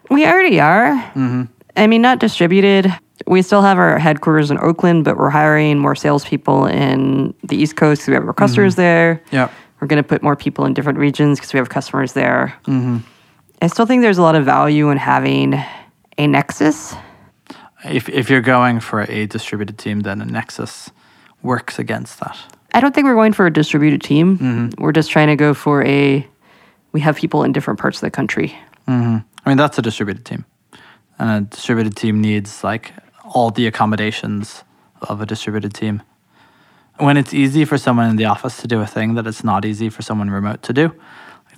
We 0.10 0.26
already 0.26 0.60
are. 0.60 0.94
Mm-hmm. 1.16 1.44
I 1.76 1.88
mean, 1.88 2.02
not 2.02 2.20
distributed. 2.20 2.94
We 3.26 3.42
still 3.42 3.62
have 3.62 3.78
our 3.78 4.00
headquarters 4.00 4.52
in 4.52 4.58
Oakland, 4.60 5.06
but 5.06 5.18
we're 5.18 5.30
hiring 5.30 5.80
more 5.80 5.96
salespeople 5.96 6.66
in 6.66 7.34
the 7.44 7.56
East 7.56 7.76
Coast 7.76 8.02
because 8.02 8.08
we 8.08 8.14
have 8.14 8.26
our 8.26 8.34
customers 8.34 8.74
mm-hmm. 8.74 8.82
there. 8.82 9.24
Yeah. 9.32 9.52
We're 9.80 9.88
going 9.88 10.02
to 10.02 10.08
put 10.08 10.24
more 10.24 10.36
people 10.36 10.66
in 10.66 10.74
different 10.74 10.98
regions 10.98 11.40
because 11.40 11.54
we 11.54 11.58
have 11.58 11.70
customers 11.70 12.14
there. 12.14 12.58
Mm-hmm. 12.66 12.98
I 13.62 13.68
still 13.68 13.86
think 13.86 14.02
there's 14.02 14.18
a 14.18 14.24
lot 14.24 14.36
of 14.36 14.46
value 14.46 14.90
in 14.90 14.98
having 14.98 15.54
a 16.18 16.28
nexus. 16.28 16.96
If 17.86 18.10
if 18.10 18.30
you're 18.30 18.42
going 18.42 18.80
for 18.80 19.02
a 19.02 19.28
distributed 19.28 19.78
team, 19.78 20.02
then 20.02 20.22
a 20.22 20.26
Nexus 20.26 20.90
works 21.44 21.80
against 21.80 22.20
that. 22.20 22.38
I 22.74 22.80
don't 22.80 22.94
think 22.94 23.06
we're 23.06 23.16
going 23.16 23.34
for 23.34 23.46
a 23.46 23.54
distributed 23.54 24.02
team. 24.02 24.72
We're 24.78 24.92
just 24.92 25.12
trying 25.12 25.28
to 25.28 25.36
go 25.36 25.54
for 25.54 25.84
a. 25.86 26.28
We 26.92 27.02
have 27.02 27.16
people 27.16 27.44
in 27.44 27.52
different 27.52 27.80
parts 27.80 27.98
of 27.98 28.02
the 28.02 28.12
country. 28.12 28.58
I 28.88 29.50
mean, 29.50 29.58
that's 29.58 29.78
a 29.78 29.82
distributed 29.82 30.26
team, 30.26 30.46
and 31.20 31.30
a 31.30 31.42
distributed 31.50 31.96
team 31.96 32.22
needs 32.22 32.64
like 32.64 32.94
all 33.24 33.52
the 33.52 33.68
accommodations 33.68 34.64
of 35.02 35.22
a 35.22 35.26
distributed 35.26 35.74
team. 35.74 36.02
When 36.98 37.18
it's 37.18 37.34
easy 37.34 37.64
for 37.66 37.78
someone 37.78 38.10
in 38.10 38.16
the 38.16 38.26
office 38.26 38.58
to 38.62 38.68
do 38.68 38.82
a 38.82 38.88
thing 38.88 39.14
that 39.16 39.28
it's 39.28 39.44
not 39.44 39.66
easy 39.66 39.90
for 39.90 40.02
someone 40.02 40.30
remote 40.32 40.64
to 40.64 40.74
do, 40.74 40.94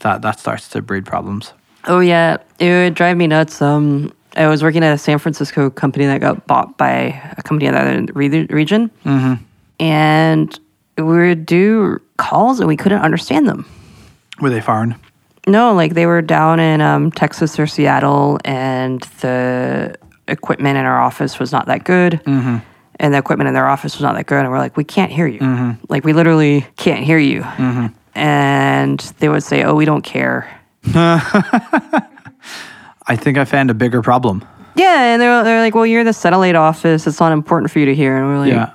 that 0.01 0.21
that 0.21 0.39
starts 0.39 0.67
to 0.69 0.81
breed 0.81 1.05
problems. 1.05 1.53
Oh 1.85 2.01
yeah, 2.01 2.37
it 2.59 2.69
would 2.69 2.95
drive 2.95 3.15
me 3.17 3.27
nuts. 3.27 3.61
Um, 3.61 4.11
I 4.35 4.47
was 4.47 4.61
working 4.63 4.83
at 4.83 4.93
a 4.93 4.97
San 4.97 5.19
Francisco 5.19 5.69
company 5.69 6.05
that 6.05 6.21
got 6.21 6.45
bought 6.47 6.77
by 6.77 7.33
a 7.37 7.41
company 7.41 7.67
in 7.67 8.05
the 8.05 8.13
re- 8.13 8.45
region, 8.47 8.91
mm-hmm. 9.03 9.43
and 9.79 10.59
we 10.97 11.03
would 11.03 11.45
do 11.45 11.99
calls 12.17 12.59
and 12.59 12.67
we 12.67 12.77
couldn't 12.77 13.01
understand 13.01 13.47
them. 13.47 13.65
Were 14.41 14.49
they 14.49 14.61
foreign? 14.61 14.95
No, 15.47 15.73
like 15.73 15.93
they 15.93 16.05
were 16.05 16.21
down 16.21 16.59
in 16.59 16.81
um, 16.81 17.11
Texas 17.11 17.59
or 17.59 17.65
Seattle, 17.65 18.39
and 18.45 19.01
the 19.21 19.95
equipment 20.27 20.77
in 20.77 20.85
our 20.85 20.99
office 20.99 21.39
was 21.39 21.51
not 21.51 21.65
that 21.67 21.83
good. 21.83 22.21
Mm-hmm. 22.25 22.57
And 23.01 23.13
the 23.13 23.17
equipment 23.17 23.47
in 23.47 23.53
their 23.53 23.67
office 23.67 23.95
was 23.95 24.03
not 24.03 24.15
that 24.15 24.25
good. 24.25 24.39
And 24.39 24.49
we're 24.49 24.59
like, 24.59 24.75
we 24.75 24.83
can't 24.83 25.11
hear 25.11 25.25
you. 25.25 25.39
Mm-hmm. 25.39 25.85
Like, 25.87 26.03
we 26.03 26.11
literally 26.11 26.67
can't 26.75 27.03
hear 27.03 27.17
you. 27.17 27.43
And 28.13 28.99
they 29.19 29.29
would 29.29 29.43
say, 29.43 29.63
oh, 29.63 29.73
we 29.73 29.85
don't 29.85 30.01
care. 30.01 30.59
I 33.09 33.15
think 33.15 33.37
I 33.37 33.45
found 33.45 33.69
a 33.69 33.73
bigger 33.73 34.01
problem. 34.01 34.45
Yeah. 34.75 35.13
And 35.13 35.21
they're, 35.21 35.43
they're 35.43 35.59
like, 35.61 35.75
well, 35.75 35.85
you're 35.85 36.03
the 36.05 36.13
satellite 36.13 36.55
office. 36.55 37.05
It's 37.07 37.19
not 37.19 37.31
important 37.33 37.71
for 37.71 37.79
you 37.79 37.85
to 37.87 37.95
hear. 37.95 38.15
And 38.17 38.27
we're 38.27 38.39
like, 38.39 38.53
Yeah. 38.53 38.73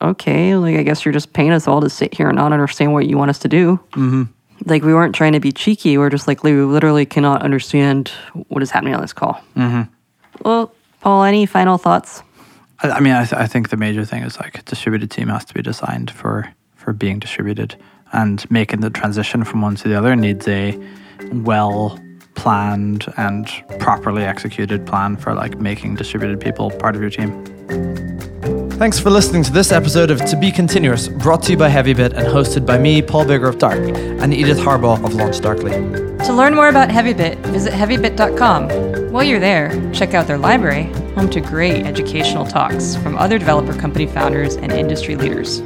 okay, 0.00 0.54
like 0.54 0.76
I 0.76 0.82
guess 0.82 1.04
you're 1.04 1.12
just 1.12 1.32
paying 1.32 1.50
us 1.50 1.66
all 1.66 1.80
to 1.80 1.90
sit 1.90 2.14
here 2.14 2.28
and 2.28 2.36
not 2.36 2.52
understand 2.52 2.92
what 2.92 3.06
you 3.06 3.16
want 3.18 3.30
us 3.30 3.38
to 3.40 3.48
do. 3.48 3.80
Mm-hmm. 3.92 4.22
Like 4.66 4.82
we 4.82 4.92
weren't 4.94 5.14
trying 5.14 5.32
to 5.32 5.40
be 5.40 5.50
cheeky. 5.52 5.98
We're 5.98 6.10
just 6.10 6.28
like 6.28 6.42
we 6.44 6.52
literally 6.52 7.06
cannot 7.06 7.42
understand 7.42 8.08
what 8.48 8.62
is 8.62 8.70
happening 8.70 8.94
on 8.94 9.00
this 9.00 9.12
call. 9.12 9.40
Mm-hmm. 9.56 9.82
Well, 10.44 10.72
Paul, 11.00 11.24
any 11.24 11.46
final 11.46 11.78
thoughts? 11.78 12.22
I, 12.82 12.90
I 12.90 13.00
mean, 13.00 13.12
I, 13.14 13.24
th- 13.24 13.40
I 13.40 13.46
think 13.46 13.70
the 13.70 13.76
major 13.76 14.04
thing 14.04 14.22
is 14.24 14.38
like 14.38 14.58
a 14.58 14.62
distributed 14.62 15.10
team 15.10 15.28
has 15.28 15.44
to 15.46 15.54
be 15.54 15.62
designed 15.62 16.10
for 16.10 16.52
for 16.74 16.92
being 16.92 17.18
distributed, 17.18 17.76
and 18.12 18.48
making 18.50 18.80
the 18.80 18.90
transition 18.90 19.42
from 19.44 19.62
one 19.62 19.74
to 19.76 19.88
the 19.88 19.94
other 19.96 20.14
needs 20.16 20.46
a 20.48 20.78
well 21.32 21.98
planned 22.38 23.04
and 23.16 23.46
properly 23.78 24.22
executed 24.22 24.86
plan 24.86 25.16
for 25.16 25.34
like 25.34 25.58
making 25.58 25.96
distributed 25.96 26.40
people 26.40 26.70
part 26.70 26.94
of 26.94 27.02
your 27.02 27.10
team. 27.10 27.44
Thanks 28.78 29.00
for 29.00 29.10
listening 29.10 29.42
to 29.42 29.52
this 29.52 29.72
episode 29.72 30.08
of 30.10 30.24
To 30.26 30.36
Be 30.36 30.52
Continuous, 30.52 31.08
brought 31.08 31.42
to 31.42 31.50
you 31.50 31.58
by 31.58 31.68
HeavyBit 31.68 32.12
and 32.12 32.28
hosted 32.28 32.64
by 32.64 32.78
me, 32.78 33.02
Paul 33.02 33.24
Biggar 33.24 33.48
of 33.48 33.58
Dark, 33.58 33.80
and 33.80 34.32
Edith 34.32 34.58
Harbaugh 34.58 35.04
of 35.04 35.14
Launch 35.14 35.40
Darkly. 35.40 35.72
To 35.72 36.32
learn 36.32 36.54
more 36.54 36.68
about 36.68 36.88
HeavyBit, 36.88 37.38
visit 37.46 37.72
heavybit.com. 37.72 39.12
While 39.12 39.24
you're 39.24 39.40
there, 39.40 39.70
check 39.92 40.14
out 40.14 40.28
their 40.28 40.38
library, 40.38 40.84
home 41.14 41.28
to 41.30 41.40
great 41.40 41.86
educational 41.86 42.46
talks 42.46 42.94
from 42.94 43.18
other 43.18 43.36
developer 43.36 43.74
company 43.74 44.06
founders 44.06 44.54
and 44.54 44.70
industry 44.70 45.16
leaders. 45.16 45.60